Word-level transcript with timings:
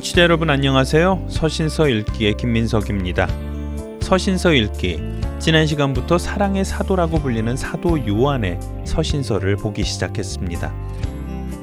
청취자 0.00 0.22
여러분 0.22 0.48
안녕하세요. 0.48 1.26
서신서 1.28 1.90
읽기의 1.90 2.38
김민석입니다. 2.38 3.28
서신서 4.00 4.54
읽기 4.54 4.98
지난 5.38 5.66
시간부터 5.66 6.16
사랑의 6.16 6.64
사도라고 6.64 7.18
불리는 7.18 7.54
사도 7.54 8.06
요한의 8.08 8.58
서신서를 8.86 9.56
보기 9.56 9.84
시작했습니다. 9.84 10.72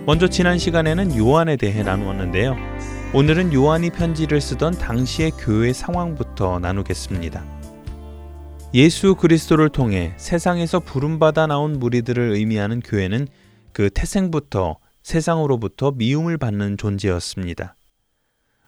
먼저 0.06 0.28
지난 0.28 0.60
시간에는 0.60 1.18
요한에 1.18 1.56
대해 1.56 1.82
나누었는데요. 1.82 2.56
오늘은 3.16 3.54
요한이 3.54 3.90
편지를 3.90 4.40
쓰던 4.40 4.74
당시의 4.74 5.32
교회 5.32 5.74
상황부터 5.74 6.60
나누겠습니다. 6.60 7.44
예수 8.76 9.16
그리스도를 9.16 9.70
통해 9.70 10.14
세상에서 10.18 10.82
부름받아 10.82 11.48
나온 11.48 11.80
무리들을 11.80 12.34
의미하는 12.36 12.82
교회는 12.82 13.30
그 13.72 13.90
태생부터 13.90 14.78
세상으로부터 15.02 15.92
미움을 15.92 16.38
받는 16.38 16.78
존재였습니다. 16.78 17.77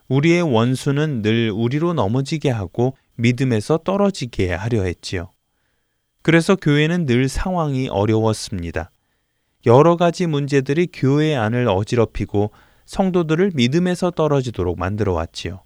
우리의 0.09 0.41
원수는 0.41 1.21
늘 1.21 1.52
우리로 1.52 1.93
넘어지게 1.93 2.49
하고 2.49 2.95
믿음에서 3.15 3.77
떨어지게 3.77 4.53
하려 4.53 4.83
했지요. 4.83 5.31
그래서 6.21 6.55
교회는 6.55 7.05
늘 7.05 7.29
상황이 7.29 7.88
어려웠습니다. 7.88 8.91
여러 9.65 9.95
가지 9.95 10.25
문제들이 10.25 10.87
교회 10.91 11.35
안을 11.35 11.67
어지럽히고 11.67 12.52
성도들을 12.85 13.52
믿음에서 13.53 14.11
떨어지도록 14.11 14.80
만들어 14.80 15.13
왔지요. 15.13 15.63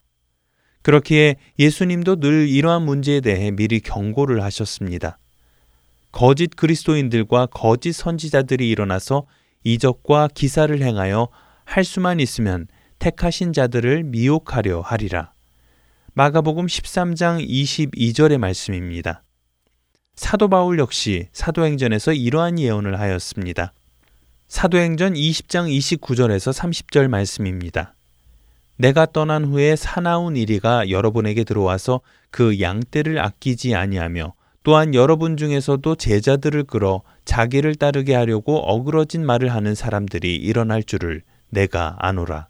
그렇기에 0.81 1.37
예수님도 1.57 2.17
늘 2.17 2.49
이러한 2.49 2.83
문제에 2.83 3.21
대해 3.21 3.51
미리 3.51 3.79
경고를 3.79 4.43
하셨습니다. 4.43 5.17
거짓 6.11 6.55
그리스도인들과 6.55 7.47
거짓 7.47 7.93
선지자들이 7.93 8.69
일어나서 8.69 9.25
이적과 9.63 10.27
기사를 10.33 10.79
행하여 10.81 11.29
할 11.63 11.85
수만 11.85 12.19
있으면 12.19 12.67
택하신 13.03 13.51
자들을 13.51 14.03
미혹하려 14.03 14.79
하리라. 14.79 15.33
마가복음 16.13 16.67
13장 16.67 17.45
22절의 17.45 18.37
말씀입니다. 18.37 19.23
사도 20.15 20.47
바울 20.47 20.79
역시 20.79 21.27
사도행전에서 21.33 22.13
이러한 22.13 22.59
예언을 22.59 22.97
하였습니다. 22.97 23.73
사도행전 24.47 25.15
20장 25.15 25.69
29절에서 25.77 26.53
30절 26.53 27.09
말씀입니다. 27.09 27.93
내가 28.77 29.05
떠난 29.05 29.43
후에 29.43 29.75
사나운 29.75 30.37
이리가 30.37 30.89
여러분에게 30.89 31.43
들어와서 31.43 31.99
그 32.31 32.61
양떼를 32.61 33.19
아끼지 33.19 33.75
아니하며 33.75 34.33
또한 34.63 34.95
여러분 34.95 35.35
중에서도 35.35 35.95
제자들을 35.95 36.63
끌어 36.63 37.01
자기를 37.25 37.75
따르게 37.75 38.15
하려고 38.15 38.59
어그러진 38.59 39.25
말을 39.25 39.53
하는 39.53 39.75
사람들이 39.75 40.37
일어날 40.37 40.81
줄을 40.83 41.23
내가 41.49 41.97
아노라. 41.99 42.47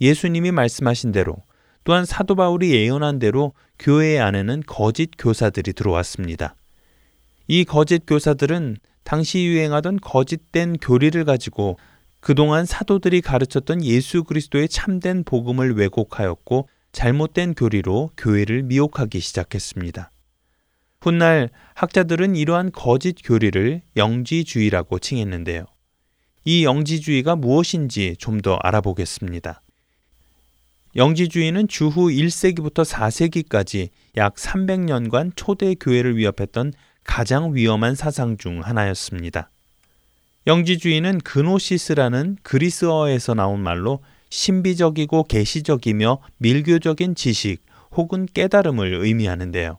예수님이 0.00 0.50
말씀하신 0.52 1.12
대로 1.12 1.36
또한 1.84 2.04
사도 2.04 2.34
바울이 2.34 2.72
예언한 2.72 3.18
대로 3.18 3.52
교회 3.78 4.18
안에는 4.18 4.62
거짓 4.66 5.10
교사들이 5.18 5.74
들어왔습니다. 5.74 6.56
이 7.46 7.64
거짓 7.64 8.04
교사들은 8.06 8.78
당시 9.04 9.44
유행하던 9.44 10.00
거짓된 10.00 10.78
교리를 10.78 11.22
가지고 11.24 11.78
그동안 12.20 12.64
사도들이 12.64 13.20
가르쳤던 13.20 13.84
예수 13.84 14.24
그리스도의 14.24 14.68
참된 14.70 15.24
복음을 15.24 15.76
왜곡하였고 15.76 16.68
잘못된 16.92 17.54
교리로 17.54 18.12
교회를 18.16 18.62
미혹하기 18.62 19.20
시작했습니다. 19.20 20.10
훗날 21.02 21.50
학자들은 21.74 22.34
이러한 22.34 22.72
거짓 22.72 23.16
교리를 23.22 23.82
영지주의라고 23.94 24.98
칭했는데요. 25.00 25.66
이 26.46 26.64
영지주의가 26.64 27.36
무엇인지 27.36 28.16
좀 28.18 28.40
더 28.40 28.54
알아보겠습니다. 28.54 29.63
영지주의는 30.96 31.66
주후 31.66 32.08
1세기부터 32.08 32.84
4세기까지 32.84 33.88
약 34.16 34.36
300년간 34.36 35.32
초대 35.34 35.74
교회를 35.74 36.16
위협했던 36.16 36.72
가장 37.02 37.54
위험한 37.54 37.96
사상 37.96 38.36
중 38.36 38.60
하나였습니다. 38.60 39.50
영지주의는 40.46 41.18
그노시스라는 41.20 42.36
그리스어에서 42.42 43.34
나온 43.34 43.60
말로 43.60 44.00
신비적이고 44.30 45.24
계시적이며 45.24 46.18
밀교적인 46.38 47.14
지식 47.14 47.64
혹은 47.92 48.26
깨달음을 48.32 48.94
의미하는데요. 48.94 49.78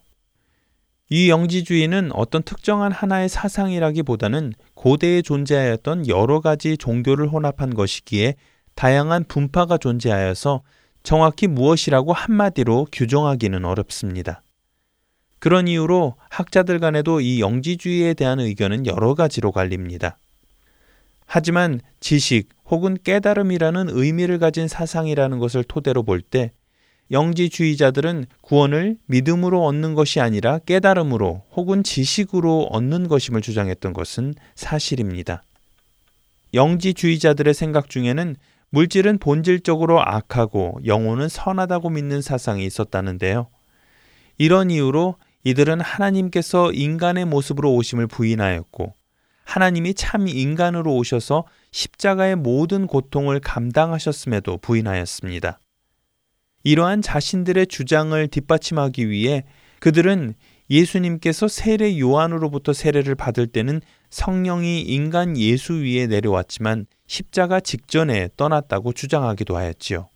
이 1.09 1.30
영지주의는 1.30 2.12
어떤 2.14 2.42
특정한 2.42 2.92
하나의 2.92 3.30
사상이라기보다는 3.30 4.54
고대에 4.74 5.22
존재하였던 5.22 6.08
여러 6.08 6.42
가지 6.42 6.78
종교를 6.78 7.28
혼합한 7.28 7.75
것이기에 7.75 8.36
다양한 8.74 9.25
분파가 9.28 9.78
존재하여서 9.78 10.64
정확히 11.06 11.48
무엇이라고 11.48 12.12
한마디로 12.14 12.88
규정하기는 12.92 13.64
어렵습니다. 13.64 14.42
그런 15.40 15.68
이유로 15.68 16.16
학자들 16.30 16.80
간에도 16.80 17.22
이 17.22 17.40
영지주의에 17.40 18.16
대한 18.16 18.40
의견은 18.40 18.88
여러 18.88 19.14
가지로 19.14 19.52
갈립니다. 19.52 20.18
하지만 21.28 21.80
지식 22.00 22.50
혹은 22.66 22.98
깨달음이라는 23.04 23.90
의미를 23.92 24.40
가진 24.40 24.68
사상이라는 24.68 25.38
것을 25.40 25.64
토대로 25.64 26.04
볼 26.04 26.22
때 26.22 26.52
영지주의자들은 27.12 28.26
구원을 28.42 28.98
믿음으로 29.06 29.64
얻는 29.64 29.94
것이 29.94 30.20
아니라 30.20 30.58
깨달음으로 30.66 31.44
혹은 31.52 31.84
지식으로 31.84 32.70
얻는 32.72 33.08
것임을 33.08 33.42
주장했던 33.42 33.94
것은 33.94 34.34
사실입니다. 34.56 35.44
영지주의자들의 36.56 37.54
생각 37.54 37.92
중에는 37.92 38.38
물질은 38.75 39.19
본질적으로 39.19 40.02
악하고 40.02 40.80
영혼은 40.86 41.30
선하다고 41.30 41.91
믿는 41.91 42.22
사상이 42.22 42.66
있었다는데요. 42.66 43.47
이런 44.38 44.69
이유로 44.69 45.16
이들은 45.46 45.80
하나님께서 45.80 46.74
인간의 46.74 47.24
모습으로 47.24 47.74
오심을 47.74 48.08
부인하였고 48.08 48.94
하나님이 49.46 49.94
참 49.94 50.28
인간으로 50.28 50.94
오셔서 50.94 51.46
십자가의 51.72 52.36
모든 52.36 52.86
고통을 52.86 53.40
감당하셨음에도 53.40 54.58
부인하였습니다. 54.58 55.57
이러한 56.66 57.02
자신들의 57.02 57.68
주장을 57.68 58.27
뒷받침하기 58.27 59.10
위해 59.10 59.45
그들은 59.80 60.33
예수님께서 60.69 61.48
세례 61.48 61.98
요한으로부터 61.98 62.74
세례를 62.74 63.16
받을 63.16 63.48
때는 63.48 63.80
성령이 64.10 64.81
인간 64.81 65.38
예수 65.38 65.75
위에 65.75 66.07
내려왔지만 66.07 66.88
십자가 67.07 67.60
직전에 67.60 68.30
떠났다고 68.38 68.94
주장하기도 68.94 69.56
하였지요. 69.56 70.10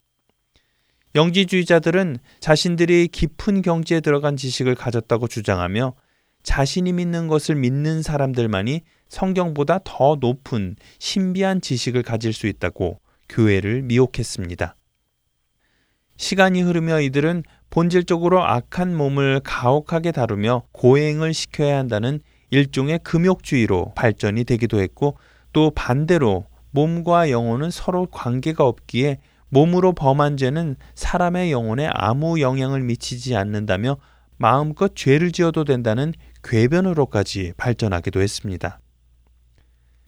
영지주의자들은 1.15 2.17
자신들이 2.39 3.07
깊은 3.07 3.61
경지에 3.61 3.99
들어간 3.99 4.37
지식을 4.37 4.75
가졌다고 4.75 5.27
주장하며 5.27 5.93
자신이 6.43 6.93
믿는 6.93 7.27
것을 7.27 7.55
믿는 7.55 8.01
사람들만이 8.01 8.81
성경보다 9.07 9.79
더 9.83 10.17
높은 10.19 10.75
신비한 10.99 11.61
지식을 11.61 12.03
가질 12.03 12.31
수 12.31 12.47
있다고 12.47 12.99
교회를 13.27 13.81
미혹했습니다. 13.81 14.75
시간이 16.17 16.61
흐르며 16.61 17.01
이들은 17.01 17.43
본질적으로 17.69 18.43
악한 18.43 18.95
몸을 18.95 19.41
가혹하게 19.43 20.11
다루며 20.11 20.63
고행을 20.71 21.33
시켜야 21.33 21.77
한다는 21.77 22.19
일종의 22.51 22.99
금욕주의로 23.03 23.93
발전이 23.95 24.43
되기도 24.43 24.81
했고 24.81 25.17
또 25.53 25.71
반대로 25.71 26.45
몸과 26.71 27.31
영혼은 27.31 27.71
서로 27.71 28.05
관계가 28.07 28.65
없기에 28.65 29.19
몸으로 29.49 29.93
범한 29.93 30.37
죄는 30.37 30.75
사람의 30.95 31.51
영혼에 31.51 31.89
아무 31.91 32.39
영향을 32.39 32.81
미치지 32.81 33.35
않는다며 33.35 33.97
마음껏 34.37 34.95
죄를 34.95 35.31
지어도 35.31 35.65
된다는 35.65 36.13
궤변으로까지 36.43 37.53
발전하기도 37.57 38.21
했습니다. 38.21 38.79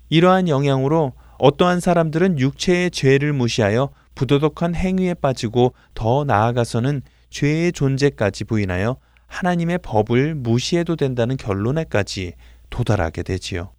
이러한 0.10 0.48
영향으로 0.48 1.14
어떠한 1.40 1.80
사람들은 1.80 2.40
육체의 2.40 2.92
죄를 2.92 3.34
무시하여 3.34 3.90
부도덕한 4.14 4.76
행위에 4.76 5.16
빠지고 5.16 5.74
더 5.94 6.24
나아가서는 6.24 7.02
죄의 7.30 7.72
존재까지 7.72 8.44
부인하여 8.44 8.98
하나님의 9.28 9.80
법을 9.80 10.36
무시해도 10.36 10.98
된다는 10.98 11.38
결론에까지 11.38 12.34
도달하게 12.70 13.24
되지요. 13.24 13.72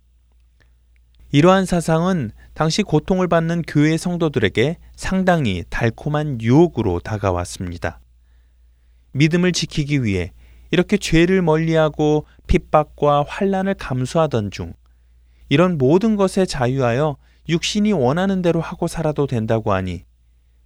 이러한 1.34 1.64
사상은 1.64 2.30
당시 2.52 2.82
고통을 2.82 3.26
받는 3.26 3.62
교회 3.66 3.96
성도들에게 3.96 4.76
상당히 4.94 5.64
달콤한 5.70 6.42
유혹으로 6.42 7.00
다가왔습니다. 7.00 8.00
믿음을 9.12 9.52
지키기 9.52 10.04
위해 10.04 10.32
이렇게 10.70 10.98
죄를 10.98 11.40
멀리하고 11.40 12.26
핍박과 12.46 13.24
환란을 13.26 13.74
감수하던 13.74 14.50
중 14.50 14.74
이런 15.48 15.78
모든 15.78 16.16
것에 16.16 16.44
자유하여 16.44 17.16
육신이 17.48 17.92
원하는 17.92 18.42
대로 18.42 18.60
하고 18.60 18.86
살아도 18.86 19.26
된다고 19.26 19.72
하니 19.72 20.04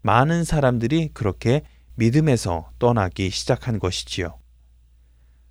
많은 0.02 0.42
사람들이 0.42 1.10
그렇게 1.14 1.62
믿음에서 1.94 2.70
떠나기 2.80 3.30
시작한 3.30 3.78
것이지요. 3.78 4.36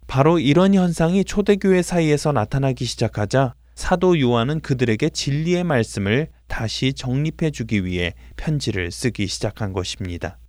바로 0.07 0.39
이런 0.39 0.73
현상이 0.73 1.23
초대교회 1.23 1.81
사이에서 1.81 2.33
나타나기 2.33 2.83
시작하자 2.83 3.55
사도 3.75 4.19
요한은 4.19 4.61
그들에게 4.61 5.09
진리의 5.09 5.65
말씀을 5.65 6.29
다시 6.47 6.93
정립해 6.93 7.51
주기 7.51 7.85
위해 7.85 8.13
편지를 8.37 8.89
쓰기 8.89 9.27
시작한 9.27 9.73
것입니다. 9.73 10.39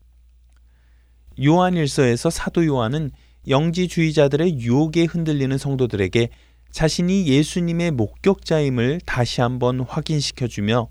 요한일서에서 1.42 2.30
사도 2.30 2.64
요한은 2.64 3.10
영지주의자들의 3.48 4.60
유혹에 4.60 5.04
흔들리는 5.04 5.58
성도들에게 5.58 6.28
자신이 6.70 7.26
예수님의 7.26 7.90
목격자임을 7.92 9.00
다시 9.04 9.40
한번 9.40 9.80
확인시켜 9.80 10.46
주며 10.46 10.88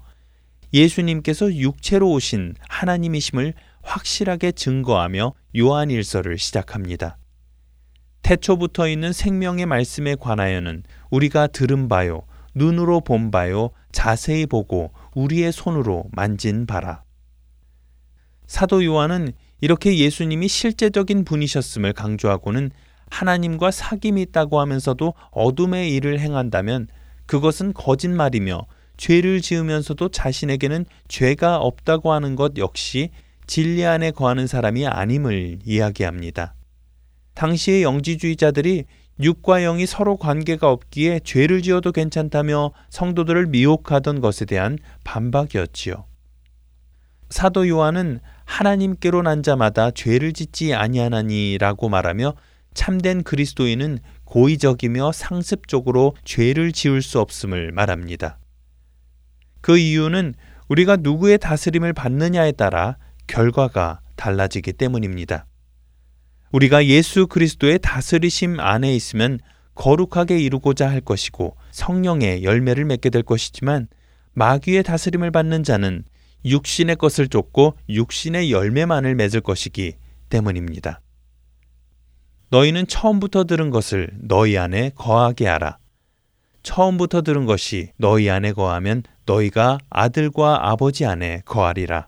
예수님께서 0.73 1.53
육체로 1.53 2.11
오신 2.11 2.55
하나님이심을 2.67 3.53
확실하게 3.81 4.51
증거하며 4.51 5.33
요한일서를 5.55 6.37
시작합니다. 6.37 7.17
태초부터 8.23 8.89
있는 8.89 9.13
생명의 9.13 9.67
말씀에 9.67 10.15
관하여는 10.15 10.83
우리가 11.15 11.47
들은 11.47 11.87
바요, 11.87 12.23
눈으로 12.53 12.99
본 12.99 13.31
바요, 13.31 13.71
자세히 13.91 14.45
보고 14.45 14.91
우리의 15.15 15.51
손으로 15.53 16.05
만진 16.11 16.65
바라. 16.65 17.03
사도 18.45 18.83
요한은 18.83 19.31
이렇게 19.61 19.97
예수님이 19.97 20.49
실제적인 20.49 21.23
분이셨음을 21.23 21.93
강조하고는 21.93 22.71
하나님과 23.09 23.69
사귐이 23.69 24.19
있다고 24.19 24.59
하면서도 24.59 25.13
어둠의 25.31 25.93
일을 25.95 26.19
행한다면 26.19 26.87
그것은 27.27 27.73
거짓말이며 27.73 28.65
죄를 28.97 29.41
지으면서도 29.41 30.09
자신에게는 30.09 30.85
죄가 31.07 31.57
없다고 31.57 32.11
하는 32.11 32.35
것 32.35 32.57
역시 32.57 33.11
진리 33.47 33.85
안에 33.85 34.11
거하는 34.11 34.47
사람이 34.47 34.85
아님을 34.87 35.59
이야기합니다. 35.63 36.55
당시의 37.35 37.83
영지주의자들이 37.83 38.85
육과 39.19 39.61
영이 39.61 39.85
서로 39.85 40.17
관계가 40.17 40.69
없기에 40.69 41.21
죄를 41.23 41.61
지어도 41.61 41.91
괜찮다며 41.91 42.71
성도들을 42.89 43.47
미혹하던 43.47 44.19
것에 44.19 44.45
대한 44.45 44.77
반박이었지요. 45.03 46.05
사도 47.29 47.67
요한은 47.67 48.19
하나님께로 48.45 49.21
난 49.21 49.41
자마다 49.41 49.91
죄를 49.91 50.33
짓지 50.33 50.73
아니하나니라고 50.73 51.89
말하며 51.89 52.33
참된 52.73 53.23
그리스도인은 53.23 53.99
고의적이며 54.25 55.11
상습적으로 55.11 56.15
죄를 56.25 56.71
지을 56.71 57.01
수 57.01 57.19
없음을 57.19 57.71
말합니다. 57.71 58.37
그 59.61 59.77
이유는 59.77 60.35
우리가 60.67 60.97
누구의 60.97 61.37
다스림을 61.39 61.93
받느냐에 61.93 62.51
따라 62.51 62.97
결과가 63.27 64.01
달라지기 64.15 64.73
때문입니다. 64.73 65.45
우리가 66.55 66.85
예수 66.85 67.27
그리스도의 67.27 67.79
다스리심 67.79 68.61
안에 68.61 68.95
있으면 68.95 69.39
거룩하게 69.73 70.39
이루고자 70.39 70.89
할 70.89 71.01
것이고 71.01 71.57
성령의 71.71 72.45
열매를 72.45 72.85
맺게 72.85 73.09
될 73.09 73.23
것이지만 73.23 73.89
마귀의 74.35 74.83
다스림을 74.83 75.31
받는 75.31 75.63
자는 75.63 76.05
육신의 76.45 76.95
것을 76.95 77.27
쫓고 77.27 77.75
육신의 77.89 78.53
열매만을 78.53 79.15
맺을 79.15 79.41
것이기 79.41 79.95
때문입니다. 80.29 81.01
너희는 82.51 82.87
처음부터 82.87 83.43
들은 83.43 83.69
것을 83.69 84.11
너희 84.21 84.57
안에 84.57 84.91
거하게 84.95 85.47
하라. 85.47 85.77
처음부터 86.63 87.23
들은 87.23 87.45
것이 87.45 87.91
너희 87.97 88.29
안에 88.29 88.53
거하면 88.53 89.03
너희가 89.25 89.79
아들과 89.89 90.69
아버지 90.69 91.05
안에 91.05 91.41
거하리라. 91.43 92.07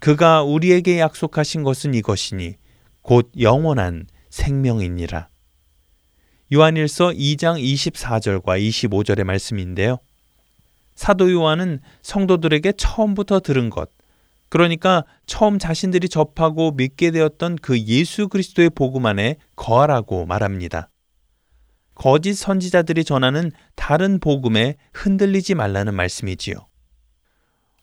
그가 0.00 0.42
우리에게 0.42 1.00
약속하신 1.00 1.62
것은 1.62 1.94
이것이니 1.94 2.56
곧 3.08 3.32
영원한 3.40 4.04
생명이니라. 4.28 5.30
요한일서 6.52 7.12
2장 7.12 7.58
24절과 7.58 8.60
25절의 8.60 9.24
말씀인데요. 9.24 9.96
사도 10.94 11.32
요한은 11.32 11.80
성도들에게 12.02 12.72
처음부터 12.72 13.40
들은 13.40 13.70
것, 13.70 13.88
그러니까 14.50 15.06
처음 15.24 15.58
자신들이 15.58 16.10
접하고 16.10 16.72
믿게 16.72 17.10
되었던 17.10 17.56
그 17.62 17.80
예수 17.80 18.28
그리스도의 18.28 18.68
복음 18.68 19.06
안에 19.06 19.36
거하라고 19.56 20.26
말합니다. 20.26 20.90
거짓 21.94 22.34
선지자들이 22.34 23.04
전하는 23.04 23.52
다른 23.74 24.20
복음에 24.20 24.76
흔들리지 24.92 25.54
말라는 25.54 25.94
말씀이지요. 25.94 26.56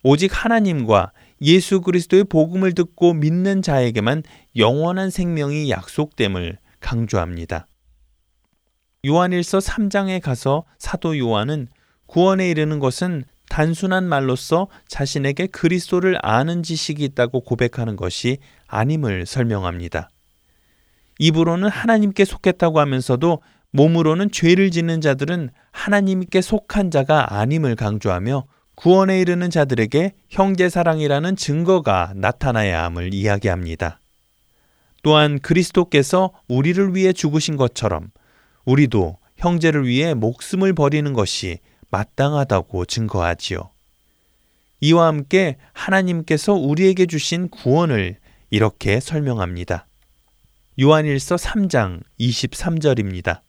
오직 0.04 0.30
하나님과 0.46 1.14
예수 1.42 1.82
그리스도의 1.82 2.26
복음을 2.26 2.74
듣고 2.74 3.14
믿는 3.14 3.62
자에게만 3.62 4.24
영원한 4.56 5.10
생명이 5.10 5.70
약속됨을 5.70 6.58
강조합니다. 6.80 7.68
요한일서 9.06 9.60
3장에 9.60 10.22
가서 10.22 10.64
사도 10.80 11.18
요한은 11.18 11.68
구원에 12.08 12.50
이르는 12.50 12.80
것은 12.80 13.26
단순한 13.50 14.08
말로써 14.08 14.68
자신에게 14.88 15.48
그리스도를 15.48 16.18
아는 16.22 16.64
지식이 16.64 17.04
있다고 17.04 17.42
고백하는 17.42 17.96
것이 17.96 18.40
아님을 18.68 19.26
설명합니다. 19.26 20.10
입으로는 21.20 21.70
하나님께 21.70 22.26
속했다고 22.26 22.80
하면서도 22.80 23.42
몸으로는 23.72 24.32
죄를 24.32 24.72
짓는 24.72 25.02
자들은 25.02 25.50
하나님께 25.72 26.42
속한 26.42 26.92
자가 26.92 27.36
아님을 27.40 27.76
강조하며 27.76 28.46
구원에 28.76 29.20
이르는 29.22 29.50
자들에게 29.50 30.14
형제 30.30 30.70
사랑이라는 30.70 31.36
증거가 31.36 32.14
나타나야 32.16 32.84
함을 32.84 33.14
이야기합니다. 33.14 34.00
또한 35.02 35.40
그리스도께서 35.40 36.32
우리를 36.48 36.96
위해 36.96 37.14
죽으신 37.14 37.58
것처럼 37.58 38.12
우리도 38.66 39.18
형제를 39.38 39.88
위해 39.88 40.14
목숨을 40.14 40.74
버리는 40.74 41.12
것이 41.14 41.60
마땅하다고 41.90 42.86
증거하지요. 42.86 43.70
이와 44.82 45.08
함께 45.08 45.58
하나님께서 45.74 46.54
우리에게 46.54 47.06
주신 47.06 47.50
구원을 47.50 48.18
이렇게 48.50 49.00
설명합니다. 49.00 49.88
요한일서 50.82 51.36
3장 51.36 52.02
23절입니다. 52.20 53.40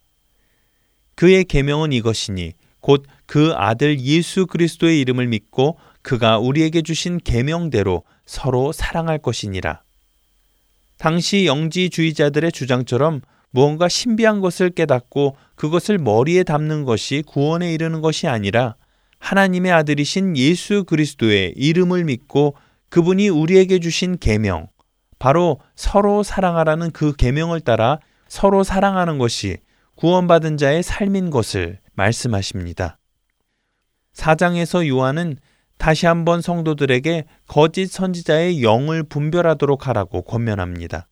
그의 1.14 1.44
계명은 1.44 1.92
이것이니 1.92 2.52
곧 2.86 3.02
그 3.26 3.52
아들 3.54 4.00
예수 4.00 4.46
그리스도의 4.46 5.00
이름을 5.00 5.26
믿고 5.26 5.78
그가 6.02 6.38
우리에게 6.38 6.82
주신 6.82 7.18
계명대로 7.18 8.04
서로 8.24 8.72
사랑할 8.72 9.18
것이니라. 9.18 9.82
당시 10.96 11.46
영지주의자들의 11.46 12.52
주장처럼 12.52 13.20
무언가 13.50 13.88
신비한 13.88 14.40
것을 14.40 14.70
깨닫고 14.70 15.36
그것을 15.56 15.98
머리에 15.98 16.44
담는 16.44 16.84
것이 16.84 17.22
구원에 17.26 17.72
이르는 17.74 18.00
것이 18.00 18.28
아니라 18.28 18.76
하나님의 19.18 19.72
아들이신 19.72 20.36
예수 20.36 20.84
그리스도의 20.84 21.54
이름을 21.56 22.04
믿고 22.04 22.54
그분이 22.88 23.28
우리에게 23.28 23.80
주신 23.80 24.18
계명 24.18 24.68
바로 25.18 25.60
서로 25.74 26.22
사랑하라는 26.22 26.92
그 26.92 27.14
계명을 27.14 27.60
따라 27.60 27.98
서로 28.28 28.62
사랑하는 28.62 29.18
것이 29.18 29.56
구원받은 29.96 30.58
자의 30.58 30.82
삶인 30.82 31.30
것을 31.30 31.80
말씀하십니다. 31.96 32.98
사장에서 34.12 34.86
요한은 34.88 35.36
다시 35.78 36.06
한번 36.06 36.40
성도들에게 36.40 37.24
거짓 37.46 37.86
선지자의 37.86 38.62
영을 38.62 39.02
분별하도록 39.02 39.88
하라고 39.88 40.22
권면합니다. 40.22 41.08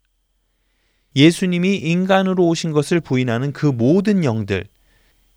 예수님이 1.17 1.76
인간으로 1.76 2.47
오신 2.47 2.73
것을 2.73 3.00
부인하는 3.00 3.53
그 3.53 3.67
모든 3.67 4.25
영들, 4.25 4.64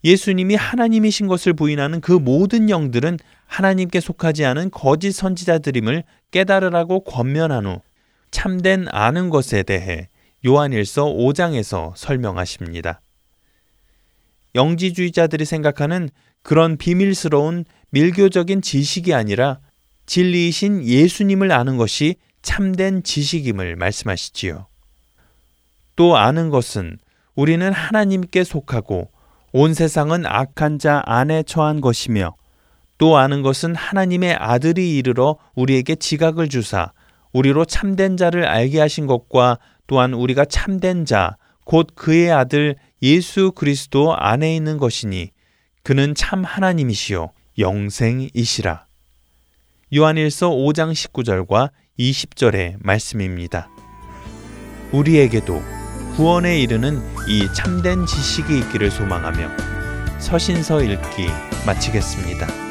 예수님이 0.04 0.56
하나님이신 0.56 1.28
것을 1.28 1.54
부인하는 1.54 2.02
그 2.02 2.12
모든 2.14 2.70
영들은 2.70 3.20
하나님께 3.46 4.00
속하지 4.00 4.46
않은 4.46 4.72
거짓 4.72 5.12
선지자들임을 5.12 6.04
깨달으라고 6.32 7.02
권면한 7.02 7.66
후 7.66 7.82
참된 8.32 8.88
아는 8.92 9.30
것에 9.30 9.64
대해 9.64 10.10
요한일서 10.46 11.06
5장에서 11.06 11.94
설명하십니다. 11.96 13.02
영지주의자들이 14.56 15.46
생각하는 15.46 16.10
그런 16.44 16.78
비밀스러운 16.78 17.66
밀교적인 17.92 18.62
지식이 18.62 19.14
아니라 19.14 19.60
진리이신 20.06 20.86
예수님을 20.86 21.52
아는 21.52 21.78
것이 21.78 22.16
참된 22.42 23.04
지식임을 23.04 23.76
말씀하시지요. 23.76 24.68
또 25.96 26.16
아는 26.16 26.50
것은 26.50 26.98
우리는 27.36 27.72
하나님께 27.72 28.44
속하고 28.44 29.12
온 29.52 29.74
세상은 29.74 30.26
악한 30.26 30.80
자 30.80 31.02
안에 31.06 31.44
처한 31.44 31.82
것이며 31.82 32.36
또 32.98 33.18
아는 33.18 33.42
것은 33.42 33.76
하나님의 33.76 34.36
아들이 34.36 34.98
이르러 34.98 35.38
우리에게 35.56 35.96
지각을 35.96 36.50
주사 36.50 36.92
우리로 37.34 37.66
참된 37.66 38.18
자를 38.18 38.46
알게 38.46 38.80
하신 38.80 39.06
것과 39.08 39.60
또한 39.86 40.14
우리가 40.14 40.46
참된 40.46 41.06
자, 41.06 41.38
곧 41.64 41.88
그의 41.96 42.32
아들 42.32 42.76
예수 43.02 43.52
그리스도 43.52 44.16
안에 44.16 44.56
있는 44.56 44.78
것이니 44.78 45.32
그는 45.84 46.16
참 46.16 46.44
하나님이시요 46.44 47.32
영생이시라. 47.58 48.86
요한일서 49.96 50.50
5장 50.50 50.92
19절과 50.92 51.72
20절의 51.98 52.76
말씀입니다. 52.80 53.70
우리에게도 54.92 55.62
구원에 56.16 56.60
이르는 56.60 57.02
이 57.28 57.48
참된 57.54 58.06
지식이 58.06 58.58
있기를 58.60 58.92
소망하며 58.92 60.20
서신서 60.20 60.84
읽기 60.84 61.28
마치겠습니다. 61.66 62.67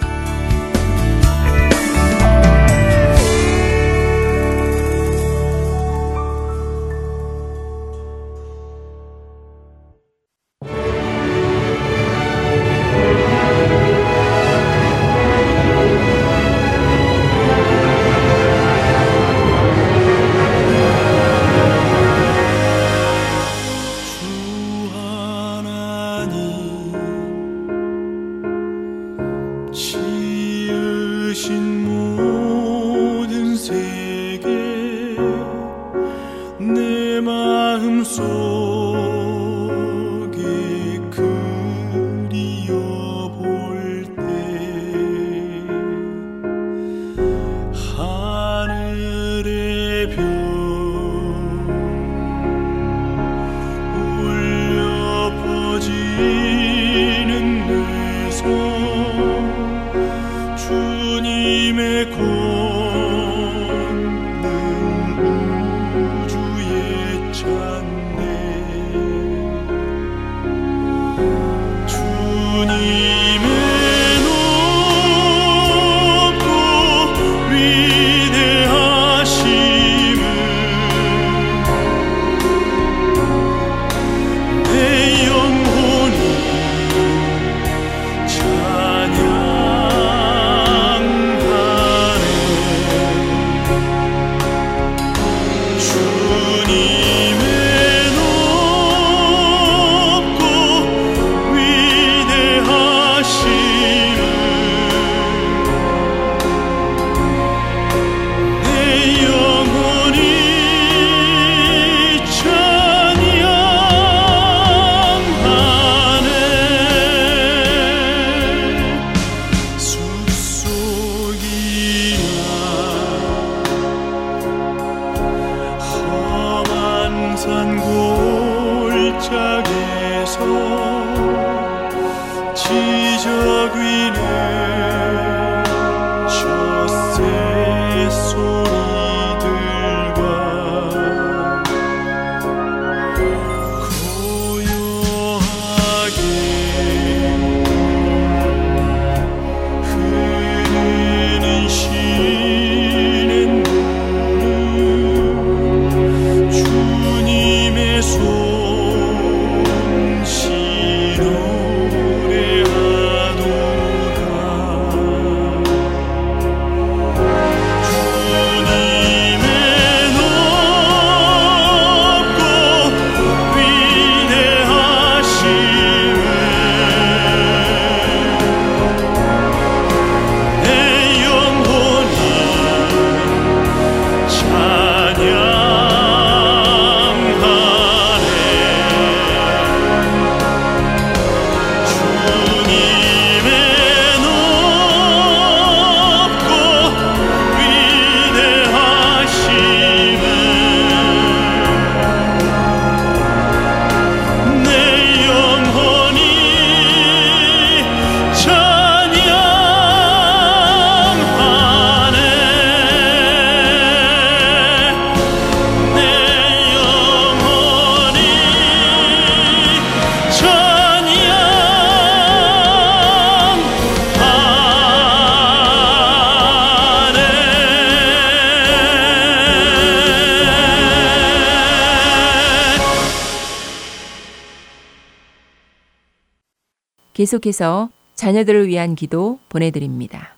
계속해서 237.26 237.90
자녀들을 238.14 238.68
위한 238.68 238.94
기도 238.94 239.40
보내드립니다. 239.48 240.36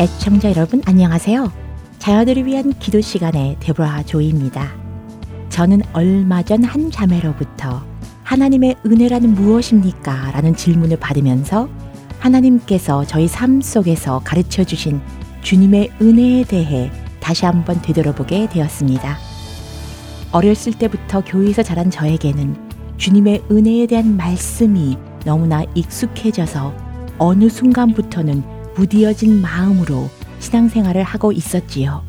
애청자 0.00 0.50
여러분 0.50 0.80
안녕하세요. 0.86 1.52
자녀들을 1.98 2.46
위한 2.46 2.72
기도 2.78 3.00
시간의 3.02 3.58
데보라 3.60 4.04
조이입니다. 4.04 4.72
저는 5.50 5.82
얼마 5.92 6.42
전 6.42 6.64
한 6.64 6.90
자매로부터 6.90 7.84
하나님의 8.24 8.76
은혜란 8.86 9.34
무엇입니까? 9.34 10.30
라는 10.32 10.56
질문을 10.56 10.96
받으면서 10.96 11.68
하나님께서 12.22 13.04
저희 13.04 13.26
삶 13.26 13.60
속에서 13.60 14.20
가르쳐 14.24 14.62
주신 14.62 15.00
주님의 15.42 15.92
은혜에 16.00 16.44
대해 16.44 16.90
다시 17.18 17.44
한번 17.44 17.82
되돌아보게 17.82 18.48
되었습니다. 18.48 19.18
어렸을 20.30 20.72
때부터 20.72 21.22
교회에서 21.24 21.64
자란 21.64 21.90
저에게는 21.90 22.56
주님의 22.96 23.42
은혜에 23.50 23.86
대한 23.86 24.16
말씀이 24.16 24.96
너무나 25.24 25.64
익숙해져서 25.74 26.72
어느 27.18 27.48
순간부터는 27.48 28.42
무디어진 28.76 29.40
마음으로 29.42 30.08
신앙생활을 30.38 31.02
하고 31.02 31.32
있었지요. 31.32 32.04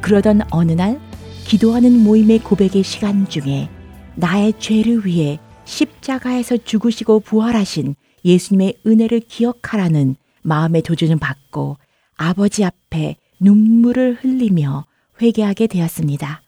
그러던 0.00 0.42
어느 0.50 0.72
날 0.72 1.00
기도하는 1.44 2.02
모임의 2.02 2.40
고백의 2.40 2.82
시간 2.82 3.28
중에 3.28 3.68
나의 4.16 4.54
죄를 4.58 5.06
위해 5.06 5.38
십자가에서 5.64 6.56
죽으시고 6.56 7.20
부활하신 7.20 7.94
예수님의 8.28 8.78
은혜를 8.86 9.20
기억하라는 9.20 10.16
마음의 10.42 10.82
도전을 10.82 11.16
받고 11.16 11.78
아버지 12.16 12.64
앞에 12.64 13.16
눈물을 13.40 14.18
흘리며 14.20 14.84
회개하게 15.20 15.66
되었습니다. 15.66 16.42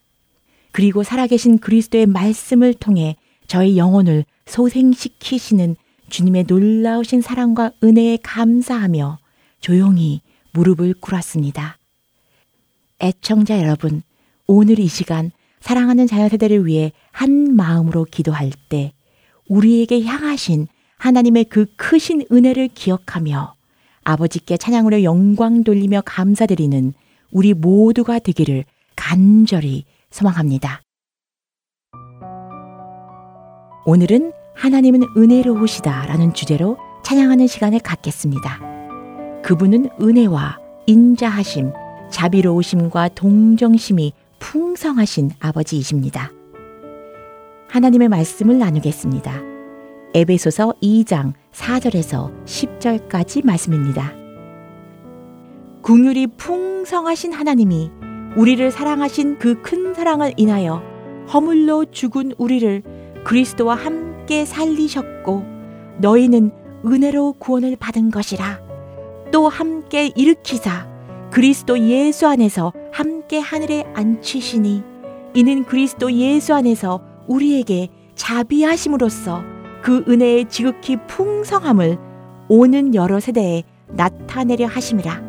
그리고 0.73 1.03
살아계신 1.03 1.59
그리스도의 1.59 2.07
말씀을 2.07 2.75
통해 2.75 3.17
저희 3.47 3.77
영혼을 3.77 4.25
소생시키시는 4.47 5.77
주님의 6.09 6.45
놀라우신 6.47 7.21
사랑과 7.21 7.73
은혜에 7.83 8.19
감사하며 8.23 9.19
조용히 9.61 10.21
무릎을 10.53 10.95
꿇었습니다. 11.01 11.79
애청자 13.01 13.59
여러분, 13.61 14.03
오늘 14.47 14.79
이 14.79 14.89
시간 14.89 15.31
사랑하는 15.61 16.07
자녀 16.07 16.29
세대를 16.29 16.67
위해 16.67 16.93
한 17.13 17.55
마음으로 17.55 18.05
기도할 18.05 18.51
때 18.69 18.93
우리에게 19.49 20.03
향하신 20.03 20.69
하나님의 21.01 21.47
그 21.47 21.67
크신 21.77 22.27
은혜를 22.31 22.69
기억하며 22.75 23.55
아버지께 24.05 24.59
찬양으로 24.59 25.03
영광 25.03 25.65
돌리며 25.65 26.03
감사드리는 26.05 26.93
우리 27.31 27.55
모두가 27.55 28.19
되기를 28.19 28.65
간절히 28.97 29.85
소망합니다. 30.11 30.83
오늘은 33.87 34.33
하나님은 34.55 35.03
은혜로우시다 35.17 36.07
라는 36.07 36.35
주제로 36.35 36.77
찬양하는 37.03 37.47
시간을 37.47 37.79
갖겠습니다. 37.79 38.61
그분은 39.43 39.89
은혜와 40.03 40.59
인자하심, 40.87 41.73
자비로우심과 42.11 43.09
동정심이 43.15 44.13
풍성하신 44.39 45.31
아버지이십니다. 45.41 46.31
하나님의 47.69 48.09
말씀을 48.09 48.59
나누겠습니다. 48.59 49.50
에베소서 50.13 50.75
2장 50.83 51.35
4절에서 51.53 52.45
10절까지 52.45 53.47
말씀입니다. 53.47 54.13
궁율이 55.83 56.27
풍성하신 56.37 57.33
하나님이 57.33 57.91
우리를 58.37 58.71
사랑하신 58.73 59.39
그 59.39 59.63
큰 59.63 59.95
사랑을 59.95 60.35
인하여 60.37 60.83
허물로 61.33 61.87
죽은 61.93 62.33
우리를 62.39 62.83
그리스도와 63.25 63.77
함께 63.77 64.45
살리셨고 64.45 65.45
너희는 65.99 66.51
은혜로 66.85 67.35
구원을 67.35 67.77
받은 67.77 68.11
것이라 68.11 68.61
또 69.31 69.49
함께 69.49 70.11
일으키사 70.17 70.89
그리스도 71.31 71.79
예수 71.79 72.27
안에서 72.27 72.73
함께 72.93 73.39
하늘에 73.39 73.85
앉히시니 73.95 74.83
이는 75.35 75.65
그리스도 75.65 76.11
예수 76.13 76.53
안에서 76.55 77.01
우리에게 77.29 77.89
자비하심으로써 78.17 79.60
그 79.83 80.05
은혜의 80.09 80.49
지극히 80.49 80.97
풍성함을 81.07 81.99
오는 82.49 82.95
여러 82.95 83.21
세대에 83.21 83.63
나타내려 83.89 84.67
하심이라. 84.67 85.23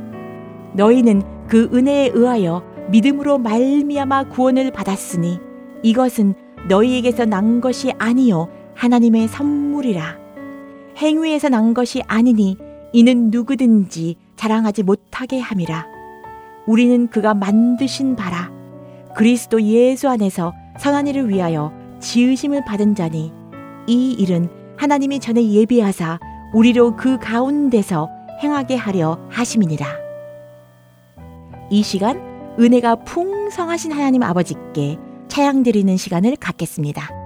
너희는 0.74 1.22
그 1.48 1.70
은혜에 1.74 2.12
의하여 2.14 2.64
믿음으로 2.90 3.38
말미암아 3.38 4.26
구원을 4.30 4.72
받았으니 4.72 5.40
이것은 5.84 6.34
너희에게서 6.68 7.26
난 7.26 7.62
것이 7.62 7.92
아니요 7.98 8.50
하나님의 8.76 9.28
선물이라. 9.28 10.18
행위에서 10.98 11.50
난 11.50 11.74
것이 11.74 12.02
아니니 12.08 12.58
이는 12.94 13.32
누구든지 13.32 14.18
자랑하지 14.36 14.84
못하게 14.84 15.40
함이라. 15.40 15.88
우리는 16.66 17.08
그가 17.08 17.34
만드신 17.34 18.16
바라. 18.16 18.52
그리스도 19.16 19.62
예수 19.62 20.10
안에서 20.10 20.54
선한 20.80 21.08
일을 21.08 21.30
위하여 21.30 21.74
지으심을 22.00 22.66
받은 22.66 22.96
자니 22.96 23.32
이 23.88 24.14
일은 24.14 24.50
하나님이 24.78 25.20
전에 25.20 25.44
예비하사 25.52 26.20
우리로 26.54 26.96
그 26.96 27.18
가운데서 27.20 28.10
행하게 28.42 28.76
하려 28.76 29.20
하심이니라. 29.30 29.86
이 31.70 31.84
시간 31.84 32.20
은혜가 32.60 33.04
풍성하신 33.04 33.92
하나님 33.92 34.24
아버지께 34.24 34.98
차양 35.28 35.64
드리는 35.64 35.96
시간을 35.96 36.36
갖겠습니다. 36.36 37.21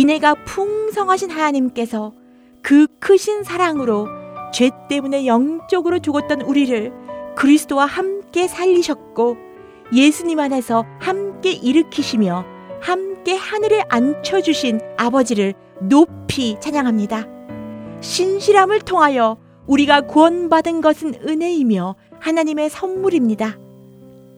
인애가 0.00 0.34
풍성하신 0.46 1.30
하나님께서 1.30 2.14
그 2.62 2.86
크신 3.00 3.44
사랑으로 3.44 4.08
죄 4.50 4.70
때문에 4.88 5.26
영적으로 5.26 5.98
죽었던 5.98 6.40
우리를 6.40 6.90
그리스도와 7.36 7.84
함께 7.84 8.48
살리셨고 8.48 9.36
예수님 9.92 10.40
안에서 10.40 10.86
함께 11.00 11.52
일으키시며 11.52 12.46
함께 12.80 13.36
하늘에 13.36 13.84
앉혀주신 13.90 14.80
아버지를 14.96 15.52
높이 15.82 16.58
찬양합니다. 16.60 17.26
신실함을 18.00 18.80
통하여 18.80 19.36
우리가 19.66 20.00
구원받은 20.00 20.80
것은 20.80 21.16
은혜이며 21.28 21.94
하나님의 22.20 22.70
선물입니다. 22.70 23.58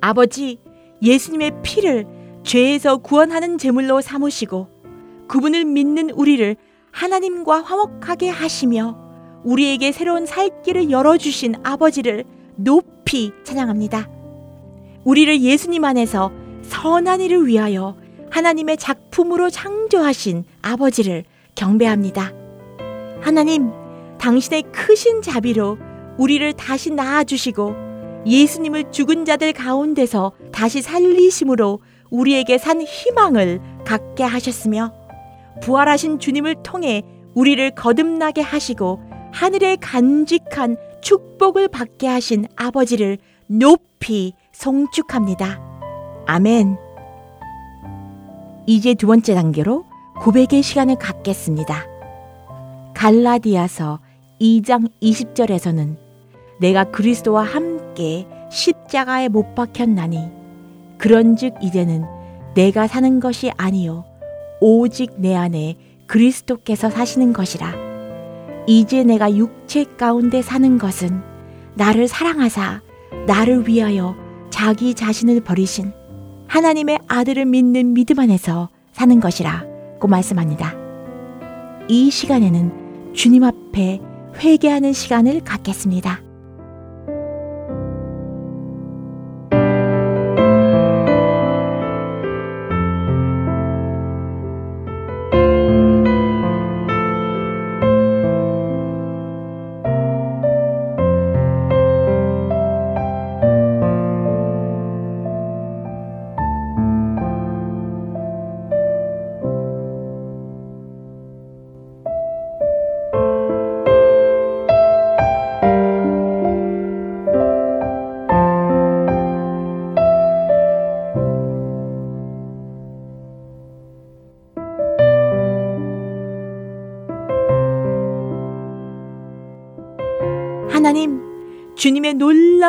아버지, 0.01 0.59
예수님의 1.03 1.63
피를 1.63 2.05
죄에서 2.43 2.97
구원하는 2.97 3.59
제물로 3.59 4.01
삼으시고 4.01 4.72
그분을 5.33 5.65
믿는 5.65 6.11
우리를 6.11 6.57
하나님과 6.91 7.63
화목하게 7.63 8.29
하시며 8.29 8.99
우리에게 9.45 9.91
새로운 9.91 10.27
살 10.27 10.61
길을 10.61 10.91
열어주신 10.91 11.55
아버지를 11.63 12.25
높이 12.57 13.33
찬양합니다. 13.43 14.11
우리를 15.05 15.41
예수님 15.41 15.87
안에서 15.87 16.31
선한 16.65 17.23
일을 17.23 17.47
위하여 17.47 17.97
하나님의 18.29 18.77
작품으로 18.77 19.49
창조하신 19.49 20.45
아버지를 20.61 21.25
경배합니다. 21.55 22.31
하나님, 23.23 23.71
당신의 24.19 24.65
크신 24.71 25.23
자비로 25.23 25.79
우리를 26.19 26.53
다시 26.53 26.91
낳아주시고 26.91 27.75
예수님을 28.27 28.93
죽은 28.93 29.25
자들 29.25 29.55
가운데서 29.55 30.33
다시 30.53 30.83
살리심으로 30.83 31.81
우리에게 32.11 32.59
산 32.59 32.83
희망을 32.83 33.63
갖게 33.87 34.25
하셨으며 34.25 35.02
부활하신 35.61 36.19
주님을 36.19 36.63
통해 36.63 37.03
우리를 37.35 37.71
거듭나게 37.75 38.41
하시고 38.41 39.01
하늘의 39.33 39.79
간직한 39.79 40.77
축복을 41.01 41.69
받게 41.69 42.07
하신 42.07 42.47
아버지를 42.57 43.19
높이 43.47 44.35
송축합니다. 44.53 45.61
아멘. 46.27 46.77
이제 48.67 48.95
두 48.95 49.07
번째 49.07 49.35
단계로 49.35 49.85
고백의 50.21 50.63
시간을 50.63 50.97
갖겠습니다. 50.97 51.85
갈라디아서 52.95 53.99
2장 54.41 54.91
20절에서는 55.03 55.97
내가 56.61 56.85
그리스도와 56.85 57.43
함께 57.43 58.27
십자가에 58.51 59.29
못 59.29 59.55
박혔나니 59.55 60.31
그런즉 60.99 61.55
이제는 61.61 62.05
내가 62.55 62.87
사는 62.87 63.19
것이 63.19 63.51
아니요 63.57 64.05
오직 64.65 65.15
내 65.17 65.35
안에 65.35 65.77
그리스도께서 66.07 66.89
사시는 66.89 67.33
것이라. 67.33 67.75
이제 68.69 69.03
내가 69.03 69.37
육체 69.37 69.85
가운데 69.85 70.41
사는 70.41 70.79
것은 70.79 71.21
나를 71.75 72.07
사랑하사 72.07 72.81
나를 73.27 73.67
위하여 73.67 74.15
자기 74.51 74.95
자신을 74.95 75.41
버리신 75.41 75.93
하나님의 76.47 77.01
아들을 77.09 77.45
믿는 77.45 77.93
믿음 77.93 78.21
안에서 78.21 78.69
사는 78.93 79.19
것이라고 79.19 80.07
말씀합니다. 80.07 80.75
이 81.89 82.09
시간에는 82.13 83.15
주님 83.15 83.43
앞에 83.43 84.01
회개하는 84.37 84.93
시간을 84.93 85.41
갖겠습니다. 85.41 86.21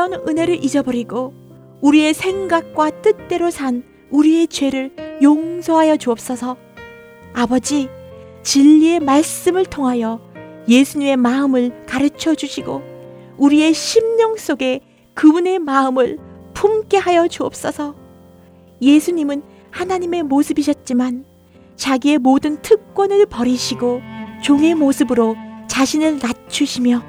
놀라운 0.03 0.13
은혜를 0.27 0.63
잊어버리고 0.63 1.33
우리의 1.81 2.13
생각과 2.13 3.01
뜻대로 3.01 3.49
산 3.51 3.83
우리의 4.09 4.47
죄를 4.47 4.91
용서하여 5.21 5.97
주옵소서. 5.97 6.57
아버지, 7.33 7.89
진리의 8.43 8.99
말씀을 8.99 9.65
통하여 9.65 10.19
예수님의 10.67 11.17
마음을 11.17 11.85
가르쳐 11.85 12.35
주시고 12.35 12.81
우리의 13.37 13.73
심령 13.73 14.35
속에 14.35 14.81
그분의 15.13 15.59
마음을 15.59 16.19
품게 16.53 16.97
하여 16.97 17.27
주옵소서. 17.27 17.95
예수님은 18.81 19.41
하나님의 19.71 20.23
모습이셨지만 20.23 21.25
자기의 21.77 22.17
모든 22.17 22.61
특권을 22.61 23.25
버리시고 23.25 24.01
종의 24.41 24.75
모습으로 24.75 25.35
자신을 25.67 26.19
낮추시며 26.19 27.01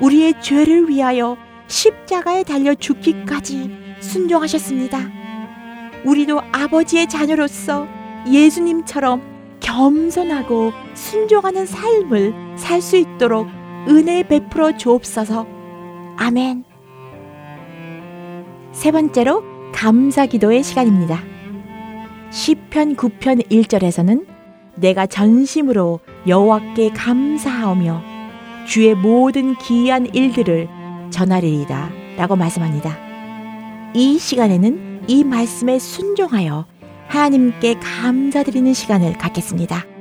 우리의 0.00 0.40
죄를 0.40 0.88
위하여 0.88 1.36
십자가에 1.72 2.44
달려 2.44 2.74
죽기까지 2.74 3.70
순종하셨습니다. 4.00 4.98
우리도 6.04 6.42
아버지의 6.52 7.08
자녀로서 7.08 7.88
예수님처럼 8.30 9.22
겸손하고 9.60 10.72
순종하는 10.92 11.64
삶을 11.64 12.34
살 12.56 12.82
수 12.82 12.96
있도록 12.96 13.48
은혜 13.88 14.22
베풀어 14.22 14.76
주옵소서. 14.76 15.46
아멘. 16.18 16.64
세 18.72 18.90
번째로 18.92 19.42
감사 19.72 20.26
기도의 20.26 20.62
시간입니다. 20.62 21.22
시편 22.30 22.96
9편 22.96 23.48
1절에서는 23.48 24.26
내가 24.76 25.06
전심으로 25.06 26.00
여호와께 26.26 26.90
감사하며 26.90 28.02
주의 28.66 28.94
모든 28.94 29.56
기이한 29.56 30.06
일들을 30.14 30.81
전하리이다. 31.12 31.90
라고 32.16 32.34
말씀합니다. 32.34 32.98
이 33.94 34.18
시간에는 34.18 35.04
이 35.06 35.22
말씀에 35.22 35.78
순종하여 35.78 36.66
하나님께 37.08 37.74
감사드리는 37.78 38.72
시간을 38.74 39.18
갖겠습니다. 39.18 39.91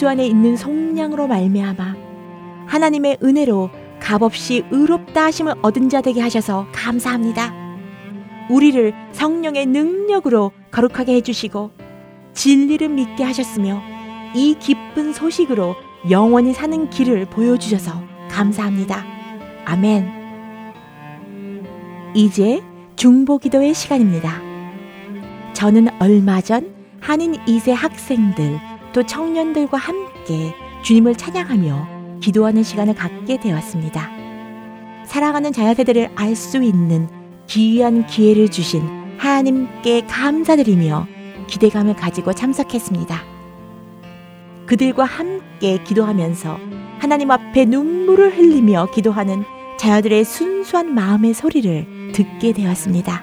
예수 0.00 0.08
안에 0.08 0.26
있는 0.26 0.56
속량으로 0.56 1.26
말미암아 1.26 1.94
하나님의 2.66 3.18
은혜로 3.22 3.68
값없이 4.00 4.64
의롭다 4.70 5.24
하심을 5.26 5.56
얻은 5.60 5.90
자 5.90 6.00
되게 6.00 6.22
하셔서 6.22 6.66
감사합니다. 6.72 7.52
우리를 8.48 8.94
성령의 9.12 9.66
능력으로 9.66 10.52
거룩하게 10.70 11.16
해주시고 11.16 11.72
진리를 12.32 12.88
믿게 12.88 13.24
하셨으며 13.24 13.82
이 14.34 14.56
기쁜 14.58 15.12
소식으로 15.12 15.76
영원히 16.08 16.54
사는 16.54 16.88
길을 16.88 17.26
보여주셔서 17.26 17.92
감사합니다. 18.30 19.04
아멘. 19.66 20.08
이제 22.14 22.62
중보 22.96 23.36
기도의 23.36 23.74
시간입니다. 23.74 24.40
저는 25.52 25.88
얼마 26.00 26.40
전 26.40 26.74
한인 27.00 27.34
2세 27.44 27.74
학생들 27.74 28.69
또 28.92 29.02
청년들과 29.04 29.78
함께 29.78 30.54
주님을 30.82 31.14
찬양하며 31.14 32.20
기도하는 32.20 32.62
시간을 32.62 32.94
갖게 32.94 33.38
되었습니다. 33.38 34.10
사랑하는 35.06 35.52
자녀세대를 35.52 36.10
알 36.14 36.36
수 36.36 36.62
있는 36.62 37.08
귀한 37.46 38.06
기회를 38.06 38.48
주신 38.48 38.82
하나님께 39.18 40.06
감사드리며 40.06 41.06
기대감을 41.48 41.96
가지고 41.96 42.32
참석했습니다. 42.32 43.22
그들과 44.66 45.04
함께 45.04 45.82
기도하면서 45.82 46.58
하나님 47.00 47.30
앞에 47.30 47.64
눈물을 47.64 48.36
흘리며 48.38 48.88
기도하는 48.94 49.44
자녀들의 49.78 50.24
순수한 50.24 50.94
마음의 50.94 51.34
소리를 51.34 52.12
듣게 52.12 52.52
되었습니다. 52.52 53.22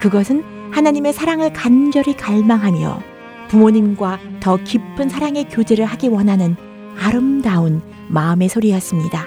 그것은 0.00 0.44
하나님의 0.72 1.12
사랑을 1.12 1.52
간절히 1.52 2.14
갈망하며 2.14 3.17
부모님과 3.48 4.18
더 4.40 4.56
깊은 4.56 5.08
사랑의 5.08 5.48
교제를 5.48 5.84
하기 5.84 6.08
원하는 6.08 6.56
아름다운 6.98 7.82
마음의 8.08 8.48
소리였습니다. 8.48 9.26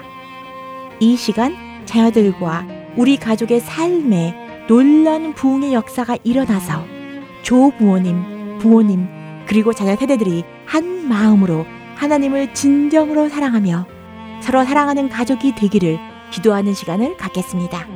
이 1.00 1.16
시간 1.16 1.54
자녀들과 1.84 2.66
우리 2.96 3.16
가족의 3.16 3.60
삶에 3.60 4.66
놀라운 4.68 5.34
부흥의 5.34 5.74
역사가 5.74 6.18
일어나서 6.24 6.84
조부모님, 7.42 8.58
부모님, 8.58 9.06
그리고 9.46 9.72
자녀 9.72 9.96
세대들이 9.96 10.44
한 10.64 11.08
마음으로 11.08 11.66
하나님을 11.96 12.54
진정으로 12.54 13.28
사랑하며 13.28 13.86
서로 14.40 14.64
사랑하는 14.64 15.08
가족이 15.08 15.54
되기를 15.54 15.98
기도하는 16.30 16.74
시간을 16.74 17.16
갖겠습니다. 17.16 17.86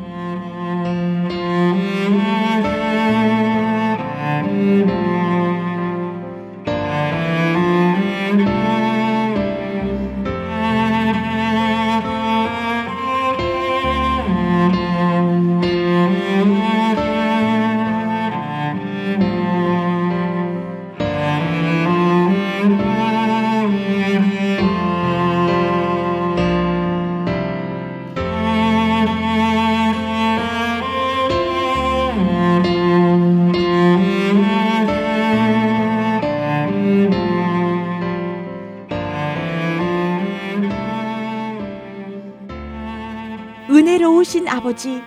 아버지, 44.66 45.00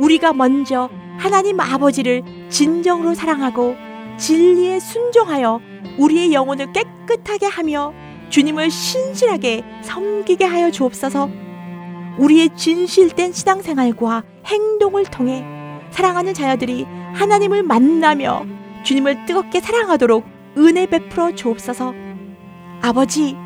우리가 0.00 0.32
먼저 0.32 0.90
하나님 1.16 1.60
아버지를 1.60 2.24
진정으로 2.48 3.14
사랑하고 3.14 3.76
진리에 4.18 4.80
순종하여 4.80 5.60
우리의 5.96 6.32
영혼을 6.32 6.72
깨끗하게 6.72 7.46
하며 7.46 7.94
주님을 8.30 8.68
신실하게 8.68 9.62
섬기게 9.82 10.44
하여 10.44 10.72
주옵소서. 10.72 11.30
우리의 12.18 12.50
진실된 12.56 13.32
신앙생활과 13.32 14.24
행동을 14.44 15.04
통해 15.04 15.44
사랑하는 15.92 16.34
자녀들이 16.34 16.84
하나님을 17.14 17.62
만나며 17.62 18.44
주님을 18.82 19.26
뜨겁게 19.26 19.60
사랑하도록 19.60 20.24
은혜 20.58 20.86
베풀어 20.86 21.32
주옵소서. 21.36 21.94
아버지, 22.82 23.36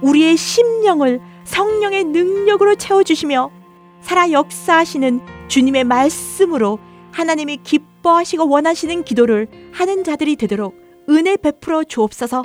우리의 0.00 0.38
심령을 0.38 1.20
성령의 1.44 2.04
능력으로 2.04 2.76
채워주시며 2.76 3.59
살아 4.00 4.30
역사하시는 4.30 5.20
주님의 5.48 5.84
말씀으로 5.84 6.78
하나님이 7.12 7.58
기뻐하시고 7.62 8.48
원하시는 8.48 9.04
기도를 9.04 9.48
하는 9.72 10.04
자들이 10.04 10.36
되도록 10.36 10.74
은혜 11.08 11.36
베풀어 11.36 11.84
주옵소서. 11.84 12.42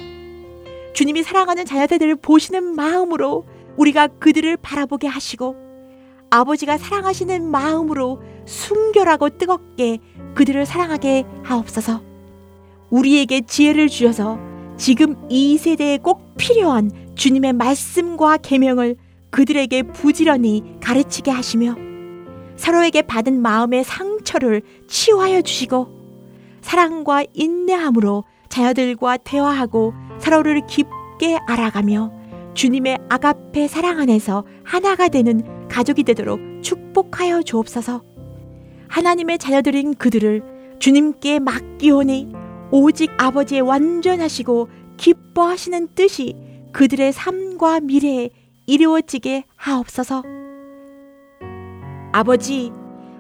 주님이 0.94 1.24
사랑하는 1.24 1.66
자녀들을 1.66 2.16
보시는 2.18 2.76
마음으로 2.76 3.46
우리가 3.78 4.08
그들을 4.08 4.58
바라보게 4.58 5.08
하시고 5.08 5.56
아버지가 6.30 6.78
사랑하시는 6.78 7.50
마음으로 7.50 8.22
순결하고 8.46 9.38
뜨겁게 9.38 10.00
그들을 10.34 10.66
사랑하게 10.66 11.26
하옵소서. 11.44 12.02
우리에게 12.90 13.42
지혜를 13.42 13.88
주셔서 13.90 14.40
지금 14.78 15.16
이 15.30 15.58
세대에 15.58 15.98
꼭 15.98 16.36
필요한 16.38 16.92
주님의 17.16 17.54
말씀과 17.54 18.38
계명을 18.38 18.98
그들에게 19.36 19.84
부지런히 19.84 20.64
가르치게 20.82 21.30
하시며 21.30 21.76
서로에게 22.56 23.02
받은 23.02 23.42
마음의 23.42 23.84
상처를 23.84 24.62
치유하여 24.88 25.42
주시고 25.42 25.90
사랑과 26.62 27.26
인내함으로 27.34 28.24
자녀들과 28.48 29.18
대화하고 29.18 29.94
서로를 30.20 30.66
깊게 30.68 31.38
알아가며 31.48 32.14
주님의 32.54 32.98
아가페 33.10 33.68
사랑 33.68 34.00
안에서 34.00 34.46
하나가 34.64 35.10
되는 35.10 35.68
가족이 35.68 36.04
되도록 36.04 36.40
축복하여 36.62 37.42
주옵소서. 37.42 38.04
하나님의 38.88 39.38
자녀들인 39.38 39.96
그들을 39.96 40.44
주님께 40.80 41.40
맡기오니 41.40 42.30
오직 42.72 43.12
아버지의 43.18 43.60
완전하시고 43.60 44.70
기뻐하시는 44.96 45.90
뜻이 45.94 46.38
그들의 46.72 47.12
삶과 47.12 47.82
미래에 47.82 48.30
이루어지게 48.66 49.46
하옵소서. 49.56 50.24
아버지, 52.12 52.72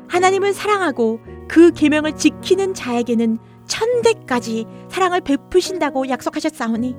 하나님을 0.07 0.53
사랑하고 0.53 1.19
그 1.47 1.71
계명을 1.71 2.15
지키는 2.15 2.73
자에게는 2.73 3.37
천대까지 3.67 4.65
사랑을 4.89 5.21
베푸신다고 5.21 6.09
약속하셨사오니 6.09 6.95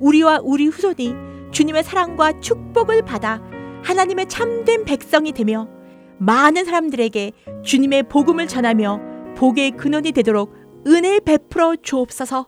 우리와 0.00 0.40
우리 0.42 0.66
후손이 0.66 1.14
주님의 1.50 1.84
사랑과 1.84 2.40
축복을 2.40 3.02
받아 3.02 3.42
하나님의 3.84 4.28
참된 4.28 4.84
백성이 4.84 5.32
되며 5.32 5.68
많은 6.18 6.64
사람들에게 6.64 7.32
주님의 7.62 8.04
복음을 8.04 8.48
전하며 8.48 9.00
복의 9.36 9.72
근원이 9.72 10.12
되도록 10.12 10.52
은혜 10.86 11.20
베풀어 11.20 11.76
주옵소서. 11.76 12.46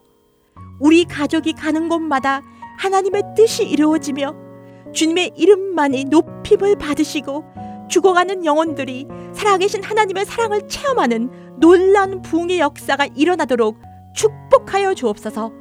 우리 0.80 1.04
가족이 1.04 1.52
가는 1.52 1.88
곳마다 1.88 2.42
하나님의 2.78 3.22
뜻이 3.36 3.64
이루어지며 3.68 4.49
주님의 4.92 5.32
이름만이 5.36 6.04
높임을 6.04 6.76
받으시고 6.76 7.44
죽어가는 7.88 8.44
영혼들이 8.44 9.06
살아계신 9.34 9.82
하나님의 9.82 10.24
사랑을 10.24 10.68
체험하는 10.68 11.58
놀란 11.58 12.22
부흥의 12.22 12.60
역사가 12.60 13.08
일어나도록 13.14 13.78
축복하여 14.14 14.94
주옵소서. 14.94 15.52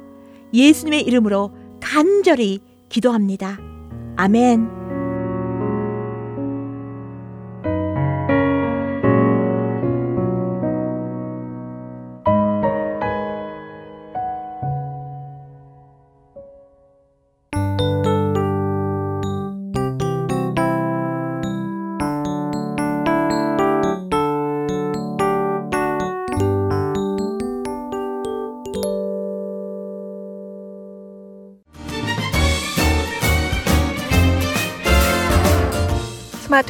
예수님의 0.52 1.02
이름으로 1.02 1.52
간절히 1.80 2.60
기도합니다. 2.88 3.58
아멘. 4.16 4.79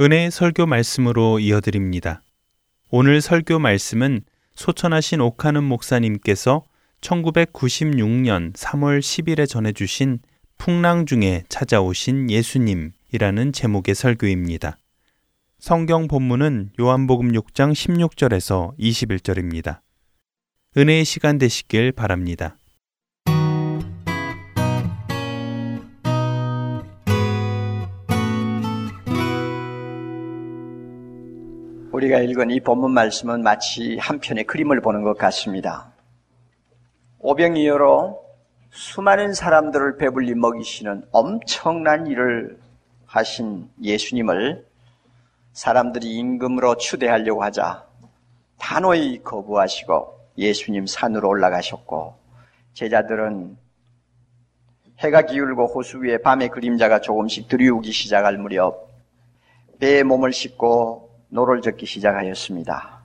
은혜의 0.00 0.32
설교 0.32 0.66
말씀으로 0.66 1.38
이어드립니다. 1.38 2.20
오늘 2.90 3.20
설교 3.20 3.60
말씀은 3.60 4.22
소천하신 4.56 5.20
옥하는 5.20 5.62
목사님께서 5.62 6.64
1996년 7.00 8.52
3월 8.54 8.98
10일에 8.98 9.48
전해주신 9.48 10.18
풍랑 10.58 11.06
중에 11.06 11.44
찾아오신 11.48 12.28
예수님이라는 12.28 13.52
제목의 13.52 13.94
설교입니다. 13.94 14.78
성경 15.60 16.08
본문은 16.08 16.70
요한복음 16.80 17.30
6장 17.30 17.72
16절에서 17.72 18.76
21절입니다. 18.76 19.78
은혜의 20.76 21.04
시간 21.04 21.38
되시길 21.38 21.92
바랍니다. 21.92 22.56
우리가 31.94 32.18
읽은 32.18 32.50
이 32.50 32.58
본문 32.58 32.90
말씀은 32.90 33.44
마치 33.44 33.96
한 33.98 34.18
편의 34.18 34.42
그림을 34.44 34.80
보는 34.80 35.02
것 35.02 35.16
같습니다. 35.16 35.92
오병이어로 37.20 38.20
수많은 38.70 39.32
사람들을 39.32 39.98
배불리 39.98 40.34
먹이시는 40.34 41.04
엄청난 41.12 42.08
일을 42.08 42.58
하신 43.06 43.70
예수님을 43.80 44.66
사람들이 45.52 46.16
임금으로 46.16 46.78
추대하려고 46.78 47.44
하자 47.44 47.86
단호히 48.58 49.22
거부하시고 49.22 50.18
예수님 50.36 50.86
산으로 50.86 51.28
올라가셨고 51.28 52.16
제자들은 52.72 53.56
해가 54.98 55.22
기울고 55.22 55.68
호수 55.68 55.98
위에 55.98 56.18
밤의 56.18 56.48
그림자가 56.48 57.00
조금씩 57.00 57.46
들이우기 57.46 57.92
시작할 57.92 58.36
무렵 58.36 58.88
배에 59.78 60.02
몸을 60.02 60.32
싣고 60.32 61.03
노를 61.34 61.60
젓기 61.62 61.84
시작하였습니다. 61.84 63.00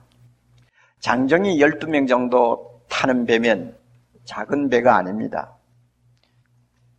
장정이 1.00 1.58
12명 1.58 2.06
정도 2.06 2.80
타는 2.88 3.26
배면 3.26 3.76
작은 4.24 4.68
배가 4.70 4.96
아닙니다. 4.96 5.56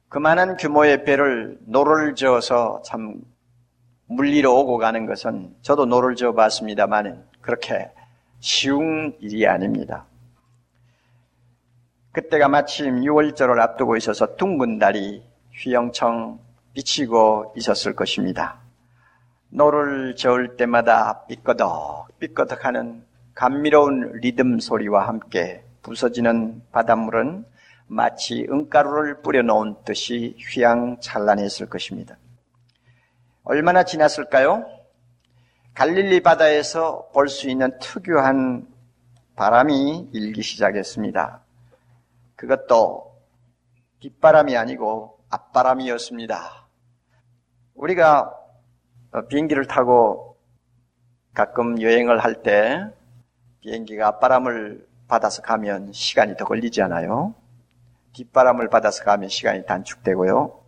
그만한 0.09 0.57
규모의 0.57 1.05
배를 1.05 1.57
노를 1.61 2.15
저어서 2.15 2.81
참 2.83 3.21
멀리로 4.07 4.59
오고 4.59 4.77
가는 4.77 5.05
것은 5.05 5.55
저도 5.61 5.85
노를 5.85 6.15
저어 6.15 6.33
봤습니다만 6.33 7.25
그렇게 7.39 7.89
쉬운 8.41 9.15
일이 9.21 9.47
아닙니다. 9.47 10.05
그때가 12.11 12.49
마침 12.49 12.99
유월절을 12.99 13.57
앞두고 13.57 13.95
있어서 13.95 14.35
둥근 14.35 14.79
달이 14.79 15.23
휘영청 15.53 16.39
비치고 16.73 17.53
있었을 17.55 17.95
것입니다. 17.95 18.60
노를 19.51 20.15
저을 20.15 20.55
때마다 20.55 21.25
삐꺼덕 21.27 22.07
삐꺼덕 22.19 22.65
하는 22.65 23.05
감미로운 23.33 24.13
리듬 24.21 24.59
소리와 24.59 25.07
함께 25.07 25.63
부서지는 25.81 26.61
바닷물은 26.71 27.45
마치 27.87 28.47
은가루를 28.49 29.21
뿌려놓은 29.21 29.75
듯이 29.83 30.37
휘황찬란했을 30.39 31.67
것입니다. 31.67 32.17
얼마나 33.43 33.83
지났을까요? 33.83 34.65
갈릴리 35.73 36.21
바다에서 36.21 37.09
볼 37.13 37.27
수 37.27 37.49
있는 37.49 37.77
특유한 37.79 38.67
바람이 39.35 40.09
일기 40.13 40.41
시작했습니다. 40.43 41.41
그것도 42.35 43.11
뒷바람이 43.99 44.55
아니고 44.55 45.19
앞바람이었습니다. 45.29 46.67
우리가 47.75 48.40
비행기를 49.29 49.65
타고 49.67 50.37
가끔 51.33 51.81
여행을 51.81 52.19
할 52.23 52.41
때 52.43 52.87
비행기가 53.61 54.07
앞바람을 54.07 54.87
받아서 55.07 55.41
가면 55.41 55.91
시간이 55.93 56.35
더 56.37 56.45
걸리지 56.45 56.81
않아요? 56.81 57.35
뒷바람을 58.13 58.69
받아서 58.69 59.03
가면 59.03 59.29
시간이 59.29 59.65
단축되고요. 59.65 60.59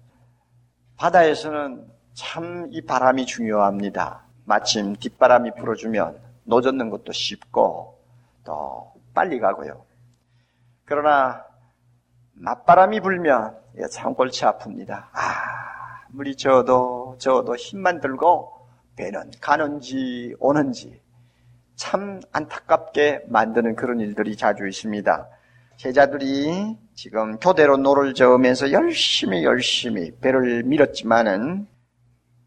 바다에서는 0.97 1.87
참 2.13 2.69
이 2.71 2.81
바람이 2.81 3.25
중요합니다. 3.25 4.23
마침 4.45 4.95
뒷바람이 4.95 5.55
불어주면 5.55 6.19
노젓는 6.43 6.89
것도 6.89 7.11
쉽고 7.11 7.99
더 8.43 8.93
빨리 9.13 9.39
가고요. 9.39 9.85
그러나 10.85 11.43
맞바람이 12.33 12.99
불면 12.99 13.57
참 13.91 14.13
골치 14.13 14.43
아픕니다. 14.45 15.07
아무리 15.13 16.35
저어도 16.35 17.15
저어도 17.17 17.55
힘만 17.55 17.99
들고 17.99 18.51
배는 18.95 19.31
가는지 19.41 20.35
오는지 20.39 21.01
참 21.75 22.21
안타깝게 22.31 23.23
만드는 23.29 23.75
그런 23.75 23.99
일들이 23.99 24.37
자주 24.37 24.67
있습니다. 24.67 25.27
제자들이 25.77 26.77
지금 26.93 27.39
교대로 27.39 27.77
노를 27.77 28.13
저으면서 28.13 28.71
열심히 28.71 29.43
열심히 29.43 30.11
배를 30.21 30.63
밀었지만은 30.63 31.67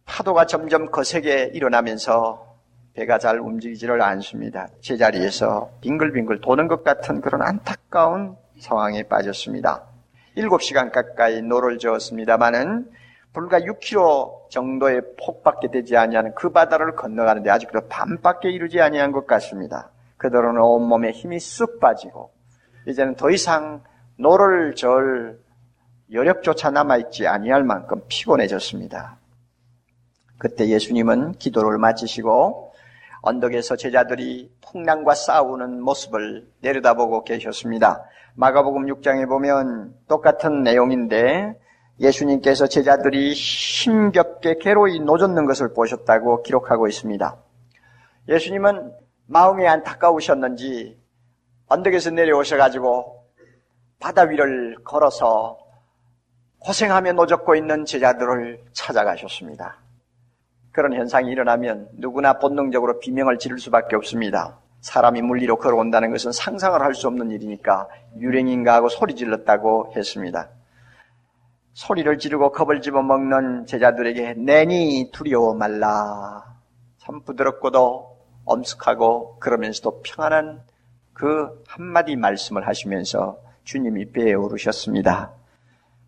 파도가 0.05 0.47
점점 0.47 0.93
거세게 0.93 1.51
일어나면서 1.53 2.47
배가 2.95 3.19
잘 3.19 3.41
움직이지를 3.41 4.01
않습니다. 4.01 4.69
제자리에서 4.81 5.73
빙글빙글 5.81 6.41
도는 6.41 6.69
것 6.69 6.85
같은 6.85 7.21
그런 7.21 7.43
안타까운 7.43 8.37
상황에 8.61 9.03
빠졌습니다. 9.03 9.83
7시간 10.37 10.93
가까이 10.93 11.43
노를 11.43 11.79
저었습니다마는 11.79 12.89
불과 13.37 13.61
6km 13.61 14.49
정도의 14.49 15.03
폭밖에 15.23 15.71
되지 15.71 15.95
아니하는 15.95 16.35
그 16.35 16.53
바다를 16.53 16.97
건너가는데 16.97 17.51
아직도 17.51 17.87
반밖에 17.87 18.49
이르지 18.51 18.81
아니한 18.81 19.13
것 19.13 19.27
같습니다. 19.27 19.91
그들은 20.17 20.57
온몸에 20.57 21.11
힘이 21.11 21.39
쑥 21.39 21.79
빠지고 21.79 22.31
이제는 22.87 23.15
더 23.17 23.31
이상 23.31 23.83
노를 24.17 24.75
저을 24.75 25.39
여력조차 26.11 26.71
남아있지 26.71 27.27
아니할 27.27 27.63
만큼 27.63 28.01
피곤해졌습니다. 28.09 29.19
그때 30.39 30.69
예수님은 30.69 31.33
기도를 31.33 31.77
마치시고 31.77 32.73
언덕에서 33.21 33.77
제자들이 33.77 34.51
풍랑과 34.63 35.15
싸우는 35.15 35.83
모습을 35.83 36.49
내려다보고 36.63 37.25
계셨습니다. 37.25 38.03
마가복음 38.35 38.87
6장에 38.87 39.29
보면 39.29 39.95
똑같은 40.09 40.63
내용인데 40.63 41.66
예수님께서 42.01 42.67
제자들이 42.67 43.33
힘겹게 43.33 44.57
괴로이 44.61 45.01
노젓는 45.01 45.47
것을 45.47 45.73
보셨다고 45.73 46.43
기록하고 46.43 46.89
있습니다. 46.89 47.37
예수님은 48.29 48.93
마음이 49.27 49.67
안타까우셨는지 49.67 51.01
언덕에서 51.69 52.11
내려오셔가지고 52.11 53.25
바다 53.99 54.23
위를 54.23 54.77
걸어서 54.85 55.59
고생하며 56.59 57.13
노젓고 57.13 57.57
있는 57.57 57.85
제자들을 57.85 58.65
찾아가셨습니다. 58.73 59.79
그런 60.73 60.93
현상이 60.93 61.31
일어나면 61.31 61.89
누구나 61.95 62.39
본능적으로 62.39 62.99
비명을 62.99 63.39
지를 63.39 63.59
수밖에 63.59 63.97
없습니다. 63.97 64.59
사람이 64.81 65.23
물리로 65.23 65.57
걸어온다는 65.57 66.11
것은 66.13 66.33
상상을 66.33 66.81
할 66.81 66.95
수 66.95 67.09
없는 67.09 67.31
일이니까 67.31 67.89
유령인가 68.19 68.75
하고 68.75 68.89
소리 68.89 69.15
질렀다고 69.15 69.95
했습니다. 69.97 70.51
소리를 71.77 72.19
지르고 72.19 72.53
겁을 72.53 72.81
집어먹는 72.81 73.67
제자들에게 73.67 74.35
내니 74.39 75.11
두려워 75.13 75.53
말라. 75.53 76.57
참 76.97 77.21
부드럽고도 77.21 78.17
엄숙하고 78.47 79.39
그러면서도 79.41 80.01
평안한 80.03 80.63
그 81.13 81.63
한마디 81.69 82.17
말씀을 82.17 82.67
하시면서 82.67 83.39
주님이 83.65 84.11
배에 84.13 84.33
오르셨습니다. 84.33 85.33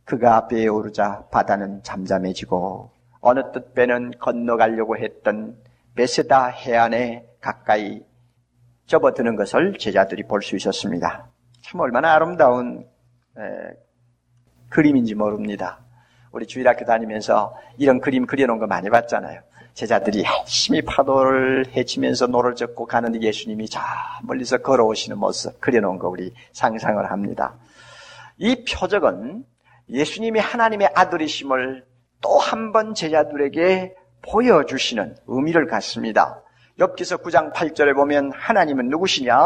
그가 0.07 0.48
배에 0.48 0.68
오르자 0.68 1.26
바다는 1.31 1.83
잠잠해지고 1.83 2.90
어느덧 3.21 3.75
배는 3.74 4.12
건너가려고 4.18 4.96
했던 4.96 5.54
벳새다 5.94 6.47
해안에 6.46 7.28
가까이 7.42 8.02
접어드는 8.87 9.37
것을 9.37 9.76
제자들이 9.76 10.22
볼 10.22 10.40
수 10.40 10.57
있었습니다. 10.57 11.28
참 11.61 11.81
얼마나 11.81 12.14
아름다운 12.14 12.88
에, 13.37 13.42
그림인지 14.68 15.14
모릅니다. 15.14 15.81
우리 16.33 16.46
주일학교 16.46 16.85
다니면서 16.85 17.57
이런 17.78 18.00
그림 18.00 18.26
그려놓은 18.26 18.59
거 18.59 18.66
많이 18.66 18.90
봤잖아요. 18.90 19.40
제자들이 19.74 20.24
열심히 20.24 20.83
파도를 20.83 21.66
헤치면서 21.74 22.26
노를 22.26 22.54
젓고 22.57 22.87
가는데 22.87 23.20
예수님이 23.20 23.68
저 23.68 23.81
멀리서 24.24 24.59
걸어오시는 24.59 25.16
모습 25.18 25.61
그려놓은 25.61 25.98
거 25.98 26.09
우리 26.09 26.33
상상을 26.52 27.11
합니다. 27.11 27.54
이 28.38 28.64
표적은 28.64 29.44
예수님이 29.88 30.40
하나님의 30.40 30.90
아들이심을 30.94 31.87
또 32.20 32.38
한 32.38 32.72
번 32.72 32.94
제자들에게 32.94 33.94
보여주시는 34.22 35.16
의미를 35.28 35.66
갖습니다. 35.66 36.42
엽기서 36.79 37.17
9장 37.19 37.53
8절에 37.53 37.93
보면 37.95 38.31
하나님은 38.33 38.88
누구시냐? 38.88 39.37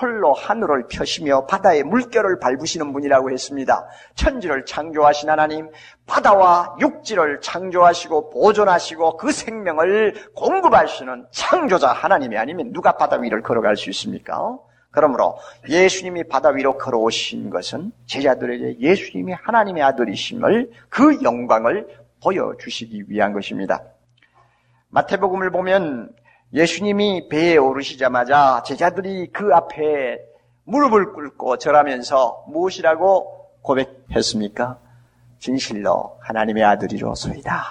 홀로 0.00 0.32
하늘을 0.32 0.88
펴시며 0.88 1.46
바다의 1.46 1.84
물결을 1.84 2.40
밟으시는 2.40 2.92
분이라고 2.92 3.30
했습니다. 3.30 3.86
천지를 4.16 4.64
창조하신 4.64 5.30
하나님, 5.30 5.70
바다와 6.06 6.76
육지를 6.80 7.40
창조하시고 7.40 8.30
보존하시고 8.30 9.18
그 9.18 9.30
생명을 9.30 10.32
공급하시는 10.34 11.26
창조자 11.30 11.92
하나님이 11.92 12.36
아니면 12.36 12.72
누가 12.72 12.96
바다 12.96 13.16
위를 13.16 13.40
걸어갈 13.40 13.76
수 13.76 13.88
있습니까? 13.90 14.58
그러므로 14.90 15.38
예수님이 15.68 16.24
바다 16.24 16.48
위로 16.48 16.76
걸어오신 16.76 17.50
것은 17.50 17.92
제자들에게 18.06 18.80
예수님이 18.80 19.34
하나님의 19.34 19.84
아들이심을 19.84 20.72
그 20.88 21.22
영광을 21.22 21.86
보여주시기 22.20 23.04
위한 23.06 23.32
것입니다. 23.32 23.80
마태복음을 24.88 25.52
보면 25.52 26.10
예수님이 26.52 27.28
배에 27.28 27.56
오르시자마자 27.56 28.62
제자들이 28.64 29.28
그 29.32 29.54
앞에 29.54 30.18
무릎을 30.64 31.12
꿇고 31.12 31.58
절하면서 31.58 32.46
무엇이라고 32.48 33.46
고백했습니까? 33.62 34.78
진실로 35.38 36.18
하나님의 36.20 36.64
아들이로소이다. 36.64 37.62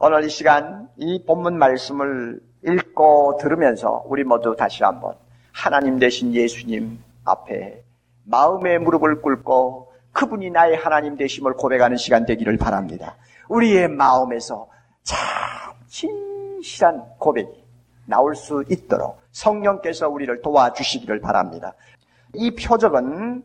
오늘 0.00 0.24
이 0.24 0.28
시간 0.28 0.88
이 0.96 1.22
본문 1.24 1.56
말씀을 1.58 2.40
읽고 2.66 3.38
들으면서 3.40 4.04
우리 4.06 4.24
모두 4.24 4.56
다시 4.56 4.82
한번 4.82 5.14
하나님 5.52 5.98
대신 5.98 6.34
예수님 6.34 6.98
앞에 7.24 7.82
마음의 8.24 8.80
무릎을 8.80 9.22
꿇고 9.22 9.92
그분이 10.12 10.50
나의 10.50 10.76
하나님 10.76 11.16
되심을 11.16 11.54
고백하는 11.54 11.96
시간 11.96 12.26
되기를 12.26 12.56
바랍니다. 12.56 13.16
우리의 13.48 13.88
마음에서 13.88 14.68
참 15.04 15.74
진 15.94 16.23
실한 16.64 17.04
고백이 17.18 17.64
나올 18.06 18.34
수 18.34 18.64
있도록 18.68 19.20
성령께서 19.32 20.08
우리를 20.08 20.42
도와주시기를 20.42 21.20
바랍니다. 21.20 21.74
이 22.34 22.54
표적은 22.54 23.44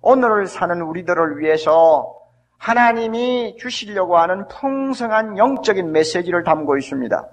오늘을 0.00 0.46
사는 0.46 0.80
우리들을 0.80 1.38
위해서 1.38 2.14
하나님이 2.58 3.56
주시려고 3.58 4.18
하는 4.18 4.46
풍성한 4.48 5.38
영적인 5.38 5.92
메시지를 5.92 6.44
담고 6.44 6.76
있습니다. 6.76 7.28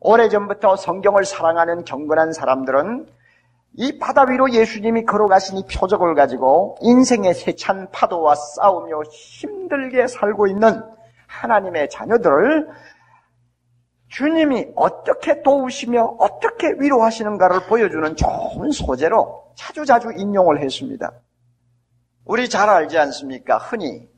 오래전부터 0.00 0.76
성경을 0.76 1.24
사랑하는 1.24 1.84
경건한 1.84 2.32
사람들은 2.32 3.06
이 3.74 3.98
바다 3.98 4.24
위로 4.24 4.50
예수님이 4.50 5.04
걸어가신 5.04 5.58
이 5.58 5.64
표적을 5.66 6.14
가지고 6.14 6.76
인생의 6.80 7.34
세찬 7.34 7.90
파도와 7.92 8.34
싸우며 8.34 9.02
힘들게 9.10 10.06
살고 10.06 10.48
있는 10.48 10.82
하나님의 11.26 11.88
자녀들을 11.90 12.68
주님이 14.10 14.72
어떻게 14.74 15.40
도우시며 15.42 16.16
어떻게 16.18 16.74
위로하시는가를 16.78 17.66
보여주는 17.68 18.16
좋은 18.16 18.70
소재로 18.72 19.52
자주자주 19.54 20.12
인용을 20.16 20.60
했습니다. 20.60 21.12
우리 22.24 22.48
잘 22.48 22.68
알지 22.68 22.98
않습니까? 22.98 23.58
흔히 23.58 24.08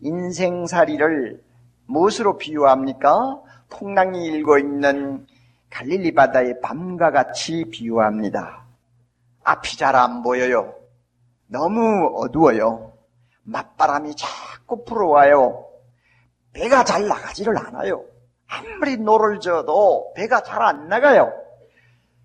인생살이를 0.00 1.42
무엇으로 1.86 2.36
비유합니까? 2.36 3.40
풍랑이 3.70 4.26
일고 4.26 4.58
있는 4.58 5.26
갈릴리 5.70 6.12
바다의 6.14 6.60
밤과 6.60 7.10
같이 7.10 7.64
비유합니다. 7.70 8.64
앞이 9.44 9.78
잘 9.78 9.96
안 9.96 10.22
보여요. 10.22 10.74
너무 11.46 12.12
어두워요. 12.16 12.92
맞바람이 13.44 14.14
자꾸 14.14 14.84
불어와요. 14.84 15.66
배가 16.52 16.84
잘 16.84 17.08
나가지를 17.08 17.56
않아요. 17.56 18.04
아무리 18.48 18.96
노를 18.96 19.40
져도 19.40 20.12
배가 20.14 20.42
잘 20.42 20.62
안 20.62 20.88
나가요. 20.88 21.32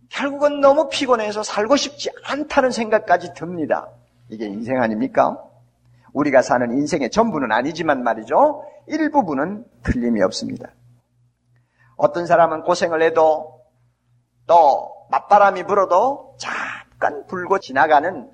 결국은 0.09 0.61
너무 0.61 0.89
피곤해서 0.89 1.43
살고 1.43 1.75
싶지 1.75 2.09
않다는 2.25 2.71
생각까지 2.71 3.33
듭니다. 3.33 3.89
이게 4.29 4.45
인생 4.45 4.81
아닙니까? 4.81 5.37
우리가 6.13 6.41
사는 6.41 6.71
인생의 6.71 7.09
전부는 7.09 7.51
아니지만 7.51 8.03
말이죠. 8.03 8.63
일부분은 8.87 9.65
틀림이 9.83 10.21
없습니다. 10.21 10.69
어떤 11.95 12.25
사람은 12.27 12.61
고생을 12.63 13.01
해도 13.01 13.61
또 14.45 14.91
맞바람이 15.09 15.63
불어도 15.63 16.35
잠깐 16.37 17.25
불고 17.27 17.59
지나가는 17.59 18.29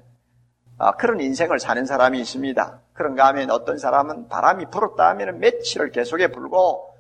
어, 0.77 0.91
그런 0.93 1.19
인생을 1.19 1.59
사는 1.59 1.85
사람이 1.85 2.19
있습니다. 2.19 2.79
그런가 2.93 3.27
하면 3.27 3.51
어떤 3.51 3.77
사람은 3.77 4.27
바람이 4.27 4.65
불었다 4.71 5.09
하면 5.09 5.39
며칠을 5.39 5.91
계속해 5.91 6.29
불고 6.31 6.93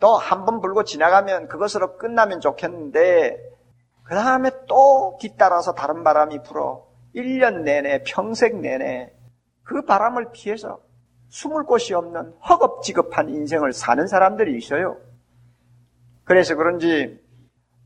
또 0.00 0.16
한 0.16 0.44
번 0.44 0.60
불고 0.60 0.84
지나가면 0.84 1.48
그것으로 1.48 1.96
끝나면 1.96 2.40
좋겠는데 2.40 3.38
그 4.04 4.14
다음에 4.14 4.50
또 4.68 5.16
뒤따라서 5.20 5.74
다른 5.74 6.04
바람이 6.04 6.42
불어 6.42 6.86
1년 7.14 7.62
내내 7.62 8.02
평생 8.04 8.60
내내 8.60 9.12
그 9.62 9.82
바람을 9.82 10.32
피해서 10.32 10.80
숨을 11.28 11.64
곳이 11.64 11.94
없는 11.94 12.34
허겁지겁한 12.48 13.28
인생을 13.30 13.72
사는 13.72 14.06
사람들이 14.06 14.56
있어요. 14.58 14.98
그래서 16.24 16.54
그런지 16.54 17.18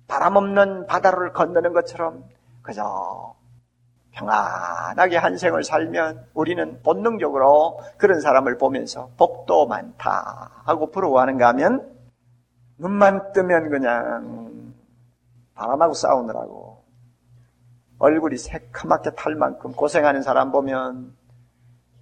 바람 0.06 0.36
없는 0.36 0.86
바다를 0.86 1.32
건너는 1.32 1.72
것처럼 1.72 2.24
그저 2.62 3.34
평안하게 4.12 5.16
한 5.16 5.36
생을 5.38 5.62
살면 5.62 6.26
우리는 6.34 6.82
본능적으로 6.82 7.80
그런 7.96 8.20
사람을 8.20 8.58
보면서 8.58 9.10
복도 9.16 9.66
많다 9.66 10.62
하고 10.64 10.90
부러워하는가 10.90 11.48
하면 11.48 11.97
눈만 12.78 13.32
뜨면 13.32 13.70
그냥 13.70 14.74
바람하고 15.54 15.94
싸우느라고 15.94 16.84
얼굴이 17.98 18.36
새카맣게 18.36 19.10
탈 19.16 19.34
만큼 19.34 19.72
고생하는 19.72 20.22
사람 20.22 20.52
보면 20.52 21.16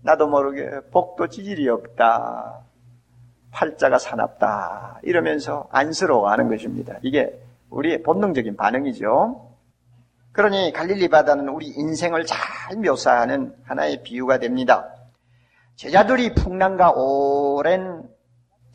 나도 0.02 0.28
모르게 0.28 0.82
복도 0.92 1.26
지질이 1.26 1.68
없다. 1.68 2.60
팔자가 3.50 3.98
사납다. 3.98 5.00
이러면서 5.02 5.66
안쓰러워하는 5.72 6.48
것입니다. 6.48 6.96
이게 7.02 7.42
우리의 7.70 8.02
본능적인 8.02 8.56
반응이죠. 8.56 9.50
그러니 10.32 10.72
갈릴리 10.74 11.08
바다는 11.08 11.48
우리 11.48 11.68
인생을 11.68 12.26
잘 12.26 12.76
묘사하는 12.76 13.56
하나의 13.64 14.02
비유가 14.02 14.38
됩니다. 14.38 14.86
제자들이 15.76 16.34
풍랑과 16.34 16.92
오랜 16.92 18.05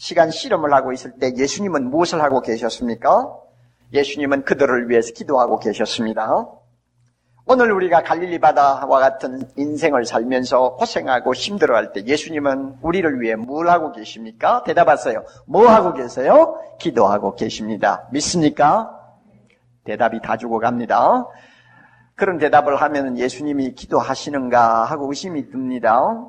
시간 0.02 0.32
실험을 0.32 0.74
하고 0.74 0.92
있을 0.94 1.12
때 1.20 1.32
예수님은 1.38 1.92
무엇을 1.92 2.24
하고 2.24 2.42
계셨습니까? 2.42 3.38
예수님은 3.94 4.46
그들을 4.46 4.90
위해서 4.90 5.14
기도하고 5.14 5.60
계셨습니다. 5.60 6.48
오늘 7.46 7.72
우리가 7.72 8.02
갈릴리 8.02 8.40
바다와 8.40 9.00
같은 9.00 9.44
인생을 9.58 10.06
살면서 10.06 10.78
고생하고 10.78 11.36
힘들어할 11.36 11.94
때 11.94 12.04
예수님은 12.04 12.78
우리를 12.82 13.22
위해 13.22 13.36
뭘 13.36 13.70
하고 13.70 13.92
계십니까? 13.92 14.64
대답하세요. 14.64 15.24
뭐 15.46 15.70
하고 15.70 15.94
계세요? 15.94 16.60
기도하고 16.80 17.36
계십니다. 17.36 18.08
믿습니까? 18.12 18.90
대답이 19.84 20.20
다 20.24 20.36
주고 20.36 20.58
갑니다. 20.58 21.28
그런 22.16 22.40
대답을 22.40 22.76
하면 22.76 23.20
예수님이 23.20 23.76
기도하시는가 23.76 24.84
하고 24.84 25.10
의심이 25.10 25.52
듭니다. 25.52 26.26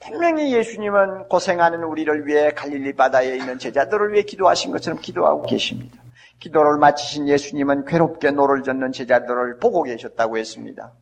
분명히 0.00 0.54
예수님은 0.54 1.28
고생하는 1.28 1.82
우리를 1.82 2.26
위해 2.26 2.52
갈릴리 2.52 2.94
바다에 2.94 3.36
있는 3.36 3.58
제자들을 3.58 4.12
위해 4.12 4.22
기도하신 4.22 4.70
것처럼 4.70 5.00
기도하고 5.00 5.42
계십니다. 5.42 6.00
기도를 6.38 6.78
마치신 6.78 7.26
예수님은 7.28 7.84
괴롭게 7.84 8.30
노를 8.30 8.62
젓는 8.62 8.92
제자들을 8.92 9.58
보고 9.58 9.82
계셨다고 9.82 10.38
했습니다. 10.38 10.92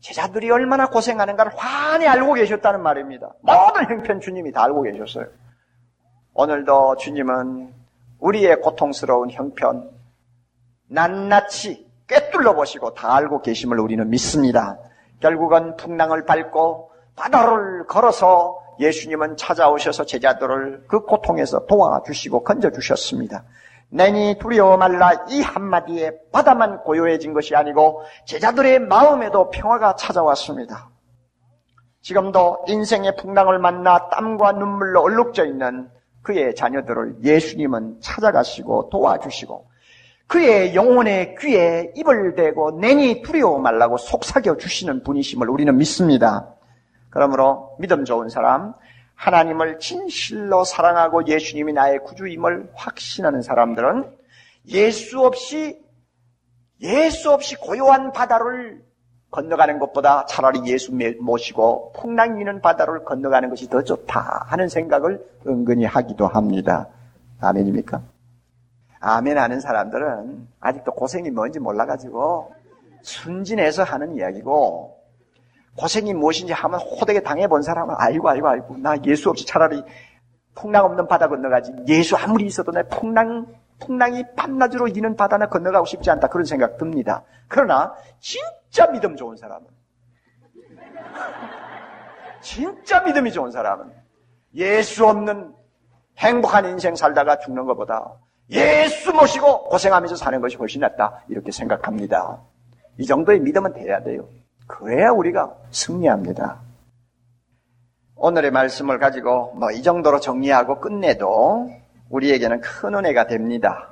제자들이 0.00 0.50
얼마나 0.50 0.86
고생하는가를 0.88 1.52
환히 1.56 2.06
알고 2.06 2.34
계셨다는 2.34 2.82
말입니다. 2.82 3.32
모든 3.40 3.88
형편 3.88 4.20
주님이 4.20 4.52
다 4.52 4.64
알고 4.64 4.82
계셨어요. 4.82 5.26
오늘도 6.34 6.96
주님은 6.96 7.72
우리의 8.18 8.60
고통스러운 8.60 9.30
형편 9.30 9.90
낱낱이 10.90 11.86
꿰뚫어 12.06 12.54
보시고 12.54 12.92
다 12.92 13.14
알고 13.16 13.40
계심을 13.40 13.80
우리는 13.80 14.08
믿습니다. 14.10 14.78
결국은 15.20 15.76
풍랑을 15.76 16.26
밟고 16.26 16.90
바다를 17.16 17.86
걸어서 17.86 18.60
예수님은 18.80 19.36
찾아오셔서 19.36 20.04
제자들을 20.04 20.84
그 20.88 21.00
고통에서 21.02 21.66
도와주시고 21.66 22.42
건져주셨습니다. 22.42 23.44
내니 23.88 24.36
두려워 24.40 24.76
말라 24.76 25.12
이 25.28 25.40
한마디에 25.40 26.10
바다만 26.32 26.82
고요해진 26.82 27.32
것이 27.32 27.54
아니고 27.54 28.02
제자들의 28.26 28.80
마음에도 28.80 29.50
평화가 29.50 29.94
찾아왔습니다. 29.94 30.90
지금도 32.02 32.64
인생의 32.66 33.16
풍랑을 33.16 33.58
만나 33.58 34.08
땀과 34.10 34.52
눈물로 34.52 35.00
얼룩져 35.00 35.46
있는 35.46 35.88
그의 36.22 36.54
자녀들을 36.54 37.18
예수님은 37.22 38.00
찾아가시고 38.00 38.90
도와주시고 38.90 39.66
그의 40.26 40.74
영혼의 40.74 41.36
귀에 41.38 41.92
입을 41.94 42.34
대고 42.34 42.80
내니 42.80 43.22
두려워 43.22 43.58
말라고 43.58 43.98
속삭여 43.98 44.56
주시는 44.56 45.02
분이심을 45.04 45.48
우리는 45.48 45.76
믿습니다. 45.76 46.53
그러므로 47.14 47.76
믿음 47.78 48.04
좋은 48.04 48.28
사람, 48.28 48.74
하나님을 49.14 49.78
진실로 49.78 50.64
사랑하고 50.64 51.28
예수님이 51.28 51.72
나의 51.72 52.00
구주임을 52.00 52.72
확신하는 52.74 53.40
사람들은 53.40 54.10
예수 54.68 55.24
없이 55.24 55.80
예수 56.80 57.30
없이 57.30 57.54
고요한 57.54 58.10
바다를 58.10 58.82
건너가는 59.30 59.78
것보다 59.78 60.26
차라리 60.26 60.64
예수 60.66 60.92
모시고 61.20 61.92
풍랑 61.92 62.36
미는 62.36 62.60
바다를 62.60 63.04
건너가는 63.04 63.48
것이 63.48 63.68
더 63.68 63.82
좋다 63.82 64.46
하는 64.48 64.68
생각을 64.68 65.24
은근히 65.46 65.84
하기도 65.84 66.26
합니다. 66.26 66.88
아멘입니까? 67.40 68.02
아멘 69.00 69.38
하는 69.38 69.60
사람들은 69.60 70.48
아직도 70.58 70.92
고생이 70.92 71.30
뭔지 71.30 71.60
몰라가지고 71.60 72.52
순진해서 73.02 73.84
하는 73.84 74.16
이야기고 74.16 75.03
고생이 75.76 76.14
무엇인지 76.14 76.52
하면 76.52 76.80
호되게 76.80 77.20
당해본 77.20 77.62
사람은 77.62 77.94
알고 77.98 78.28
알고 78.28 78.48
알고 78.48 78.76
나 78.78 78.96
예수 79.04 79.30
없이 79.30 79.46
차라리 79.46 79.82
풍랑 80.54 80.84
없는 80.84 81.08
바다 81.08 81.28
건너가지 81.28 81.72
예수 81.88 82.16
아무리 82.16 82.46
있어도 82.46 82.70
내 82.70 82.82
풍랑 82.84 83.46
풍랑이 83.80 84.24
밤낮으로 84.36 84.88
이는 84.88 85.16
바다나 85.16 85.48
건너가고 85.48 85.84
싶지 85.86 86.10
않다 86.10 86.28
그런 86.28 86.44
생각 86.44 86.78
듭니다. 86.78 87.24
그러나 87.48 87.94
진짜 88.20 88.86
믿음 88.86 89.16
좋은 89.16 89.36
사람은 89.36 89.66
진짜 92.40 93.00
믿음이 93.00 93.32
좋은 93.32 93.50
사람은 93.50 93.90
예수 94.54 95.06
없는 95.06 95.54
행복한 96.18 96.66
인생 96.66 96.94
살다가 96.94 97.38
죽는 97.38 97.64
것보다 97.64 98.12
예수 98.50 99.12
모시고 99.12 99.64
고생하면서 99.64 100.16
사는 100.16 100.40
것이 100.40 100.56
훨씬 100.56 100.80
낫다. 100.82 101.24
이렇게 101.28 101.50
생각합니다. 101.50 102.40
이 102.98 103.06
정도의 103.06 103.40
믿음은 103.40 103.72
돼야 103.72 104.02
돼요. 104.02 104.28
그래야 104.66 105.10
우리가 105.10 105.54
승리합니다. 105.70 106.60
오늘의 108.16 108.50
말씀을 108.50 108.98
가지고 108.98 109.52
뭐 109.54 109.70
이 109.72 109.82
정도로 109.82 110.20
정리하고 110.20 110.80
끝내도 110.80 111.70
우리에게는 112.10 112.60
큰 112.60 112.94
은혜가 112.94 113.26
됩니다. 113.26 113.88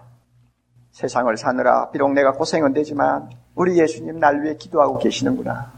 세상을 0.93 1.35
사느라 1.37 1.91
비록 1.91 2.13
내가 2.13 2.33
고생은 2.33 2.73
되지만 2.73 3.31
우리 3.55 3.79
예수님 3.79 4.19
날 4.21 4.43
위해 4.43 4.55
기도하고 4.57 4.99
계시는구나. 4.99 5.73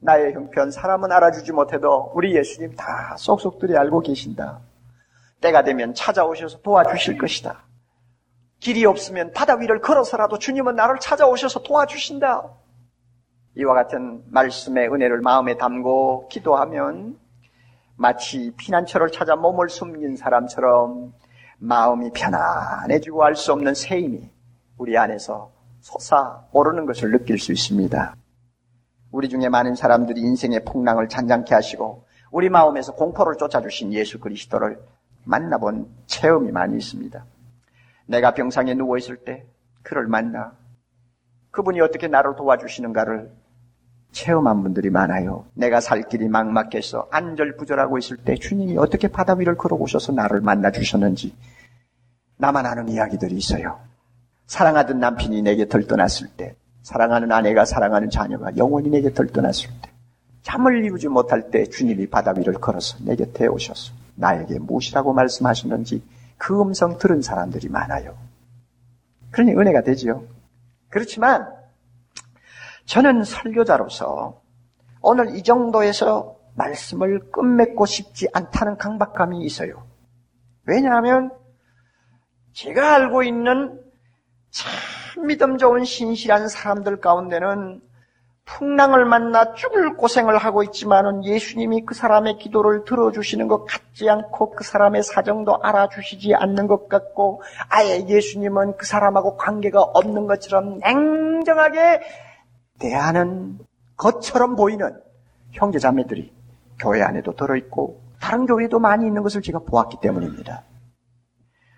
나의 0.00 0.32
형편 0.32 0.70
사람은 0.70 1.10
알아주지 1.12 1.52
못해도 1.52 2.12
우리 2.14 2.34
예수님 2.36 2.74
다 2.74 3.14
쏙쏙들이 3.18 3.76
알고 3.76 4.00
계신다. 4.00 4.60
때가 5.40 5.62
되면 5.62 5.94
찾아오셔서 5.94 6.60
도와주실 6.62 7.18
것이다. 7.18 7.62
길이 8.60 8.84
없으면 8.84 9.32
바다 9.32 9.54
위를 9.54 9.80
걸어서라도 9.80 10.38
주님은 10.38 10.74
나를 10.76 10.98
찾아오셔서 11.00 11.62
도와주신다. 11.62 12.44
이와 13.56 13.74
같은 13.74 14.22
말씀의 14.28 14.88
은혜를 14.92 15.20
마음에 15.20 15.56
담고 15.56 16.28
기도하면 16.28 17.18
마치 17.96 18.52
피난처를 18.56 19.10
찾아 19.10 19.36
몸을 19.36 19.68
숨긴 19.68 20.16
사람처럼 20.16 21.12
마음이 21.58 22.10
편안해지고 22.12 23.24
알 23.24 23.34
수 23.34 23.52
없는 23.52 23.74
새 23.74 24.00
힘이 24.00 24.30
우리 24.78 24.96
안에서 24.96 25.50
솟아오르는 25.80 26.86
것을 26.86 27.10
느낄 27.10 27.38
수 27.38 27.52
있습니다. 27.52 28.14
우리 29.10 29.28
중에 29.28 29.48
많은 29.48 29.74
사람들이 29.74 30.20
인생의 30.20 30.64
풍랑을 30.64 31.08
잔잔케 31.08 31.54
하시고 31.54 32.04
우리 32.30 32.48
마음에서 32.48 32.94
공포를 32.94 33.36
쫓아주신 33.36 33.92
예수 33.92 34.20
그리스도를 34.20 34.80
만나본 35.24 35.88
체험이 36.06 36.52
많이 36.52 36.76
있습니다. 36.76 37.24
내가 38.06 38.32
병상에 38.32 38.74
누워 38.74 38.96
있을 38.96 39.16
때 39.16 39.44
그를 39.82 40.06
만나 40.06 40.52
그분이 41.50 41.80
어떻게 41.80 42.06
나를 42.06 42.36
도와주시는가를 42.36 43.39
체험한 44.12 44.62
분들이 44.62 44.90
많아요. 44.90 45.44
내가 45.54 45.80
살 45.80 46.02
길이 46.08 46.28
막막해서 46.28 47.08
안절부절하고 47.10 47.98
있을 47.98 48.16
때 48.16 48.34
주님이 48.34 48.76
어떻게 48.78 49.08
바다 49.08 49.34
위를 49.34 49.56
걸어오셔서 49.56 50.12
나를 50.12 50.40
만나 50.40 50.70
주셨는지 50.70 51.34
나만 52.36 52.66
아는 52.66 52.88
이야기들이 52.88 53.36
있어요. 53.36 53.78
사랑하던 54.46 54.98
남편이 54.98 55.42
내게 55.42 55.66
들떠났을 55.66 56.28
때, 56.36 56.56
사랑하는 56.82 57.30
아내가 57.30 57.64
사랑하는 57.64 58.10
자녀가 58.10 58.56
영원히 58.56 58.88
내게 58.88 59.10
들떠났을 59.12 59.70
때, 59.82 59.90
잠을 60.42 60.84
이루지 60.84 61.08
못할 61.08 61.50
때 61.50 61.66
주님이 61.66 62.08
바다 62.08 62.32
위를 62.36 62.54
걸어서 62.54 62.96
내 63.04 63.14
곁에 63.14 63.46
오셔서 63.46 63.92
나에게 64.16 64.58
무엇이라고 64.58 65.12
말씀하시는지 65.12 66.02
그 66.38 66.60
음성 66.60 66.98
들은 66.98 67.20
사람들이 67.22 67.68
많아요. 67.68 68.16
그러니 69.30 69.52
은혜가 69.52 69.82
되지요. 69.82 70.24
그렇지만 70.88 71.46
저는 72.90 73.22
설교자로서 73.22 74.42
오늘 75.00 75.36
이 75.36 75.44
정도에서 75.44 76.36
말씀을 76.56 77.30
끝맺고 77.30 77.86
싶지 77.86 78.26
않다는 78.32 78.78
강박감이 78.78 79.38
있어요. 79.44 79.86
왜냐하면 80.66 81.30
제가 82.52 82.96
알고 82.96 83.22
있는 83.22 83.80
참 84.50 85.28
믿음 85.28 85.56
좋은 85.56 85.84
신실한 85.84 86.48
사람들 86.48 87.00
가운데는 87.00 87.80
풍랑을 88.44 89.04
만나 89.04 89.54
죽을 89.54 89.94
고생을 89.94 90.36
하고 90.36 90.64
있지만은 90.64 91.24
예수님이 91.24 91.84
그 91.84 91.94
사람의 91.94 92.38
기도를 92.38 92.84
들어주시는 92.84 93.46
것 93.46 93.66
같지 93.66 94.10
않고 94.10 94.50
그 94.50 94.64
사람의 94.64 95.04
사정도 95.04 95.62
알아주시지 95.62 96.34
않는 96.34 96.66
것 96.66 96.88
같고 96.88 97.40
아예 97.68 98.04
예수님은 98.08 98.76
그 98.78 98.84
사람하고 98.84 99.36
관계가 99.36 99.80
없는 99.80 100.26
것처럼 100.26 100.78
냉정하게 100.78 102.00
대하는 102.80 103.58
것처럼 103.96 104.56
보이는 104.56 105.00
형제 105.52 105.78
자매들이 105.78 106.32
교회 106.80 107.02
안에도 107.02 107.36
들어있고 107.36 108.02
다른 108.20 108.46
교회도 108.46 108.80
많이 108.80 109.06
있는 109.06 109.22
것을 109.22 109.42
제가 109.42 109.60
보았기 109.60 109.98
때문입니다. 110.00 110.64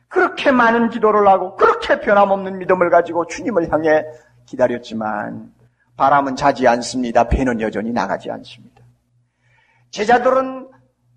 그렇게 0.09 0.51
많은 0.51 0.91
기도를 0.91 1.27
하고 1.27 1.57
그렇게 1.57 2.01
변함없는 2.01 2.59
믿음을 2.59 2.91
가지고 2.91 3.27
주님을 3.27 3.73
향해 3.73 4.05
기다렸지만 4.47 5.53
바람은 5.97 6.37
자지 6.37 6.67
않습니다. 6.69 7.29
배는 7.29 7.61
여전히 7.61 7.93
나가지 7.93 8.31
않습니다. 8.31 8.83
제자들은 9.91 10.69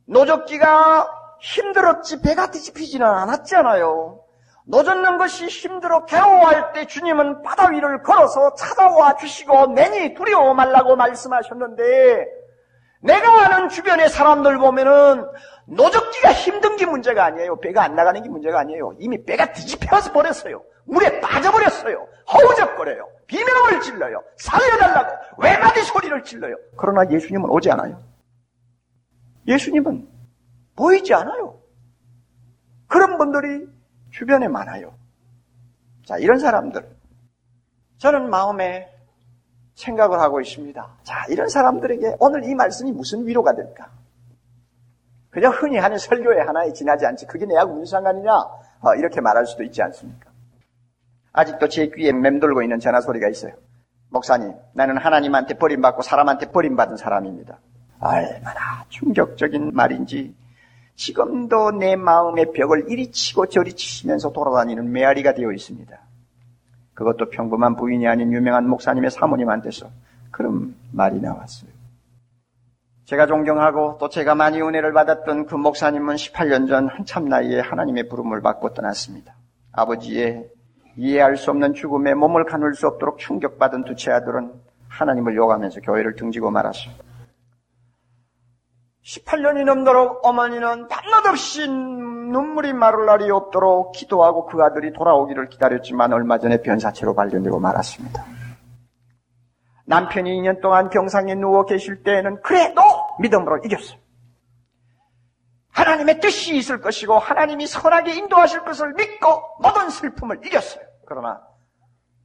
노젓기가 0.06 1.08
힘들었지 1.40 2.22
배가 2.22 2.52
뒤집히지는 2.52 3.06
않았잖아요. 3.06 4.25
노젓는 4.68 5.18
것이 5.18 5.46
힘들어 5.48 6.06
괴로워할 6.06 6.74
때 6.74 6.88
주님은 6.88 7.44
바다 7.44 7.68
위를 7.70 8.02
걸어서 8.02 8.54
찾아와 8.56 9.16
주시고 9.16 9.68
내니 9.68 10.14
두려워 10.16 10.54
말라고 10.54 10.96
말씀하셨는데 10.96 12.26
내가 13.02 13.46
아는 13.46 13.70
주변의 13.70 14.10
사람들 14.10 14.58
보면은 14.58 15.28
노젓기가 15.68 16.34
힘든 16.34 16.76
게 16.76 16.88
문제가 16.88 17.26
아니에요. 17.26 17.60
배가 17.60 17.84
안 17.84 17.96
나가는 17.96 18.22
게 18.22 18.28
문제가 18.28 18.60
아니에요. 18.60 18.94
이미 18.98 19.24
배가 19.24 19.52
뒤집혀서 19.52 20.12
버렸어요. 20.12 20.64
물에 20.86 21.20
빠져버렸어요. 21.22 22.08
허우적거려요. 22.34 23.08
비명을 23.28 23.82
질러요. 23.82 24.24
살려달라고 24.38 25.44
외마디 25.44 25.84
소리를 25.84 26.24
질러요. 26.24 26.56
그러나 26.78 27.08
예수님은 27.10 27.50
오지 27.50 27.70
않아요. 27.72 28.02
예수님은 29.48 30.08
보이지 30.76 31.14
않아요. 31.14 31.60
그런 32.88 33.18
분들이 33.18 33.75
주변에 34.16 34.48
많아요. 34.48 34.94
자, 36.06 36.18
이런 36.18 36.40
사람들. 36.40 36.88
저는 37.98 38.30
마음에 38.30 38.90
생각을 39.76 40.22
하고 40.22 40.40
있습니다. 40.40 40.90
자, 41.04 41.26
이런 41.30 41.50
사람들에게 41.50 42.16
오늘 42.20 42.46
이 42.46 42.56
말씀이 42.56 42.94
무슨 42.94 43.28
위로가 43.28 43.56
될까? 43.56 43.90
그냥 45.32 45.52
흔히 45.52 45.78
하는 45.78 45.98
설교의 45.98 46.46
하나에 46.46 46.72
지나지 46.72 47.06
않지. 47.06 47.26
그게 47.26 47.46
내하고 47.46 47.74
무슨 47.74 47.98
상관이냐? 47.98 48.34
어, 48.34 48.96
이렇게 48.96 49.20
말할 49.20 49.46
수도 49.46 49.64
있지 49.64 49.82
않습니까? 49.82 50.32
아직도 51.34 51.68
제 51.68 51.88
귀에 51.88 52.14
맴돌고 52.14 52.62
있는 52.62 52.80
전화 52.80 53.02
소리가 53.02 53.28
있어요. 53.28 53.52
목사님, 54.12 54.54
나는 54.72 54.96
하나님한테 54.96 55.56
버림받고 55.56 56.04
사람한테 56.04 56.52
버림받은 56.52 56.96
사람입니다. 56.96 57.60
얼마나 58.00 58.86
충격적인 58.88 59.72
말인지 59.74 60.34
지금도 60.96 61.72
내 61.72 61.96
마음의 61.96 62.54
벽을 62.54 62.86
이리 62.90 63.12
치고 63.12 63.48
저리 63.48 63.74
치시면서 63.74 64.32
돌아다니는 64.32 64.92
메아리가 64.92 65.34
되어 65.34 65.52
있습니다. 65.52 65.98
그것도 66.94 67.30
평범한 67.30 67.76
부인이 67.76 68.08
아닌 68.08 68.32
유명한 68.32 68.68
목사님의 68.70 69.12
사모님한테서 69.12 69.88
그런 70.32 70.76
말이 70.92 71.20
나왔어요. 71.20 71.70
제가 73.06 73.28
존경하고 73.28 73.98
또 74.00 74.10
제가 74.10 74.34
많이 74.34 74.62
은혜를 74.62 74.94
받았던 74.94 75.46
그 75.46 75.56
목사님은 75.56 76.16
18년 76.16 76.68
전 76.68 76.88
한참 76.88 77.26
나이에 77.26 77.60
하나님의 77.60 78.10
부름을 78.10 78.42
받고 78.42 78.74
떠났습니다. 78.74 79.36
아버지의 79.74 80.50
이해할 80.98 81.38
수 81.38 81.52
없는 81.52 81.74
죽음에 81.74 82.14
몸을 82.14 82.46
가눌 82.46 82.74
수 82.74 82.88
없도록 82.88 83.20
충격받은 83.20 83.84
두 83.84 83.96
채 83.96 84.12
아들은 84.12 84.52
하나님을 84.88 85.36
욕하면서 85.36 85.82
교회를 85.82 86.16
등지고 86.16 86.50
말았습니다. 86.52 87.04
18년이 89.06 89.64
넘도록 89.66 90.26
어머니는 90.26 90.88
밤낮 90.88 91.28
없이 91.28 91.68
눈물이 91.68 92.74
마를 92.74 93.06
날이 93.06 93.30
없도록 93.30 93.92
기도하고 93.92 94.48
그 94.48 94.62
아들이 94.64 94.92
돌아오기를 94.94 95.50
기다렸지만 95.50 96.12
얼마 96.12 96.40
전에 96.40 96.62
변사체로 96.62 97.14
발견되고 97.14 97.60
말았습니다. 97.60 98.26
남편이 99.86 100.42
2년 100.42 100.60
동안 100.60 100.90
병상에 100.90 101.36
누워 101.36 101.66
계실 101.66 102.02
때에는 102.02 102.42
그래도 102.42 102.82
믿음으로 103.20 103.60
이겼어요. 103.64 104.00
하나님의 105.70 106.20
뜻이 106.20 106.56
있을 106.56 106.82
것이고 106.82 107.20
하나님이 107.20 107.68
선하게 107.68 108.16
인도하실 108.16 108.62
것을 108.62 108.94
믿고 108.94 109.28
모든 109.60 109.92
슬픔을 109.92 110.44
이겼어요. 110.48 110.84
그러나 111.06 111.42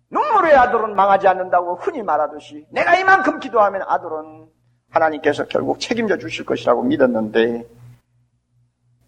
눈물의 0.08 0.56
아들은 0.56 0.94
망하지 0.96 1.28
않는다고 1.28 1.76
흔히 1.76 2.02
말하듯이 2.02 2.66
내가 2.70 2.96
이만큼 2.96 3.38
기도하면 3.38 3.82
아들은 3.86 4.48
하나님께서 4.90 5.46
결국 5.46 5.80
책임져 5.80 6.18
주실 6.18 6.44
것이라고 6.44 6.82
믿었는데 6.82 7.66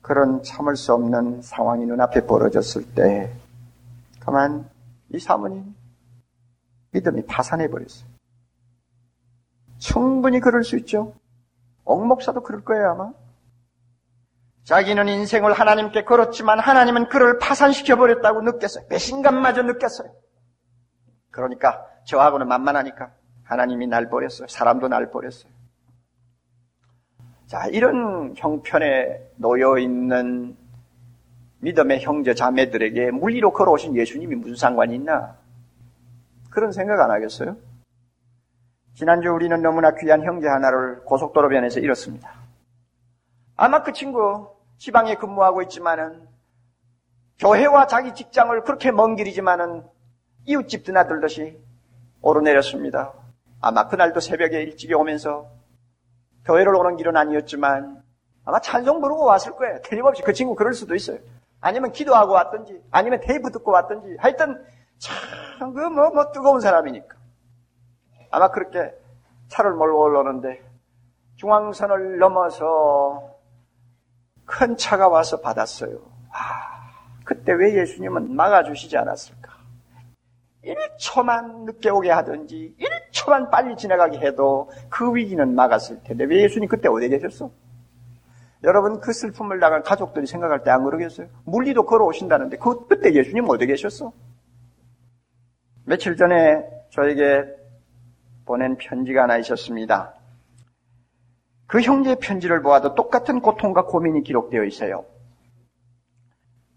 그런 0.01 0.43
참을 0.43 0.77
수 0.77 0.93
없는 0.95 1.43
상황이 1.43 1.87
눈앞에 1.87 2.27
벌어졌을 2.27 2.85
때 2.95 3.33
그만 4.21 4.69
이 5.11 5.19
사모님 5.19 5.75
믿음이 6.91 7.27
파산해 7.27 7.69
버렸어요. 7.69 8.07
충분히 9.79 10.41
그럴 10.41 10.65
수 10.65 10.77
있죠. 10.79 11.15
옥목사도 11.85 12.43
그럴 12.43 12.65
거예요 12.65 12.91
아마. 12.91 13.13
자기는 14.65 15.09
인생을 15.09 15.53
하나님께 15.53 16.05
걸었지만 16.05 16.61
하나님은 16.61 17.09
그를 17.09 17.39
파산시켜 17.39 17.97
버렸다고 17.97 18.43
느꼈어요. 18.43 18.87
배신감마저 18.87 19.63
느꼈어요. 19.63 20.13
그러니까 21.31 21.85
저하고는 22.05 22.47
만만하니까 22.47 23.13
하나님이 23.43 23.89
날 23.89 24.09
버렸어요. 24.09 24.47
사람도 24.47 24.87
날 24.89 25.11
버렸어요. 25.11 25.52
자, 27.53 27.67
이런 27.67 28.33
형편에 28.35 29.31
놓여 29.37 29.77
있는 29.77 30.57
믿음의 31.59 32.01
형제 32.01 32.33
자매들에게 32.33 33.11
물리로 33.11 33.53
걸어오신 33.53 33.95
예수님이 33.95 34.37
무슨 34.37 34.57
상관이 34.57 34.95
있나? 34.95 35.37
그런 36.49 36.73
생각 36.73 36.99
안 36.99 37.11
하겠어요? 37.11 37.59
지난주 38.95 39.29
우리는 39.29 39.61
너무나 39.61 39.95
귀한 39.97 40.25
형제 40.25 40.49
하나를 40.49 41.05
고속도로 41.05 41.51
변에서 41.51 41.81
잃었습니다. 41.81 42.33
아마 43.57 43.83
그 43.83 43.93
친구 43.93 44.49
지방에 44.79 45.17
근무하고 45.17 45.61
있지만은 45.61 46.27
교회와 47.39 47.87
자기 47.87 48.15
직장을 48.15 48.63
그렇게 48.63 48.91
먼 48.91 49.15
길이지만은 49.15 49.83
이웃집 50.47 50.85
드나들듯이 50.85 51.59
오르내렸습니다. 52.23 53.13
아마 53.61 53.89
그날도 53.89 54.21
새벽에 54.21 54.63
일찍이 54.63 54.95
오면서 54.95 55.61
교회를 56.45 56.75
오는 56.75 56.97
길은 56.97 57.17
아니었지만 57.17 58.03
아마 58.45 58.61
찬송 58.61 59.01
부르고 59.01 59.25
왔을 59.25 59.53
거예요. 59.53 59.81
틀림없이 59.83 60.23
그 60.23 60.33
친구 60.33 60.55
그럴 60.55 60.75
수도 60.75 60.95
있어요. 60.95 61.19
아니면 61.61 61.93
기도하고 61.93 62.33
왔든지 62.33 62.83
아니면 62.91 63.21
테이프 63.21 63.51
듣고 63.51 63.71
왔든지 63.71 64.17
하여튼 64.19 64.65
참그뭐뭐 64.99 66.33
뜨거운 66.33 66.61
사람이니까 66.61 67.17
아마 68.31 68.51
그렇게 68.51 68.93
차를 69.49 69.73
몰고 69.75 70.01
올라오는데 70.01 70.63
중앙선을 71.37 72.19
넘어서 72.19 73.31
큰 74.45 74.77
차가 74.77 75.09
와서 75.09 75.41
받았어요. 75.41 75.99
아, 76.33 76.91
그때 77.25 77.53
왜 77.53 77.75
예수님은 77.75 78.35
막아주시지 78.35 78.97
않았을까? 78.97 79.53
1초만 80.65 81.65
늦게 81.65 81.91
오게 81.91 82.11
하든지 82.11 82.77
1 82.79 82.92
초만 83.23 83.51
빨리 83.51 83.77
지나가게 83.77 84.19
해도 84.19 84.69
그 84.89 85.15
위기는 85.15 85.55
막았을 85.55 86.03
텐데 86.03 86.25
왜 86.25 86.43
예수님 86.43 86.69
그때 86.69 86.89
어디 86.89 87.09
계셨어? 87.09 87.51
여러분 88.65 89.01
그 89.01 89.13
슬픔을 89.13 89.61
당한 89.61 89.83
가족들이 89.83 90.27
생각할 90.27 90.65
때 90.65 90.71
안 90.71 90.85
그러겠어요? 90.85 91.29
물리도 91.45 91.87
걸어오신다는데 91.87 92.57
그, 92.57 92.87
그때 92.89 93.15
예수님 93.15 93.49
어디 93.49 93.67
계셨어? 93.67 94.13
며칠 95.85 96.17
전에 96.17 96.65
저에게 96.91 97.45
보낸 98.45 98.77
편지가 98.77 99.23
하나 99.23 99.39
있었습니다. 99.39 100.15
그 101.67 101.81
형제의 101.81 102.17
편지를 102.21 102.61
보아도 102.61 102.95
똑같은 102.95 103.41
고통과 103.41 103.85
고민이 103.85 104.25
기록되어 104.25 104.65
있어요. 104.65 105.05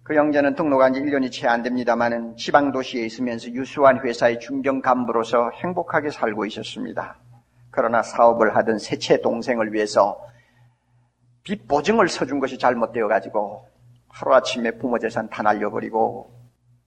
그 0.05 0.13
형제는 0.13 0.53
등록한 0.53 0.93
지 0.93 1.01
1년이 1.01 1.31
채 1.31 1.47
안 1.47 1.63
됩니다만은 1.63 2.37
지방 2.37 2.71
도시에 2.71 3.07
있으면서 3.07 3.49
유수한 3.49 4.05
회사의 4.05 4.39
중견 4.39 4.83
간부로서 4.83 5.49
행복하게 5.55 6.11
살고 6.11 6.45
있었습니다. 6.45 7.17
그러나 7.71 8.03
사업을 8.03 8.55
하던 8.55 8.77
셋째 8.77 9.19
동생을 9.19 9.73
위해서 9.73 10.23
빚 11.43 11.67
보증을 11.67 12.07
서준 12.07 12.39
것이 12.39 12.59
잘못되어 12.59 13.07
가지고 13.07 13.67
하루아침에 14.09 14.77
부모 14.77 14.99
재산 14.99 15.27
다 15.27 15.41
날려버리고 15.41 16.31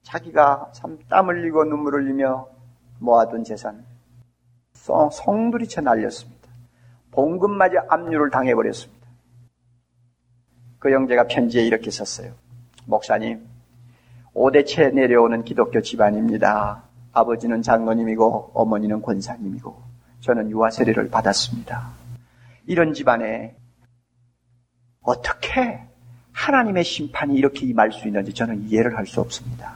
자기가 0.03 0.71
참 0.73 0.97
땀 1.09 1.27
흘리고 1.27 1.65
눈물 1.65 1.95
흘리며 1.95 2.47
모아둔 2.99 3.43
재산 3.43 3.83
성두리째 5.11 5.81
날렸습니다. 5.81 6.47
봉급마저 7.11 7.83
압류를 7.89 8.29
당해버렸습니다. 8.29 9.05
그 10.79 10.91
형제가 10.93 11.27
편지에 11.27 11.63
이렇게 11.63 11.91
썼어요. 11.91 12.31
목사님, 12.89 13.47
5대째 14.33 14.91
내려오는 14.93 15.43
기독교 15.43 15.79
집안입니다. 15.79 16.83
아버지는 17.13 17.61
장로님이고 17.61 18.51
어머니는 18.55 19.03
권사님이고 19.03 19.79
저는 20.21 20.49
유아 20.49 20.71
세례를 20.71 21.09
받았습니다. 21.09 21.87
이런 22.65 22.93
집안에 22.93 23.55
어떻게 25.01 25.81
하나님의 26.33 26.83
심판이 26.83 27.35
이렇게 27.35 27.65
임할 27.67 27.91
수 27.91 28.07
있는지 28.07 28.33
저는 28.33 28.67
이해를 28.67 28.97
할 28.97 29.05
수 29.05 29.21
없습니다. 29.21 29.73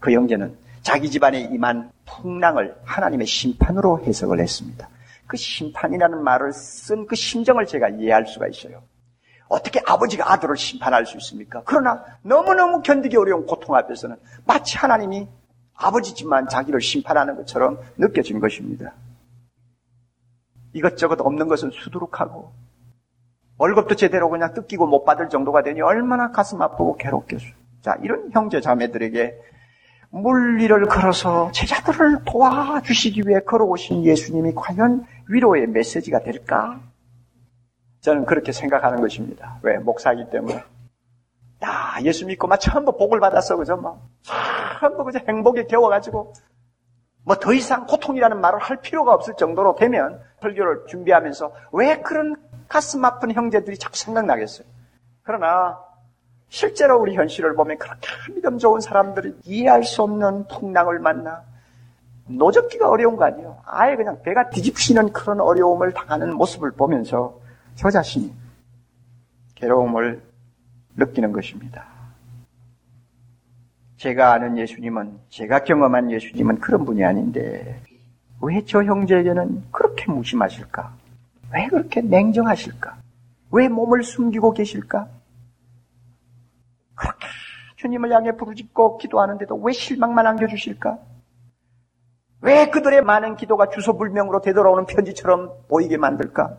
그 0.00 0.12
형제는 0.12 0.56
자기 0.82 1.08
집안에 1.08 1.42
임한 1.42 1.90
풍랑을 2.06 2.76
하나님의 2.84 3.26
심판으로 3.26 4.00
해석을 4.04 4.40
했습니다. 4.40 4.88
그 5.26 5.36
심판이라는 5.36 6.22
말을 6.22 6.52
쓴 6.52 7.06
그 7.06 7.14
심정을 7.14 7.66
제가 7.66 7.88
이해할 7.90 8.26
수가 8.26 8.48
있어요. 8.48 8.82
어떻게 9.48 9.80
아버지가 9.84 10.32
아들을 10.32 10.56
심판할 10.56 11.06
수 11.06 11.16
있습니까? 11.18 11.62
그러나 11.64 12.04
너무너무 12.22 12.82
견디기 12.82 13.16
어려운 13.16 13.46
고통 13.46 13.76
앞에서는 13.76 14.16
마치 14.44 14.76
하나님이 14.76 15.28
아버지지만 15.74 16.48
자기를 16.48 16.80
심판하는 16.80 17.36
것처럼 17.36 17.78
느껴진 17.96 18.40
것입니다. 18.40 18.92
이것저것 20.72 21.20
없는 21.20 21.48
것은 21.48 21.70
수두룩하고 21.70 22.52
월급도 23.58 23.94
제대로 23.94 24.28
그냥 24.28 24.52
뜯기고 24.52 24.86
못 24.86 25.04
받을 25.04 25.28
정도가 25.28 25.62
되니 25.62 25.80
얼마나 25.80 26.30
가슴 26.30 26.60
아프고 26.60 26.96
괴롭겠어요. 26.96 27.52
자, 27.80 27.96
이런 28.02 28.30
형제 28.32 28.60
자매들에게 28.60 29.40
물리를 30.10 30.86
걸어서 30.86 31.50
제자들을 31.52 32.24
도와주시기 32.24 33.22
위해 33.26 33.40
걸어오신 33.40 34.04
예수님이 34.04 34.52
과연 34.54 35.06
위로의 35.28 35.66
메시지가 35.68 36.20
될까? 36.20 36.80
저는 38.06 38.24
그렇게 38.24 38.52
생각하는 38.52 39.00
것입니다. 39.00 39.58
왜? 39.62 39.78
목사이기 39.78 40.30
때문에. 40.30 40.62
야, 41.64 41.96
예수 42.02 42.24
믿고 42.24 42.46
막 42.46 42.56
전부 42.58 42.96
복을 42.96 43.18
받았어. 43.18 43.56
그죠? 43.56 43.76
막. 43.76 43.98
전부 44.78 45.02
그저 45.02 45.18
행복에 45.26 45.64
겨워가지고. 45.64 46.32
뭐 47.24 47.36
더 47.40 47.52
이상 47.52 47.84
고통이라는 47.86 48.40
말을 48.40 48.60
할 48.60 48.76
필요가 48.76 49.12
없을 49.12 49.34
정도로 49.34 49.74
되면 49.74 50.20
설교를 50.40 50.84
준비하면서 50.86 51.52
왜 51.72 51.98
그런 51.98 52.36
가슴 52.68 53.04
아픈 53.04 53.32
형제들이 53.32 53.76
자꾸 53.76 53.96
생각나겠어요. 53.96 54.68
그러나 55.24 55.80
실제로 56.48 57.00
우리 57.00 57.16
현실을 57.16 57.56
보면 57.56 57.78
그렇게 57.78 58.06
믿음 58.32 58.58
좋은 58.58 58.80
사람들이 58.80 59.34
이해할 59.42 59.82
수 59.82 60.04
없는 60.04 60.46
풍랑을 60.46 61.00
만나 61.00 61.42
노적기가 62.28 62.88
어려운 62.88 63.16
거 63.16 63.24
아니에요. 63.24 63.58
아예 63.64 63.96
그냥 63.96 64.22
배가 64.22 64.48
뒤집히는 64.50 65.12
그런 65.12 65.40
어려움을 65.40 65.92
당하는 65.92 66.32
모습을 66.34 66.70
보면서 66.70 67.44
저 67.76 67.90
자신이 67.90 68.32
괴로움을 69.54 70.22
느끼는 70.96 71.32
것입니다. 71.32 71.84
제가 73.98 74.32
아는 74.32 74.58
예수님은, 74.58 75.18
제가 75.28 75.64
경험한 75.64 76.10
예수님은 76.10 76.58
그런 76.60 76.84
분이 76.84 77.04
아닌데, 77.04 77.80
왜 78.42 78.62
저 78.66 78.82
형제에게는 78.82 79.64
그렇게 79.70 80.10
무심하실까? 80.10 80.94
왜 81.52 81.68
그렇게 81.68 82.00
냉정하실까? 82.02 82.98
왜 83.52 83.68
몸을 83.68 84.02
숨기고 84.02 84.52
계실까? 84.52 85.08
그렇게 86.94 87.26
주님을 87.76 88.12
향해 88.12 88.32
부르짖고 88.32 88.98
기도하는데도 88.98 89.54
왜 89.56 89.72
실망만 89.72 90.26
안겨주실까? 90.26 90.98
왜 92.42 92.68
그들의 92.70 93.02
많은 93.02 93.36
기도가 93.36 93.70
주소불명으로 93.70 94.40
되돌아오는 94.40 94.86
편지처럼 94.86 95.52
보이게 95.68 95.96
만들까? 95.96 96.58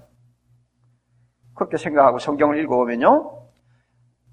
그렇게 1.57 1.77
생각하고 1.77 2.19
성경을 2.19 2.59
읽어보면요. 2.59 3.33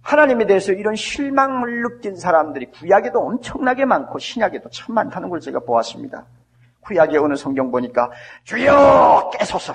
하나님에 0.02 0.46
대해서 0.46 0.72
이런 0.72 0.94
실망을 0.94 1.82
느낀 1.82 2.14
사람들이 2.14 2.70
구약에도 2.70 3.20
엄청나게 3.20 3.86
많고 3.86 4.18
신약에도 4.18 4.68
참 4.68 4.94
많다는 4.94 5.30
걸 5.30 5.40
제가 5.40 5.60
보았습니다. 5.60 6.26
구약에 6.82 7.16
어느 7.16 7.34
성경 7.34 7.70
보니까 7.70 8.10
주여 8.44 9.30
깨소서 9.32 9.74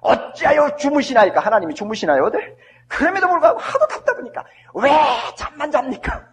어찌하여 0.00 0.76
주무시나이까 0.76 1.40
하나님이 1.40 1.74
주무시나요 1.74 2.24
어들? 2.24 2.56
그럼에도 2.88 3.28
불구하고 3.28 3.58
하도 3.58 3.86
답답하니까 3.86 4.44
왜 4.74 4.90
잠만 5.36 5.70
잡니까? 5.70 6.24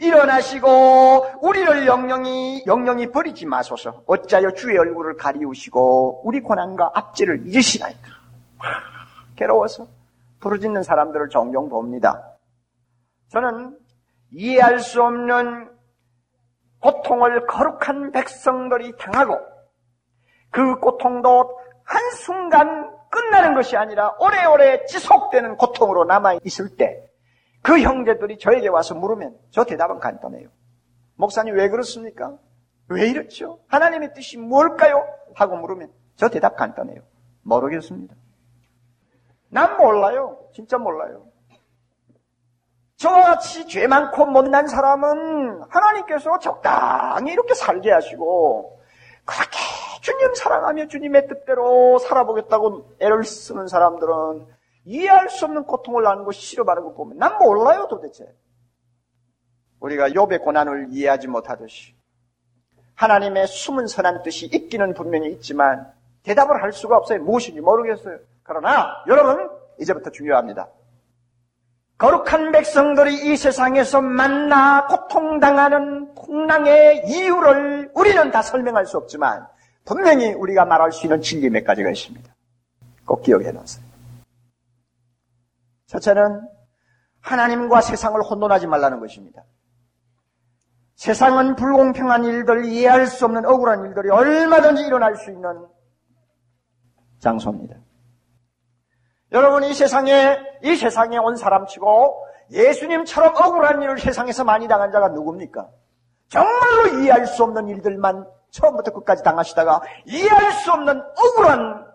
일어나시고 0.00 1.26
우리를 1.42 1.86
영영이 1.86 2.64
영영이 2.66 3.10
버리지 3.10 3.44
마소서 3.44 4.02
어찌하여 4.06 4.52
주의 4.52 4.78
얼굴을 4.78 5.16
가리우시고 5.16 6.22
우리 6.24 6.40
고난과 6.40 6.92
압제를 6.94 7.42
잊으시나이까 7.46 8.15
괴로워서 9.36 9.86
부르짖는 10.40 10.82
사람들을 10.82 11.28
종종 11.28 11.68
봅니다. 11.68 12.36
저는 13.28 13.78
이해할 14.30 14.78
수 14.80 15.02
없는 15.02 15.70
고통을 16.80 17.46
거룩한 17.46 18.12
백성들이 18.12 18.96
당하고 18.98 19.38
그 20.50 20.78
고통도 20.78 21.58
한순간 21.84 22.94
끝나는 23.10 23.54
것이 23.54 23.76
아니라 23.76 24.14
오래오래 24.20 24.86
지속되는 24.86 25.56
고통으로 25.56 26.04
남아있을 26.04 26.76
때 26.76 27.06
그 27.66 27.80
형제들이 27.80 28.38
저에게 28.38 28.68
와서 28.68 28.94
물으면 28.94 29.36
저 29.50 29.64
대답은 29.64 29.98
간단해요. 29.98 30.48
목사님 31.16 31.56
왜 31.56 31.68
그렇습니까? 31.68 32.38
왜 32.86 33.08
이렇죠? 33.08 33.58
하나님의 33.66 34.14
뜻이 34.14 34.38
뭘까요? 34.38 35.04
하고 35.34 35.56
물으면 35.56 35.90
저 36.14 36.28
대답 36.28 36.54
간단해요. 36.54 37.00
모르겠습니다. 37.42 38.14
난 39.56 39.78
몰라요. 39.78 40.36
진짜 40.52 40.76
몰라요. 40.76 41.28
저와 42.96 43.22
같이 43.22 43.66
죄 43.66 43.86
많고 43.86 44.26
못난 44.26 44.66
사람은 44.66 45.62
하나님께서 45.70 46.38
적당히 46.40 47.32
이렇게 47.32 47.54
살게 47.54 47.90
하시고 47.90 48.78
그렇게 49.24 49.56
주님 50.02 50.34
사랑하며 50.34 50.88
주님의 50.88 51.28
뜻대로 51.28 51.98
살아보겠다고 51.98 52.96
애를 52.98 53.24
쓰는 53.24 53.66
사람들은 53.66 54.46
이해할 54.84 55.30
수 55.30 55.46
없는 55.46 55.64
고통을 55.64 56.02
나는 56.02 56.24
거 56.24 56.32
싫어하는 56.32 56.82
거 56.82 56.92
보면 56.92 57.16
난 57.16 57.38
몰라요 57.38 57.86
도대체. 57.88 58.30
우리가 59.80 60.10
욥의 60.10 60.42
고난을 60.42 60.88
이해하지 60.90 61.28
못하듯이 61.28 61.94
하나님의 62.94 63.46
숨은 63.46 63.86
선한 63.86 64.22
뜻이 64.22 64.50
있기는 64.52 64.92
분명히 64.92 65.32
있지만 65.32 65.90
대답을 66.24 66.62
할 66.62 66.74
수가 66.74 66.98
없어요. 66.98 67.22
무엇인지 67.22 67.62
모르겠어요. 67.62 68.18
그러나 68.46 69.02
여러분 69.08 69.50
이제부터 69.78 70.10
중요합니다. 70.10 70.68
거룩한 71.98 72.52
백성들이 72.52 73.32
이 73.32 73.36
세상에서 73.36 74.02
만나 74.02 74.86
고통당하는 74.86 76.14
풍랑의 76.14 77.04
이유를 77.06 77.90
우리는 77.94 78.30
다 78.30 78.42
설명할 78.42 78.86
수 78.86 78.98
없지만 78.98 79.46
분명히 79.84 80.32
우리가 80.32 80.64
말할 80.64 80.92
수 80.92 81.06
있는 81.06 81.22
진리 81.22 81.48
몇 81.48 81.64
가지가 81.64 81.90
있습니다. 81.90 82.34
꼭 83.06 83.22
기억해 83.22 83.50
놓으세요. 83.52 83.84
첫째는 85.86 86.46
하나님과 87.20 87.80
세상을 87.80 88.20
혼돈하지 88.20 88.66
말라는 88.66 89.00
것입니다. 89.00 89.42
세상은 90.96 91.56
불공평한 91.56 92.24
일들, 92.24 92.64
이해할 92.64 93.06
수 93.06 93.24
없는 93.26 93.44
억울한 93.46 93.86
일들이 93.86 94.10
얼마든지 94.10 94.82
일어날 94.82 95.16
수 95.16 95.30
있는 95.30 95.66
장소입니다. 97.20 97.76
여러분 99.32 99.64
이 99.64 99.74
세상에 99.74 100.38
이 100.62 100.76
세상에 100.76 101.18
온 101.18 101.36
사람치고 101.36 102.26
예수님처럼 102.50 103.34
억울한 103.34 103.82
일을 103.82 103.98
세상에서 103.98 104.44
많이 104.44 104.68
당한 104.68 104.92
자가 104.92 105.08
누굽니까? 105.08 105.68
정말로 106.28 107.00
이해할 107.00 107.26
수 107.26 107.42
없는 107.42 107.68
일들만 107.68 108.26
처음부터 108.50 108.92
끝까지 108.92 109.22
당하시다가 109.22 109.80
이해할 110.06 110.52
수 110.52 110.72
없는 110.72 111.00
억울한 111.00 111.86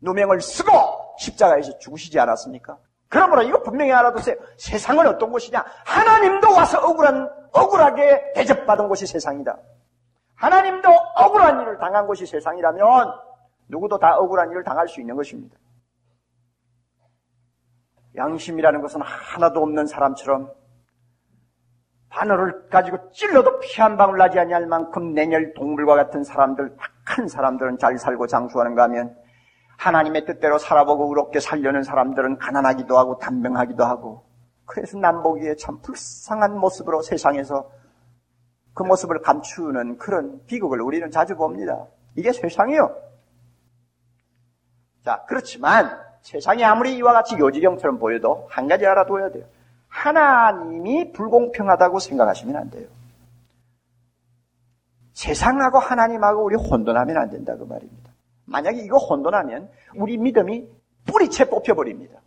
누명을 0.00 0.40
쓰고 0.40 0.72
십자가에서 1.18 1.78
죽으시지 1.78 2.18
않았습니까? 2.18 2.78
그러므로 3.08 3.42
이거 3.42 3.60
분명히 3.62 3.92
알아두세요. 3.92 4.36
세상은 4.56 5.06
어떤 5.06 5.30
곳이냐? 5.30 5.64
하나님도 5.84 6.52
와서 6.52 6.78
억울한, 6.78 7.28
억울하게 7.52 8.32
대접받은 8.34 8.88
곳이 8.88 9.06
세상이다. 9.06 9.58
하나님도 10.36 10.88
억울한 11.16 11.60
일을 11.60 11.78
당한 11.78 12.06
곳이 12.06 12.24
세상이라면 12.24 13.12
누구도 13.68 13.98
다 13.98 14.16
억울한 14.16 14.50
일을 14.52 14.64
당할 14.64 14.88
수 14.88 15.00
있는 15.00 15.16
것입니다. 15.16 15.56
양심이라는 18.16 18.80
것은 18.82 19.00
하나도 19.02 19.62
없는 19.62 19.86
사람처럼 19.86 20.50
바늘을 22.08 22.68
가지고 22.68 23.10
찔러도 23.12 23.60
피 23.60 23.80
한 23.80 23.96
방울 23.96 24.18
나지 24.18 24.38
아니할 24.38 24.66
만큼 24.66 25.14
냉혈 25.14 25.54
동물과 25.54 25.94
같은 25.94 26.24
사람들, 26.24 26.76
착한 27.06 27.28
사람들은 27.28 27.78
잘 27.78 27.96
살고 27.98 28.26
장수하는가 28.26 28.82
하면 28.84 29.16
하나님의 29.78 30.26
뜻대로 30.26 30.58
살아보고 30.58 31.08
의롭게 31.08 31.40
살려는 31.40 31.82
사람들은 31.82 32.38
가난하기도 32.38 32.98
하고 32.98 33.16
단명하기도 33.18 33.84
하고 33.84 34.24
그래서 34.66 34.98
남보기에 34.98 35.56
참 35.56 35.80
불쌍한 35.80 36.58
모습으로 36.58 37.02
세상에서 37.02 37.70
그 38.74 38.82
모습을 38.82 39.20
감추는 39.22 39.98
그런 39.98 40.44
비극을 40.46 40.80
우리는 40.80 41.10
자주 41.10 41.36
봅니다. 41.36 41.86
이게 42.16 42.32
세상이요. 42.32 42.94
자, 45.04 45.24
그렇지만 45.26 45.98
세상이 46.22 46.64
아무리 46.64 46.96
이와 46.96 47.12
같이 47.12 47.36
요지경처럼 47.38 47.98
보여도 47.98 48.46
한 48.50 48.68
가지 48.68 48.86
알아둬야 48.86 49.30
돼요. 49.30 49.44
하나님이 49.88 51.12
불공평하다고 51.12 51.98
생각하시면 51.98 52.56
안 52.56 52.70
돼요. 52.70 52.86
세상하고 55.12 55.78
하나님하고 55.78 56.44
우리 56.44 56.56
혼돈하면 56.56 57.16
안 57.16 57.30
된다 57.30 57.56
그 57.56 57.64
말입니다. 57.64 58.10
만약에 58.46 58.78
이거 58.78 58.96
혼돈하면 58.96 59.68
우리 59.96 60.16
믿음이 60.18 60.68
뿌리채 61.06 61.48
뽑혀버립니다. 61.48 62.20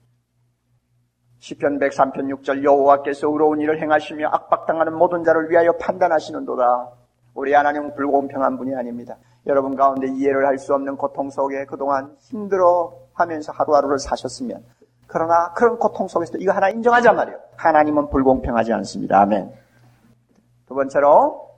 시편 1.40 1.80
103편 1.80 2.34
6절 2.38 2.64
여호와께서 2.64 3.30
의로운 3.30 3.60
일을 3.60 3.82
행하시며 3.82 4.30
악박당하는 4.30 4.94
모든 4.94 5.24
자를 5.24 5.50
위하여 5.50 5.74
판단하시는도다. 5.78 6.90
우리 7.34 7.54
하나님은 7.54 7.96
불공평한 7.96 8.58
분이 8.58 8.74
아닙니다. 8.76 9.18
여러분 9.48 9.76
가운데 9.76 10.08
이해를 10.08 10.46
할 10.46 10.58
수 10.58 10.74
없는 10.74 10.96
고통 10.96 11.30
속에 11.30 11.66
그동안 11.66 12.16
힘들어 12.20 13.03
하면서 13.14 13.52
하루하루를 13.52 14.00
사셨으면 14.00 14.64
그러나 15.08 15.54
그런 15.54 15.78
고통 15.78 16.08
속에서 16.08 16.38
이거 16.40 16.52
하나 16.52 16.70
인정하자 16.70 17.14
말이에요. 17.14 17.40
하나님은 17.56 18.10
불공평하지 18.10 18.74
않습니다. 18.74 19.22
아멘. 19.22 19.54
두 20.68 20.74
번째로 20.74 21.50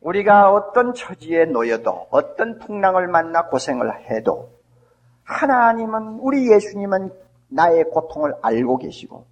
우리가 0.00 0.52
어떤 0.52 0.94
처지에 0.94 1.46
놓여도 1.46 2.08
어떤 2.10 2.58
풍랑을 2.58 3.08
만나 3.08 3.46
고생을 3.46 4.10
해도 4.10 4.50
하나님은 5.24 6.18
우리 6.20 6.50
예수님은 6.50 7.12
나의 7.48 7.84
고통을 7.84 8.34
알고 8.42 8.78
계시고 8.78 9.24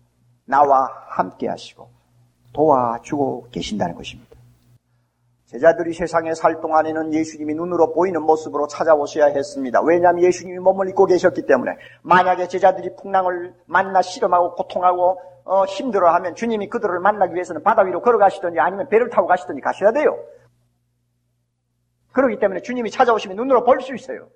나와 0.45 0.89
함께 1.09 1.49
하시고 1.49 1.89
도와주고 2.53 3.49
계신다는 3.51 3.95
것입니다. 3.95 4.30
제자들이 5.51 5.93
세상에 5.93 6.33
살 6.35 6.61
동안에는 6.61 7.13
예수님이 7.13 7.55
눈으로 7.55 7.93
보이는 7.93 8.23
모습으로 8.23 8.69
찾아오셔야 8.69 9.27
했습니다. 9.35 9.81
왜냐하면 9.83 10.23
예수님이 10.23 10.61
몸을 10.61 10.89
입고 10.91 11.07
계셨기 11.07 11.45
때문에 11.47 11.73
만약에 12.03 12.47
제자들이 12.47 12.95
풍랑을 12.95 13.53
만나 13.67 14.01
실험하고 14.01 14.55
고통하고 14.55 15.21
어, 15.45 15.65
힘들어하면 15.65 16.37
주님이 16.37 16.69
그들을 16.69 17.01
만나기 17.01 17.35
위해서는 17.35 17.65
바다 17.65 17.83
위로 17.83 18.01
걸어가시든지 18.01 18.61
아니면 18.61 18.89
배를 18.89 19.11
타고 19.11 19.27
가시든지 19.27 19.61
가셔야 19.61 19.91
돼요. 19.91 20.17
그렇기 22.13 22.39
때문에 22.39 22.61
주님이 22.63 22.93
찾아오시면 22.93 23.37
눈으로 23.37 23.65
볼 23.65 23.81
수 23.81 23.93
있어요. 23.93 24.29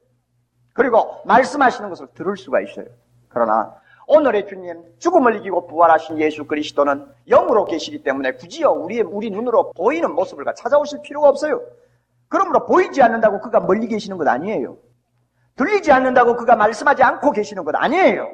그리고 0.72 1.22
말씀하시는 1.26 1.88
것을 1.90 2.08
들을 2.14 2.36
수가 2.36 2.60
있어요. 2.60 2.86
그러나 3.28 3.76
오늘의 4.06 4.46
주님, 4.46 4.82
죽음을 4.98 5.36
이기고 5.36 5.66
부활하신 5.66 6.18
예수 6.18 6.44
그리스도는 6.44 7.06
영으로 7.28 7.64
계시기 7.64 8.02
때문에 8.02 8.32
굳이요, 8.32 8.70
우리, 8.70 9.00
우리 9.00 9.30
눈으로 9.30 9.72
보이는 9.72 10.14
모습을 10.14 10.44
찾아오실 10.56 11.00
필요가 11.02 11.28
없어요. 11.28 11.62
그러므로 12.28 12.66
보이지 12.66 13.02
않는다고 13.02 13.40
그가 13.40 13.60
멀리 13.60 13.86
계시는 13.86 14.18
것 14.18 14.26
아니에요. 14.26 14.76
들리지 15.56 15.92
않는다고 15.92 16.36
그가 16.36 16.56
말씀하지 16.56 17.02
않고 17.02 17.30
계시는 17.30 17.64
것 17.64 17.74
아니에요. 17.76 18.28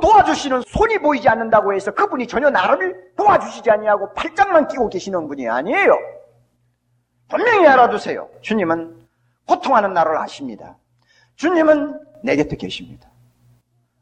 도와주시는 0.00 0.62
손이 0.66 0.98
보이지 0.98 1.28
않는다고 1.28 1.74
해서 1.74 1.92
그분이 1.92 2.26
전혀 2.26 2.50
나를 2.50 3.12
도와주시지 3.16 3.70
아니하고 3.70 4.14
팔짱만 4.14 4.68
끼고 4.68 4.88
계시는 4.88 5.28
분이 5.28 5.48
아니에요. 5.48 5.98
분명히 7.28 7.66
알아두세요. 7.66 8.28
주님은 8.40 9.06
고통하는 9.46 9.92
나를 9.92 10.16
아십니다. 10.18 10.76
주님은 11.36 12.00
내 12.22 12.36
곁에 12.36 12.56
계십니다. 12.56 13.09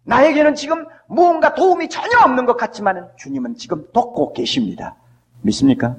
나에게는 0.09 0.54
지금 0.54 0.86
무언가 1.06 1.54
도움이 1.54 1.90
전혀 1.90 2.18
없는 2.24 2.46
것 2.46 2.56
같지만 2.56 3.11
주님은 3.16 3.56
지금 3.56 3.86
돕고 3.92 4.32
계십니다. 4.32 4.96
믿습니까? 5.42 5.96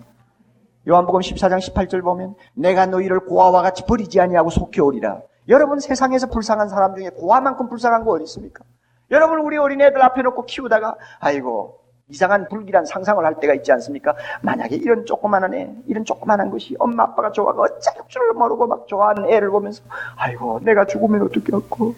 요한복음 0.88 1.22
14장 1.22 1.60
18절 1.60 2.01
보면 2.01 2.34
내가 2.55 2.88
너희를 2.88 3.20
고아와 3.20 3.62
같이 3.62 3.86
버리지 3.86 4.20
아니하고 4.20 4.49
속혀오리라. 4.49 5.22
여러분 5.47 5.80
세상에서 5.80 6.28
불쌍한 6.28 6.70
사람 6.70 6.95
중에 6.95 7.10
고아만큼 7.10 7.70
불쌍한 7.70 8.03
거 8.03 8.12
어디 8.14 8.24
있습니까? 8.24 8.64
여러분 9.12 9.39
우리 9.41 9.57
어린애들 9.57 10.01
앞에 10.01 10.24
놓고 10.24 10.45
키우다가 10.45 10.95
아이고 11.20 11.78
이상한 12.07 12.47
불길한 12.49 12.86
상상을 12.86 13.24
할 13.24 13.39
때가 13.39 13.53
있지 13.53 13.72
않습니까? 13.74 14.16
만약에 14.41 14.76
이런 14.76 15.05
조그만한 15.05 15.53
애, 15.53 15.72
이런 15.86 16.03
조그만한 16.03 16.49
것이 16.49 16.76
엄마 16.80 17.03
아빠가 17.03 17.32
좋아하고 17.32 17.62
어쩔 17.62 17.93
줄 18.07 18.34
모르고 18.34 18.66
막 18.66 18.88
좋아하는 18.88 19.30
애를 19.30 19.51
보면서 19.51 19.84
아이고 20.16 20.62
내가 20.64 20.86
죽으면 20.86 21.22
어떻게 21.22 21.51
할까? 21.51 21.93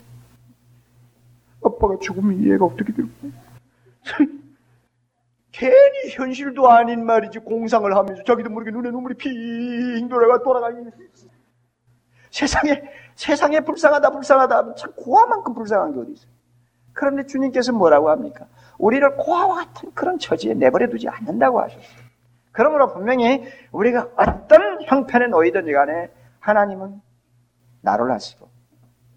아빠가 1.82 1.98
죽으면 2.00 2.44
얘가 2.44 2.66
어떻게 2.66 2.94
될까? 2.94 3.12
괜히 5.52 6.10
현실도 6.12 6.70
아닌 6.70 7.06
말이지 7.06 7.40
공상을 7.40 7.94
하면서 7.96 8.24
자기도 8.24 8.50
모르게 8.50 8.72
눈에 8.72 8.92
눈물이 8.92 9.16
핑 9.16 10.08
돌아가 10.08 10.42
돌아가니 10.42 10.86
세상에 12.30 12.82
세상에 13.16 13.60
불쌍하다 13.60 14.12
불쌍하다 14.12 14.76
참 14.76 14.94
고아만큼 14.96 15.54
불쌍한 15.54 15.94
게 15.94 16.00
어디 16.00 16.12
있어요? 16.14 16.32
그런데 16.94 17.26
주님께서 17.26 17.74
뭐라고 17.74 18.10
합니까? 18.10 18.46
우리를 18.78 19.18
고아와 19.18 19.66
같은 19.66 19.92
그런 19.94 20.18
처지에 20.18 20.54
내버려 20.54 20.88
두지 20.88 21.10
않는다고 21.10 21.60
하셨어요. 21.62 22.12
그러므로 22.54 22.94
분명히 22.94 23.44
우리가 23.72 24.10
어떤 24.16 24.82
형편에 24.84 25.28
놓이든지 25.28 25.72
간에 25.72 26.10
하나님은 26.40 27.02
나를 27.82 28.12
하시고 28.12 28.50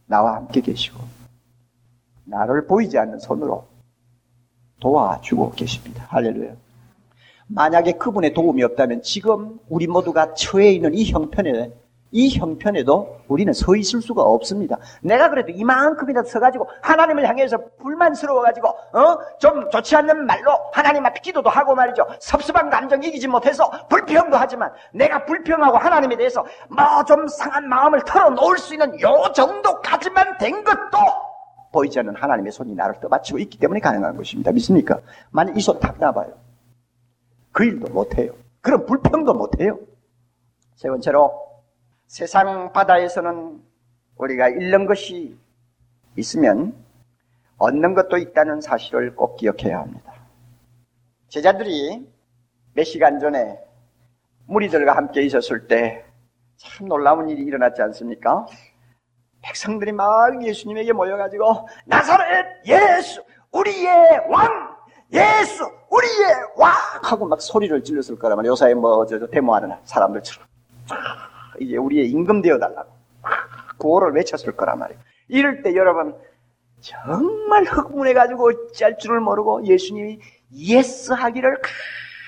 나와 0.06 0.36
함께 0.36 0.60
계시고 0.60 1.23
나를 2.24 2.66
보이지 2.66 2.98
않는 2.98 3.18
손으로 3.18 3.66
도와주고 4.80 5.52
계십니다. 5.52 6.04
할렐루야. 6.08 6.52
만약에 7.46 7.92
그분의 7.92 8.32
도움이 8.34 8.62
없다면 8.62 9.02
지금 9.02 9.58
우리 9.68 9.86
모두가 9.86 10.34
처해 10.34 10.72
있는 10.72 10.94
이 10.94 11.10
형편에 11.10 11.72
이 12.16 12.38
형편에도 12.38 13.18
우리는 13.26 13.52
서 13.52 13.74
있을 13.74 14.00
수가 14.00 14.22
없습니다. 14.22 14.78
내가 15.02 15.28
그래도 15.30 15.50
이만큼이라도 15.50 16.28
서가지고 16.28 16.68
하나님을 16.80 17.28
향해서 17.28 17.58
불만스러워가지고 17.80 18.68
어 18.68 19.18
좀 19.40 19.68
좋지 19.68 19.96
않는 19.96 20.24
말로 20.24 20.52
하나님 20.72 21.04
앞에 21.04 21.20
기도도 21.20 21.50
하고 21.50 21.74
말이죠. 21.74 22.06
섭섭한 22.20 22.70
감정 22.70 23.02
이기지 23.02 23.26
못해서 23.26 23.68
불평도 23.88 24.36
하지만 24.36 24.70
내가 24.92 25.24
불평하고 25.24 25.76
하나님에 25.76 26.16
대해서 26.16 26.44
뭐 26.68 27.02
좀 27.04 27.26
상한 27.26 27.68
마음을 27.68 28.00
털어놓을 28.04 28.58
수 28.58 28.74
있는 28.74 28.98
요 29.00 29.32
정도까지만 29.34 30.38
된 30.38 30.62
것도 30.62 30.98
보이지 31.74 31.98
않는 31.98 32.14
하나님의 32.14 32.52
손이 32.52 32.74
나를 32.74 33.00
떠받치고 33.00 33.38
있기 33.40 33.58
때문에 33.58 33.80
가능한 33.80 34.16
것입니다. 34.16 34.52
믿습니까? 34.52 35.00
만약 35.30 35.56
이손탁 35.56 35.98
놔봐요. 35.98 36.32
그 37.52 37.64
일도 37.64 37.92
못해요. 37.92 38.32
그런 38.60 38.86
불평도 38.86 39.34
못해요. 39.34 39.78
세 40.76 40.88
번째로 40.88 41.32
세상 42.06 42.72
바다에서는 42.72 43.60
우리가 44.16 44.48
잃는 44.48 44.86
것이 44.86 45.36
있으면 46.16 46.74
얻는 47.58 47.94
것도 47.94 48.16
있다는 48.16 48.60
사실을 48.60 49.14
꼭 49.14 49.36
기억해야 49.36 49.80
합니다. 49.80 50.12
제자들이 51.28 52.08
몇 52.74 52.84
시간 52.84 53.18
전에 53.18 53.58
무리들과 54.46 54.96
함께 54.96 55.22
있었을 55.22 55.66
때 55.66 56.04
참 56.56 56.88
놀라운 56.88 57.28
일이 57.28 57.42
일어났지 57.42 57.82
않습니까? 57.82 58.46
백성들이 59.44 59.92
막 59.92 60.42
예수님에게 60.42 60.92
모여가지고 60.92 61.68
나사렛 61.86 62.46
예수 62.66 63.22
우리의 63.52 64.22
왕 64.30 64.74
예수 65.12 65.64
우리의 65.90 66.34
왕 66.56 66.72
하고 67.02 67.26
막 67.26 67.40
소리를 67.40 67.84
질렀을 67.84 68.18
거란 68.18 68.36
말이에요. 68.36 68.52
요사이 68.52 68.74
뭐 68.74 69.04
저 69.04 69.26
데모하는 69.26 69.76
사람들처럼 69.84 70.48
이제 71.60 71.76
우리의 71.76 72.10
임금 72.10 72.42
되어 72.42 72.58
달라고 72.58 72.90
구호를 73.78 74.12
외쳤을 74.14 74.56
거란 74.56 74.78
말이에요. 74.78 75.00
이럴 75.28 75.62
때 75.62 75.74
여러분 75.76 76.14
정말 76.80 77.64
흥분해가지고 77.64 78.48
어찌할 78.48 78.98
줄을 78.98 79.20
모르고 79.20 79.64
예수님이 79.66 80.20
yes 80.52 81.12
하기를 81.12 81.58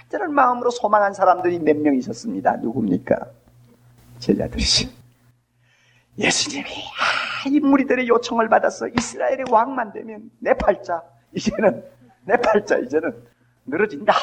간절한 0.08 0.32
마음으로 0.32 0.70
소망한 0.70 1.12
사람들이 1.12 1.58
몇 1.58 1.76
명 1.76 1.94
있었습니다. 1.96 2.56
누굽니까? 2.56 3.16
제자들이지. 4.18 5.05
예수님이 6.18 6.64
아, 6.68 7.48
이 7.48 7.60
무리들의 7.60 8.08
요청을 8.08 8.48
받아서 8.48 8.88
이스라엘의 8.88 9.44
왕만 9.50 9.92
되면 9.92 10.30
내 10.38 10.54
팔자 10.54 11.02
이제는 11.32 11.84
내 12.24 12.36
팔자 12.36 12.78
이제는 12.78 13.24
늘어진다. 13.66 14.14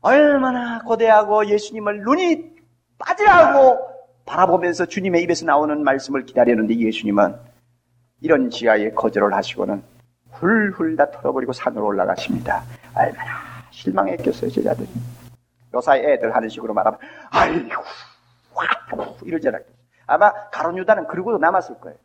얼마나 0.00 0.82
고대하고 0.82 1.46
예수님을 1.46 2.02
눈이 2.02 2.56
빠지라고 2.98 3.78
바라보면서 4.24 4.86
주님의 4.86 5.22
입에서 5.22 5.44
나오는 5.44 5.82
말씀을 5.82 6.24
기다리는데 6.24 6.76
예수님은 6.76 7.36
이런 8.20 8.50
지하에 8.50 8.90
거절을 8.90 9.34
하시고는 9.34 9.82
훌훌 10.30 10.96
다 10.96 11.10
털어버리고 11.10 11.52
산으로 11.52 11.86
올라가십니다. 11.86 12.62
얼마나 12.94 13.32
실망했겠어요, 13.70 14.50
제자들이. 14.50 14.88
요사이 15.74 16.00
애들 16.00 16.34
하는 16.34 16.48
식으로 16.48 16.72
말하면, 16.72 16.98
아이고, 17.30 17.82
와, 18.54 18.64
이러잖아요. 19.22 19.62
아마 20.06 20.32
가론 20.50 20.78
유다는 20.78 21.06
그러고도 21.06 21.38
남았을 21.38 21.80
거예요. 21.80 21.96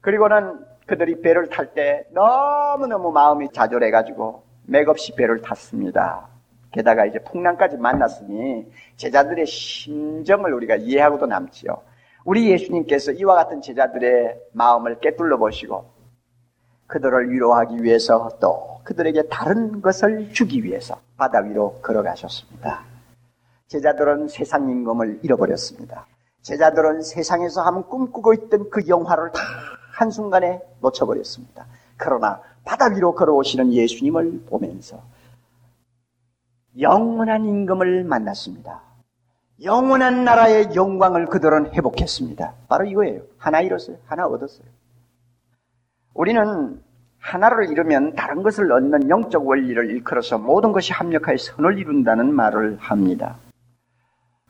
그리고는 0.00 0.64
그들이 0.86 1.20
배를 1.20 1.48
탈 1.48 1.74
때 1.74 2.04
너무너무 2.10 3.12
마음이 3.12 3.50
좌절해가지고 3.52 4.42
맥없이 4.66 5.14
배를 5.14 5.42
탔습니다. 5.42 6.28
게다가 6.72 7.04
이제 7.04 7.18
풍랑까지 7.18 7.76
만났으니 7.76 8.70
제자들의 8.96 9.46
심정을 9.46 10.54
우리가 10.54 10.76
이해하고도 10.76 11.26
남지요. 11.26 11.82
우리 12.24 12.50
예수님께서 12.50 13.12
이와 13.12 13.34
같은 13.34 13.60
제자들의 13.60 14.40
마음을 14.52 15.00
깨뚫러 15.00 15.38
보시고 15.38 15.90
그들을 16.86 17.30
위로하기 17.30 17.82
위해서 17.82 18.30
또 18.40 18.80
그들에게 18.84 19.28
다른 19.28 19.80
것을 19.80 20.32
주기 20.32 20.62
위해서 20.64 21.00
바다 21.16 21.40
위로 21.40 21.80
걸어가셨습니다. 21.82 22.84
제자들은 23.68 24.28
세상 24.28 24.68
임금을 24.68 25.20
잃어버렸습니다. 25.22 26.06
제자들은 26.42 27.02
세상에서 27.02 27.62
한번 27.62 27.88
꿈꾸고 27.88 28.34
있던 28.34 28.70
그 28.70 28.86
영화를 28.88 29.32
다 29.32 29.40
한순간에 29.94 30.60
놓쳐버렸습니다. 30.80 31.66
그러나 31.96 32.40
바다 32.64 32.86
위로 32.94 33.14
걸어오시는 33.14 33.72
예수님을 33.72 34.42
보면서 34.46 35.00
영원한 36.80 37.44
임금을 37.44 38.04
만났습니다. 38.04 38.80
영원한 39.62 40.24
나라의 40.24 40.74
영광을 40.74 41.26
그들은 41.26 41.72
회복했습니다. 41.72 42.54
바로 42.68 42.84
이거예요. 42.84 43.22
하나 43.38 43.60
잃었어요. 43.60 43.96
하나 44.06 44.26
얻었어요. 44.26 44.66
우리는 46.14 46.82
하나를 47.20 47.70
잃으면 47.70 48.14
다른 48.14 48.42
것을 48.42 48.72
얻는 48.72 49.08
영적 49.08 49.46
원리를 49.46 49.90
일컬어서 49.90 50.38
모든 50.38 50.72
것이 50.72 50.92
합력하여 50.92 51.36
선을 51.36 51.78
이룬다는 51.78 52.34
말을 52.34 52.78
합니다. 52.80 53.36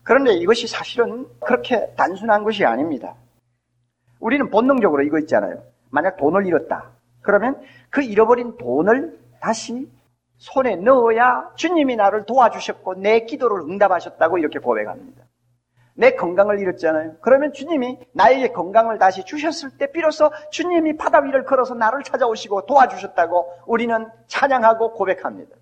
그런데 0.03 0.33
이것이 0.33 0.67
사실은 0.67 1.27
그렇게 1.39 1.93
단순한 1.95 2.43
것이 2.43 2.65
아닙니다. 2.65 3.15
우리는 4.19 4.49
본능적으로 4.49 5.03
이거 5.03 5.19
있잖아요. 5.19 5.63
만약 5.89 6.17
돈을 6.17 6.45
잃었다. 6.45 6.91
그러면 7.21 7.61
그 7.89 8.01
잃어버린 8.01 8.57
돈을 8.57 9.19
다시 9.41 9.89
손에 10.37 10.75
넣어야 10.75 11.51
주님이 11.55 11.95
나를 11.95 12.25
도와주셨고 12.25 12.95
내 12.95 13.21
기도를 13.21 13.61
응답하셨다고 13.61 14.37
이렇게 14.37 14.59
고백합니다. 14.59 15.23
내 15.95 16.15
건강을 16.15 16.59
잃었잖아요. 16.59 17.17
그러면 17.21 17.53
주님이 17.53 17.99
나에게 18.13 18.49
건강을 18.49 18.97
다시 18.97 19.23
주셨을 19.23 19.77
때 19.77 19.91
비로소 19.91 20.31
주님이 20.51 20.97
바다 20.97 21.19
위를 21.19 21.45
걸어서 21.45 21.75
나를 21.75 22.03
찾아오시고 22.03 22.65
도와주셨다고 22.65 23.63
우리는 23.67 24.09
찬양하고 24.27 24.93
고백합니다. 24.93 25.55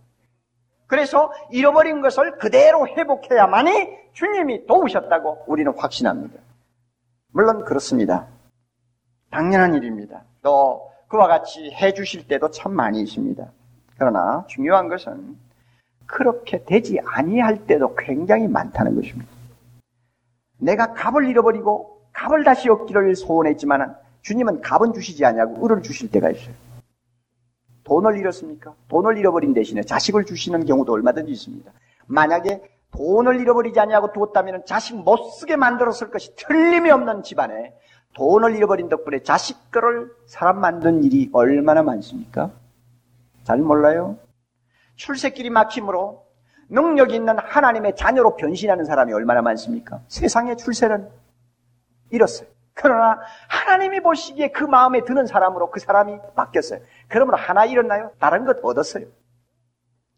그래서 0.91 1.31
잃어버린 1.49 2.01
것을 2.01 2.37
그대로 2.37 2.85
회복해야만이 2.85 4.11
주님이 4.11 4.67
도우셨다고 4.67 5.45
우리는 5.47 5.73
확신합니다. 5.77 6.37
물론 7.31 7.63
그렇습니다. 7.63 8.27
당연한 9.29 9.73
일입니다. 9.73 10.23
또 10.41 10.91
그와 11.07 11.27
같이 11.27 11.71
해주실 11.71 12.27
때도 12.27 12.51
참 12.51 12.73
많이 12.73 13.01
있습니다. 13.03 13.41
그러나 13.97 14.43
중요한 14.49 14.89
것은 14.89 15.37
그렇게 16.07 16.65
되지 16.65 16.99
아니할 17.05 17.67
때도 17.67 17.95
굉장히 17.95 18.49
많다는 18.49 18.93
것입니다. 18.93 19.31
내가 20.57 20.93
값을 20.93 21.29
잃어버리고 21.29 22.01
값을 22.11 22.43
다시 22.43 22.69
얻기를 22.69 23.15
소원했지만 23.15 23.95
주님은 24.23 24.59
값은 24.59 24.91
주시지 24.91 25.23
않냐고 25.23 25.65
을을 25.65 25.83
주실 25.83 26.11
때가 26.11 26.31
있어요. 26.31 26.53
돈을 27.83 28.17
잃었습니까? 28.17 28.73
돈을 28.87 29.17
잃어버린 29.17 29.53
대신에 29.53 29.81
자식을 29.81 30.25
주시는 30.25 30.65
경우도 30.65 30.93
얼마든지 30.93 31.31
있습니다. 31.31 31.71
만약에 32.07 32.61
돈을 32.91 33.39
잃어버리지 33.39 33.79
않냐고 33.79 34.11
두었다면 34.11 34.65
자식 34.65 34.95
못 34.95 35.17
쓰게 35.31 35.55
만들었을 35.55 36.11
것이 36.11 36.35
틀림이 36.35 36.91
없는 36.91 37.23
집안에 37.23 37.73
돈을 38.13 38.55
잃어버린 38.55 38.89
덕분에 38.89 39.23
자식들을 39.23 40.11
사람 40.25 40.59
만든 40.59 41.03
일이 41.03 41.29
얼마나 41.31 41.81
많습니까? 41.81 42.51
잘 43.43 43.59
몰라요? 43.59 44.17
출세길이 44.95 45.49
막힘으로 45.49 46.25
능력 46.69 47.13
있는 47.13 47.37
하나님의 47.39 47.95
자녀로 47.95 48.35
변신하는 48.35 48.85
사람이 48.85 49.13
얼마나 49.13 49.41
많습니까? 49.41 50.01
세상의 50.07 50.57
출세는 50.57 51.09
잃었어요. 52.11 52.47
그러나 52.73 53.19
하나님이 53.47 53.99
보시기에 54.01 54.51
그 54.51 54.63
마음에 54.63 55.03
드는 55.03 55.25
사람으로 55.25 55.71
그 55.71 55.79
사람이 55.79 56.17
바뀌었어요. 56.35 56.79
그러므로 57.07 57.37
하나 57.37 57.65
잃었나요? 57.65 58.11
다른 58.19 58.45
것 58.45 58.57
얻었어요. 58.63 59.05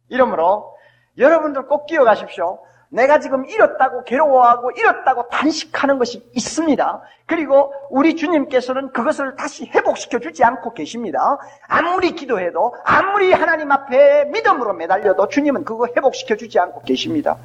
이러므로 0.10 0.76
여러분들 1.18 1.68
꼭 1.68 1.86
기억하십시오. 1.86 2.60
내가 2.93 3.20
지금 3.20 3.45
잃었다고 3.45 4.04
괴로워하고 4.04 4.72
잃었다고 4.72 5.28
단식하는 5.30 5.97
것이 5.97 6.30
있습니다. 6.36 7.01
그리고 7.26 7.74
우리 7.89 8.16
주님께서는 8.16 8.91
그것을 8.91 9.36
다시 9.36 9.66
회복시켜 9.66 10.20
주지 10.20 10.43
않고 10.43 10.74
계십니다. 10.74 11.39
아무리 11.68 12.12
기도해도 12.12 12.76
아무리 12.86 13.34
하나님 13.34 13.72
앞에 13.72 14.26
믿음으로 14.26 14.74
매달려도 14.76 15.28
주님은 15.28 15.66
그거 15.66 15.88
회복시켜 15.88 16.36
주지 16.36 16.60
않고 16.60 16.84
계십니다. 16.84 17.38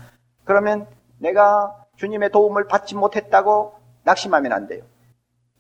그러면 0.45 0.87
내가 1.19 1.75
주님의 1.97 2.31
도움을 2.31 2.67
받지 2.67 2.95
못했다고 2.95 3.75
낙심하면 4.05 4.53
안 4.53 4.67
돼요. 4.67 4.85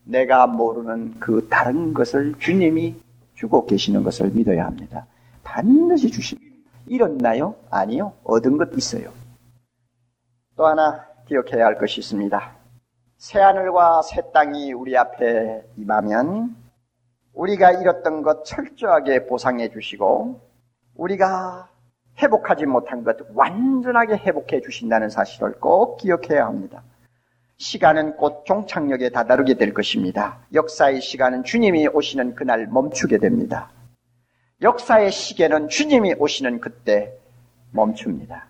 내가 0.08 0.46
모르는 0.46 1.20
그 1.20 1.48
다른 1.50 1.92
것을 1.92 2.34
주님이 2.38 2.96
주고 3.34 3.66
계시는 3.66 4.02
것을 4.02 4.30
믿어야 4.30 4.64
합니다. 4.64 5.06
반드시 5.44 6.10
주십니다. 6.10 6.48
잃었나요? 6.86 7.54
아니요. 7.70 8.14
얻은 8.24 8.56
것 8.56 8.70
있어요. 8.74 9.12
또 10.56 10.66
하나 10.66 11.06
기억해야 11.26 11.66
할 11.66 11.78
것이 11.78 12.00
있습니다. 12.00 12.56
새하늘과 13.18 14.02
새 14.02 14.22
땅이 14.32 14.72
우리 14.72 14.96
앞에 14.96 15.62
임하면 15.76 16.56
우리가 17.34 17.72
잃었던 17.72 18.22
것 18.22 18.44
철저하게 18.44 19.26
보상해 19.26 19.68
주시고 19.68 20.40
우리가 20.96 21.68
회복하지 22.20 22.64
못한 22.64 23.04
것 23.04 23.16
완전하게 23.34 24.16
회복해 24.16 24.62
주신다는 24.62 25.10
사실을 25.10 25.52
꼭 25.60 25.98
기억해야 25.98 26.46
합니다. 26.46 26.82
시간은 27.58 28.16
곧 28.16 28.44
종착역에 28.44 29.10
다다르게 29.10 29.54
될 29.54 29.74
것입니다. 29.74 30.38
역사의 30.54 31.00
시간은 31.00 31.42
주님이 31.42 31.88
오시는 31.88 32.36
그날 32.36 32.68
멈추게 32.68 33.18
됩니다. 33.18 33.72
역사의 34.62 35.10
시계는 35.10 35.68
주님이 35.68 36.14
오시는 36.18 36.60
그때 36.60 37.12
멈춥니다. 37.72 38.46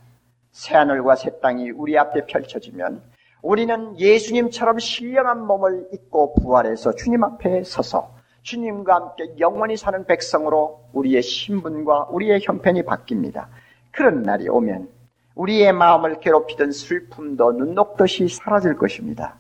새하늘과 0.53 1.17
새 1.17 1.41
땅이 1.41 1.71
우리 1.71 1.97
앞에 1.97 2.27
펼쳐지면 2.27 3.03
우리는 3.41 3.99
예수님처럼 3.99 4.79
신령한 4.79 5.47
몸을 5.47 5.89
입고 5.95 6.35
부활해서 6.35 6.95
주님 6.95 7.25
앞에 7.25 7.65
서서 7.65 8.15
주님과 8.43 8.95
함께 8.95 9.35
영원히 9.39 9.79
사는 9.79 10.05
백성으로 10.05 10.85
우리의 10.93 11.23
신분과 11.23 12.09
우리의 12.11 12.41
형편이 12.43 12.83
바뀝니다. 12.83 13.47
그런 13.91 14.23
날이 14.23 14.49
오면 14.49 14.98
우리의 15.39 15.73
마음을 15.73 16.19
괴롭히던 16.19 16.73
슬픔도 16.73 17.53
눈 17.53 17.75
녹듯이 17.75 18.29
사라질 18.29 18.77
것입니다. 18.77 19.37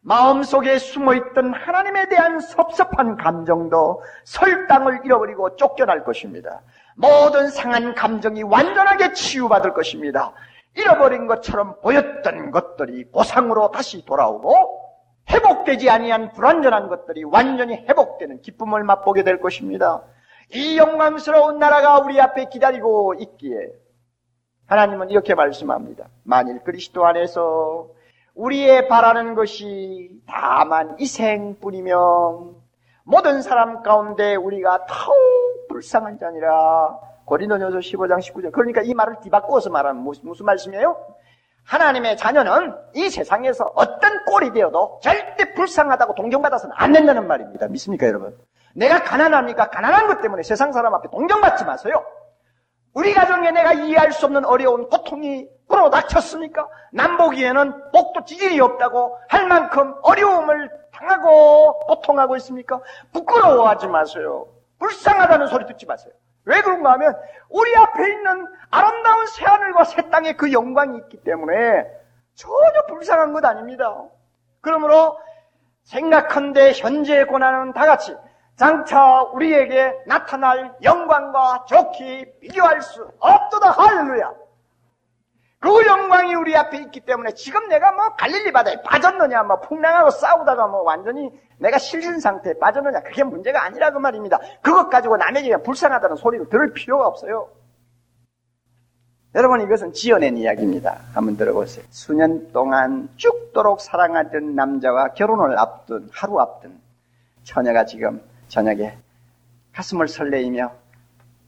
마음 0.00 0.42
속에 0.42 0.78
숨어있던 0.78 1.52
하나님에 1.52 2.08
대한 2.08 2.40
섭섭한 2.40 3.16
감정도 3.16 4.02
설당을 4.24 5.00
잃어버리고 5.04 5.56
쫓겨날 5.56 6.04
것입니다. 6.04 6.62
모든 6.96 7.50
상한 7.50 7.94
감정이 7.94 8.44
완전하게 8.44 9.12
치유받을 9.12 9.74
것입니다. 9.74 10.32
잃어버린 10.76 11.26
것처럼 11.26 11.80
보였던 11.82 12.52
것들이 12.52 13.10
보상으로 13.10 13.72
다시 13.72 14.04
돌아오고 14.04 14.78
회복되지 15.28 15.90
아니한 15.90 16.32
불완전한 16.32 16.88
것들이 16.88 17.24
완전히 17.24 17.74
회복되는 17.74 18.40
기쁨을 18.40 18.84
맛보게 18.84 19.24
될 19.24 19.40
것입니다. 19.40 20.02
이 20.54 20.78
영광스러운 20.78 21.58
나라가 21.58 21.98
우리 21.98 22.20
앞에 22.20 22.46
기다리고 22.48 23.14
있기에 23.18 23.68
하나님은 24.70 25.10
이렇게 25.10 25.34
말씀합니다. 25.34 26.06
만일 26.22 26.60
그리스도 26.60 27.04
안에서 27.04 27.88
우리의 28.36 28.86
바라는 28.86 29.34
것이 29.34 30.10
다만 30.28 30.94
이 31.00 31.06
생뿐이면 31.06 32.54
모든 33.02 33.42
사람 33.42 33.82
가운데 33.82 34.36
우리가 34.36 34.86
더욱 34.86 35.66
불쌍한 35.68 36.20
자니라 36.20 36.96
고린도전서 37.24 37.78
15장 37.78 38.18
19절. 38.20 38.52
그러니까 38.52 38.82
이 38.82 38.94
말을 38.94 39.16
뒤바꾸어서 39.24 39.70
말하면 39.70 40.04
무슨, 40.04 40.28
무슨 40.28 40.46
말씀이에요? 40.46 40.96
하나님의 41.64 42.16
자녀는 42.16 42.72
이 42.94 43.10
세상에서 43.10 43.72
어떤 43.74 44.24
꼴이 44.24 44.52
되어도 44.52 45.00
절대 45.02 45.52
불쌍하다고 45.54 46.14
동정받아서는 46.14 46.76
안 46.78 46.92
된다는 46.92 47.26
말입니다. 47.26 47.66
믿습니까, 47.66 48.06
여러분? 48.06 48.38
내가 48.76 49.02
가난합니까? 49.02 49.70
가난한 49.70 50.06
것 50.06 50.20
때문에 50.20 50.44
세상 50.44 50.70
사람 50.70 50.94
앞에 50.94 51.08
동정받지 51.10 51.64
마세요. 51.64 52.04
우리 52.92 53.14
가정에 53.14 53.50
내가 53.50 53.72
이해할 53.72 54.12
수 54.12 54.26
없는 54.26 54.44
어려운 54.44 54.88
고통이 54.88 55.48
불어닥쳤습니까? 55.68 56.68
남보기에는 56.92 57.90
복도 57.92 58.24
지질이 58.24 58.60
없다고 58.60 59.16
할 59.28 59.46
만큼 59.46 59.94
어려움을 60.02 60.70
당하고 60.92 61.78
고통하고 61.80 62.36
있습니까? 62.36 62.80
부끄러워하지 63.12 63.86
마세요. 63.86 64.46
불쌍하다는 64.78 65.46
소리 65.46 65.66
듣지 65.66 65.86
마세요. 65.86 66.12
왜 66.44 66.60
그런가 66.62 66.92
하면 66.92 67.16
우리 67.48 67.74
앞에 67.76 68.10
있는 68.10 68.48
아름다운 68.70 69.26
새하늘과 69.26 69.84
새 69.84 70.08
땅의 70.10 70.36
그 70.36 70.52
영광이 70.52 70.96
있기 70.98 71.18
때문에 71.18 71.86
전혀 72.34 72.86
불쌍한 72.88 73.32
것 73.32 73.44
아닙니다. 73.44 73.94
그러므로 74.60 75.18
생각한데 75.84 76.72
현재의 76.72 77.26
고난은 77.26 77.72
다 77.72 77.86
같이 77.86 78.16
장차 78.60 79.22
우리에게 79.22 80.02
나타날 80.04 80.74
영광과 80.82 81.64
좋기 81.66 82.26
비교할 82.40 82.82
수 82.82 83.10
없도다 83.18 83.70
할렐루야. 83.70 84.34
그 85.60 85.86
영광이 85.86 86.34
우리 86.34 86.54
앞에 86.54 86.76
있기 86.76 87.00
때문에 87.00 87.32
지금 87.32 87.68
내가 87.68 87.90
뭐 87.92 88.14
갈릴리 88.16 88.52
바다에 88.52 88.82
빠졌느냐, 88.82 89.44
뭐 89.44 89.60
풍랑하고 89.60 90.10
싸우다가 90.10 90.66
뭐 90.66 90.82
완전히 90.82 91.30
내가 91.56 91.78
실신 91.78 92.20
상태에 92.20 92.52
빠졌느냐, 92.58 93.00
그게 93.00 93.24
문제가 93.24 93.64
아니라 93.64 93.92
그 93.92 93.98
말입니다. 93.98 94.38
그것 94.60 94.90
가지고 94.90 95.16
남에게 95.16 95.56
불쌍하다는 95.62 96.16
소리를 96.16 96.50
들을 96.50 96.74
필요가 96.74 97.06
없어요. 97.06 97.48
여러분 99.34 99.62
이것은 99.62 99.94
지어낸 99.94 100.36
이야기입니다. 100.36 100.98
한번 101.14 101.38
들어보세요. 101.38 101.86
수년 101.88 102.52
동안 102.52 103.08
죽도록 103.16 103.80
사랑하던 103.80 104.54
남자와 104.54 105.14
결혼을 105.14 105.58
앞둔 105.58 106.10
하루 106.12 106.38
앞둔 106.40 106.78
처녀가 107.44 107.86
지금 107.86 108.20
저녁에 108.54 108.98
가슴을 109.72 110.08
설레이며 110.08 110.72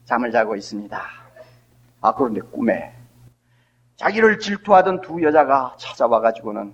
잠을 0.05 0.31
자고 0.31 0.55
있습니다. 0.55 1.01
아 2.01 2.15
그런데 2.15 2.39
꿈에 2.41 2.93
자기를 3.97 4.39
질투하던 4.39 5.01
두 5.01 5.21
여자가 5.21 5.75
찾아와가지고는 5.77 6.73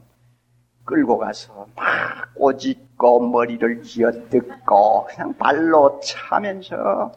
끌고 0.86 1.18
가서 1.18 1.68
막 1.76 2.34
꼬집고 2.36 3.28
머리를 3.30 3.82
쥐어뜯고 3.84 5.08
그냥 5.08 5.36
발로 5.38 6.00
차면서 6.00 7.12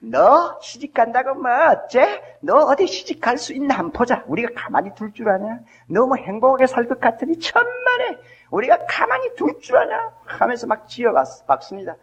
너 0.00 0.58
시집 0.60 0.92
간다고 0.94 1.34
뭐 1.34 1.50
어째? 1.50 2.22
너 2.40 2.56
어디 2.56 2.86
시집 2.86 3.20
갈 3.20 3.38
수 3.38 3.52
있나 3.52 3.76
한번 3.76 3.92
보자. 3.92 4.24
우리가 4.26 4.48
가만히 4.56 4.90
둘 4.94 5.12
줄 5.12 5.28
아냐? 5.28 5.60
너무 5.88 6.16
행복하게 6.16 6.66
살 6.66 6.88
것 6.88 6.98
같으니 7.00 7.38
천만에 7.38 8.18
우리가 8.50 8.78
가만히 8.88 9.34
둘 9.36 9.60
줄 9.60 9.76
아냐? 9.76 10.10
하면서 10.24 10.66
막 10.66 10.88
지어봤습니다. 10.88 11.96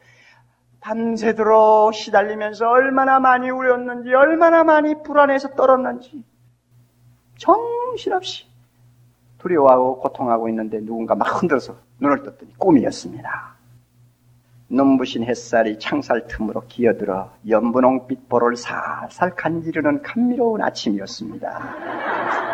밤새도록 0.79 1.93
시달리면서 1.93 2.69
얼마나 2.69 3.19
많이 3.19 3.49
울었는지 3.49 4.13
얼마나 4.13 4.63
많이 4.63 5.01
불안해서 5.03 5.55
떨었는지 5.55 6.23
정신없이 7.37 8.45
두려워하고 9.39 9.99
고통하고 9.99 10.49
있는데 10.49 10.79
누군가 10.79 11.15
막 11.15 11.41
흔들어서 11.41 11.75
눈을 11.99 12.23
떴더니 12.23 12.53
꿈이었습니다. 12.57 13.57
눈부신 14.69 15.23
햇살이 15.23 15.79
창살 15.79 16.27
틈으로 16.27 16.63
기어들어 16.67 17.31
연분홍빛 17.47 18.27
볼을 18.27 18.57
살살 18.57 19.35
간지르는 19.35 20.01
감미로운 20.01 20.61
아침이었습니다. 20.61 22.46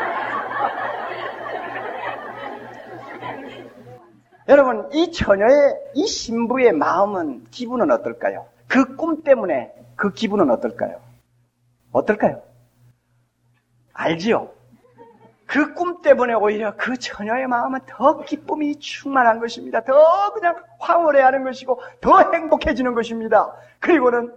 여러분, 4.49 4.89
이 4.93 5.11
처녀의, 5.11 5.75
이 5.95 6.05
신부의 6.07 6.73
마음은, 6.73 7.45
기분은 7.51 7.91
어떨까요? 7.91 8.45
그 8.67 8.95
꿈 8.97 9.23
때문에 9.23 9.73
그 9.95 10.11
기분은 10.13 10.49
어떨까요? 10.51 10.99
어떨까요? 11.91 12.41
알지요? 13.93 14.49
그 15.45 15.73
꿈 15.75 16.01
때문에 16.01 16.33
오히려 16.33 16.75
그 16.75 16.97
처녀의 16.97 17.47
마음은 17.47 17.81
더 17.87 18.21
기쁨이 18.23 18.79
충만한 18.79 19.39
것입니다. 19.39 19.81
더 19.83 20.33
그냥 20.33 20.55
황홀해 20.79 21.21
하는 21.21 21.43
것이고 21.43 21.79
더 22.01 22.31
행복해지는 22.31 22.95
것입니다. 22.95 23.53
그리고는 23.79 24.33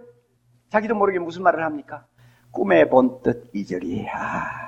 자기도 0.69 0.95
모르게 0.95 1.17
무슨 1.19 1.43
말을 1.43 1.63
합니까? 1.63 2.05
꿈에 2.51 2.87
본 2.87 3.21
뜻 3.23 3.49
이절이 3.53 4.07
아. 4.13 4.67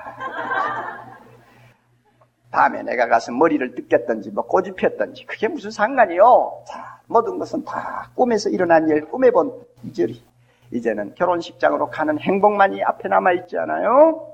다음에 2.52 2.82
내가 2.84 3.08
가서 3.08 3.32
머리를 3.32 3.76
뜯겼던지 3.76 4.32
뭐 4.32 4.46
꼬집혔던지 4.46 5.26
그게 5.26 5.48
무슨 5.48 5.72
상관이요? 5.72 6.64
자, 6.68 7.00
모든 7.06 7.38
것은 7.38 7.64
다 7.64 8.10
꿈에서 8.16 8.50
일어난 8.50 8.90
일, 8.90 9.06
꿈에 9.06 9.32
본 9.32 9.52
이절이 9.84 10.24
이제는 10.72 11.16
결혼식장으로 11.16 11.90
가는 11.90 12.20
행복만이 12.20 12.84
앞에 12.84 13.08
남아 13.08 13.34
있지 13.34 13.58
않아요? 13.58 14.34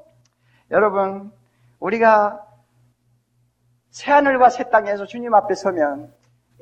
여러분 0.71 1.31
우리가 1.79 2.41
새하늘과 3.91 4.49
새 4.49 4.69
땅에서 4.69 5.05
주님 5.05 5.33
앞에 5.33 5.55
서면 5.55 6.13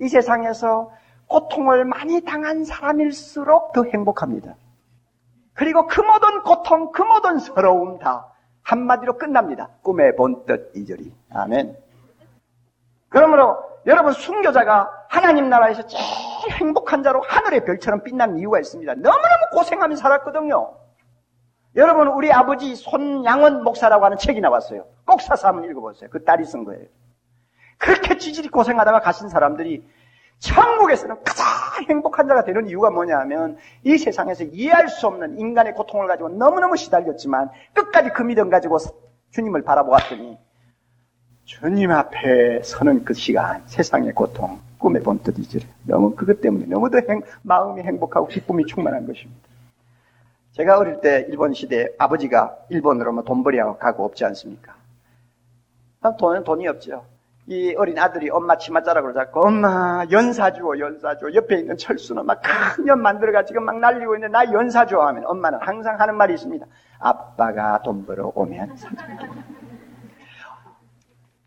이 0.01 0.07
세상에서 0.07 0.91
고통을 1.27 1.85
많이 1.85 2.21
당한 2.21 2.63
사람일수록 2.63 3.73
더 3.73 3.83
행복합니다. 3.83 4.55
그리고 5.53 5.87
그 5.87 6.01
모든 6.01 6.41
고통, 6.43 6.91
그 6.91 7.01
모든 7.01 7.39
서러움 7.39 7.99
다 7.99 8.32
한마디로 8.73 9.17
끝납니다. 9.17 9.69
꿈에 9.83 10.15
본뜻 10.15 10.71
이절이. 10.75 11.13
아멘. 11.31 11.77
그러므로 13.09 13.63
여러분 13.85 14.13
순교자가 14.13 14.89
하나님 15.09 15.49
나라에서 15.49 15.85
제일 15.85 16.03
행복한 16.53 17.03
자로 17.03 17.21
하늘의 17.21 17.65
별처럼 17.65 18.03
빛난 18.03 18.37
이유가 18.37 18.59
있습니다. 18.59 18.95
너무너무 18.95 19.45
고생하며 19.51 19.95
살았거든요. 19.95 20.75
여러분 21.75 22.07
우리 22.07 22.31
아버지 22.31 22.75
손양원 22.75 23.63
목사라고 23.63 24.05
하는 24.05 24.17
책이 24.17 24.41
나왔어요. 24.41 24.85
꼭 25.05 25.21
사서 25.21 25.47
한번 25.47 25.69
읽어보세요. 25.69 26.09
그 26.09 26.23
딸이 26.23 26.45
쓴 26.45 26.63
거예요. 26.65 26.85
그렇게 27.77 28.17
지질이 28.17 28.49
고생하다가 28.49 29.01
가신 29.01 29.29
사람들이 29.29 29.87
천국에서는 30.39 31.15
가장 31.23 31.45
행복한 31.89 32.27
자가 32.27 32.43
되는 32.43 32.67
이유가 32.67 32.89
뭐냐 32.89 33.17
하면 33.19 33.57
이 33.83 33.97
세상에서 33.97 34.43
이해할 34.45 34.89
수 34.89 35.07
없는 35.07 35.39
인간의 35.39 35.73
고통을 35.73 36.07
가지고 36.07 36.29
너무너무 36.29 36.75
시달렸지만 36.75 37.49
끝까지 37.73 38.09
그 38.09 38.23
믿음 38.23 38.49
가지고 38.49 38.77
주님을 39.31 39.63
바라보았더니 39.63 40.37
주님 41.45 41.91
앞에 41.91 42.61
서는 42.63 43.03
그 43.03 43.13
시간, 43.13 43.63
세상의 43.67 44.13
고통, 44.13 44.59
꿈에 44.77 44.99
본 44.99 45.19
뜻 45.23 45.37
이지. 45.39 45.65
너무 45.83 46.15
그것 46.15 46.41
때문에 46.41 46.65
너무 46.67 46.89
더 46.89 46.99
행, 47.09 47.21
마음이 47.41 47.81
행복하고 47.81 48.27
기쁨이 48.27 48.65
충만한 48.65 49.05
것입니다. 49.07 49.41
제가 50.53 50.77
어릴 50.77 51.01
때 51.01 51.25
일본 51.29 51.53
시대에 51.53 51.87
아버지가 51.97 52.55
일본으로 52.69 53.11
뭐 53.13 53.23
돈벌이하고 53.23 53.77
가고 53.77 54.05
없지 54.05 54.23
않습니까? 54.25 54.75
아, 56.01 56.15
돈은 56.15 56.43
돈이 56.43 56.67
없죠. 56.67 57.05
이 57.47 57.75
어린 57.77 57.99
아들이 57.99 58.29
엄마 58.29 58.57
치맛자락으로 58.57 59.13
잡고 59.13 59.45
엄마 59.45 60.05
연사 60.11 60.53
주어 60.53 60.79
연사 60.79 61.17
주어 61.17 61.33
옆에 61.33 61.57
있는 61.57 61.75
철수는 61.75 62.25
막 62.25 62.41
큰 62.75 62.87
연 62.87 63.01
만들어가 63.01 63.43
지금 63.43 63.65
막 63.65 63.77
날리고 63.79 64.15
있는데 64.15 64.31
나 64.31 64.49
연사 64.53 64.85
주어 64.85 65.05
하면 65.07 65.25
엄마는 65.25 65.59
항상 65.61 65.99
하는 65.99 66.15
말이 66.15 66.33
있습니다. 66.35 66.65
아빠가 66.99 67.81
돈 67.83 68.05
벌어 68.05 68.31
오면 68.33 68.77
사줄게. 68.77 69.27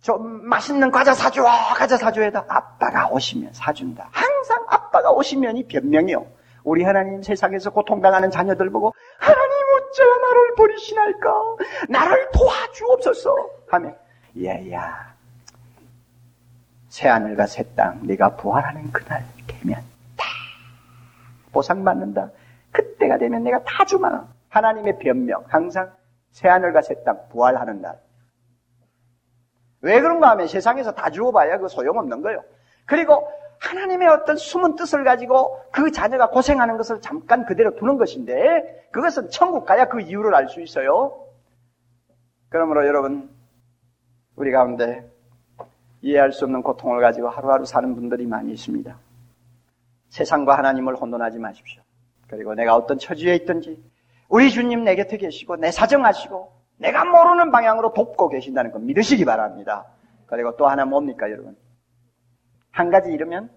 좀 0.03 0.47
맛있는 0.47 0.91
과자 0.91 1.15
사줘 1.15 1.43
과자 1.43 1.97
사줘에다 1.97 2.45
아빠가 2.47 3.09
오시면 3.09 3.53
사준다. 3.55 4.09
항상 4.13 4.65
아빠가 4.69 5.11
오시면이 5.13 5.67
변명이요. 5.67 6.27
우리 6.63 6.85
하나님 6.85 7.23
세상에서 7.23 7.71
고통당하는 7.71 8.31
자녀들 8.31 8.71
보고 8.71 8.93
하나님 9.19 9.51
어째 9.51 10.03
나를 10.05 10.55
버리시나이까 10.57 11.33
나를 11.89 12.29
도와주옵소서 12.33 13.35
하면 13.71 13.97
야야 14.45 15.16
새 16.97 17.09
하늘과 17.09 17.47
새 17.47 17.63
땅 17.77 18.07
네가 18.07 18.37
부활하는 18.37 18.91
그날 18.91 19.23
되면 19.47 19.83
다 20.17 20.25
보상받는다. 21.53 22.31
그때가 22.73 23.19
되면 23.19 23.45
내가 23.45 23.63
다 23.65 23.85
주마. 23.85 24.27
하나님의 24.49 24.99
변명 24.99 25.45
항상 25.47 25.93
새 26.31 26.49
하늘과 26.49 26.81
새 26.81 26.95
땅 27.05 27.29
부활하는 27.29 27.83
날. 27.83 28.01
왜 29.83 30.01
그런가 30.01 30.31
하면 30.31 30.49
세상에서 30.49 30.95
다 30.95 31.11
주어봐야 31.11 31.59
그 31.59 31.69
소용없는 31.69 32.23
거예요. 32.23 32.43
그리고 32.87 33.29
하나님의 33.61 34.09
어떤 34.09 34.39
숨은 34.39 34.77
뜻을 34.77 35.05
가지고 35.05 35.61
그 35.73 35.93
자녀가 35.93 36.31
고생하는 36.31 36.79
것을 36.79 37.03
잠깐 37.03 37.45
그대로 37.45 37.77
두는 37.77 37.99
것인데 37.99 38.89
그것은 38.91 39.29
천국 39.29 39.67
가야 39.67 39.89
그 39.91 40.01
이유를 40.01 40.35
알 40.35 40.49
수 40.49 40.63
있어요. 40.63 41.27
그러므로 42.49 42.87
여러분 42.87 43.29
우리 44.35 44.51
가운데 44.51 45.07
이해할 46.07 46.33
수 46.33 46.45
없는 46.45 46.63
고통을 46.63 47.01
가지고 47.01 47.29
하루하루 47.29 47.65
사는 47.65 47.93
분들이 47.97 48.27
많이 48.27 48.53
있습니다. 48.53 48.97
세상과 50.11 50.57
하나님을 50.57 50.95
혼돈하지 50.95 51.41
마십시오. 51.41 51.83
그리고 52.29 52.55
내가 52.55 52.77
어떤 52.77 52.97
처지에 52.97 53.35
있든지 53.37 53.83
우리 54.29 54.51
주님 54.51 54.85
내 54.85 54.95
곁에 54.95 55.17
계시고 55.17 55.57
내 55.57 55.73
사정하시고 55.73 56.53
내가 56.79 57.05
모르는 57.05 57.51
방향으로 57.51 57.93
돕고 57.93 58.29
계신다는 58.29 58.71
거 58.71 58.79
믿으시기 58.79 59.25
바랍니다. 59.25 59.87
그리고 60.27 60.57
또 60.57 60.69
하나 60.69 60.85
뭡니까 60.85 61.29
여러분? 61.29 61.57
한 62.71 62.91
가지 62.91 63.11
잃으면 63.11 63.51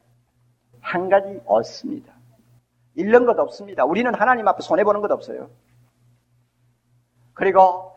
한 0.82 1.08
가지 1.08 1.40
얻습니다. 1.46 2.14
잃는 2.96 3.28
것 3.28 3.38
없습니다. 3.38 3.86
우리는 3.86 4.14
하나님 4.16 4.48
앞에 4.48 4.62
손해보는 4.62 5.02
것 5.02 5.12
없어요. 5.12 5.52
그리고 7.34 7.94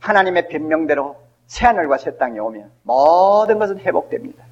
하나님의 0.00 0.48
변명대로 0.48 1.25
새하늘과 1.46 1.98
새 1.98 2.16
땅이 2.16 2.38
오면 2.38 2.72
모든 2.82 3.58
것은 3.58 3.78
회복됩니다. 3.78 4.44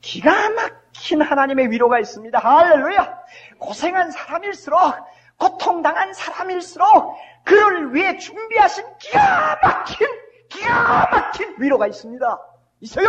기가 0.00 0.50
막힌 0.50 1.20
하나님의 1.22 1.70
위로가 1.70 1.98
있습니다. 2.00 2.38
할렐루야! 2.38 3.18
고생한 3.58 4.10
사람일수록, 4.10 4.78
고통당한 5.38 6.12
사람일수록, 6.12 7.16
그를 7.44 7.94
위해 7.94 8.16
준비하신 8.18 8.84
기가 8.98 9.58
막힌, 9.62 10.06
기가 10.48 11.08
막힌 11.10 11.54
위로가 11.58 11.86
있습니다. 11.86 12.38
있어요! 12.80 13.08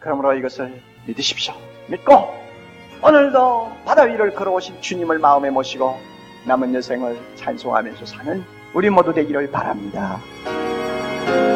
그러므로 0.00 0.34
이것을 0.34 0.82
믿으십시오. 1.06 1.54
믿고, 1.88 2.34
오늘도 3.02 3.72
바다 3.84 4.02
위를 4.02 4.34
걸어오신 4.34 4.80
주님을 4.80 5.18
마음에 5.18 5.50
모시고, 5.50 5.96
남은 6.46 6.74
여생을 6.74 7.36
찬송하면서 7.36 8.06
사는 8.06 8.44
우리 8.72 8.90
모두 8.90 9.12
되기를 9.12 9.50
바랍니다. 9.50 10.20
우 11.26 11.55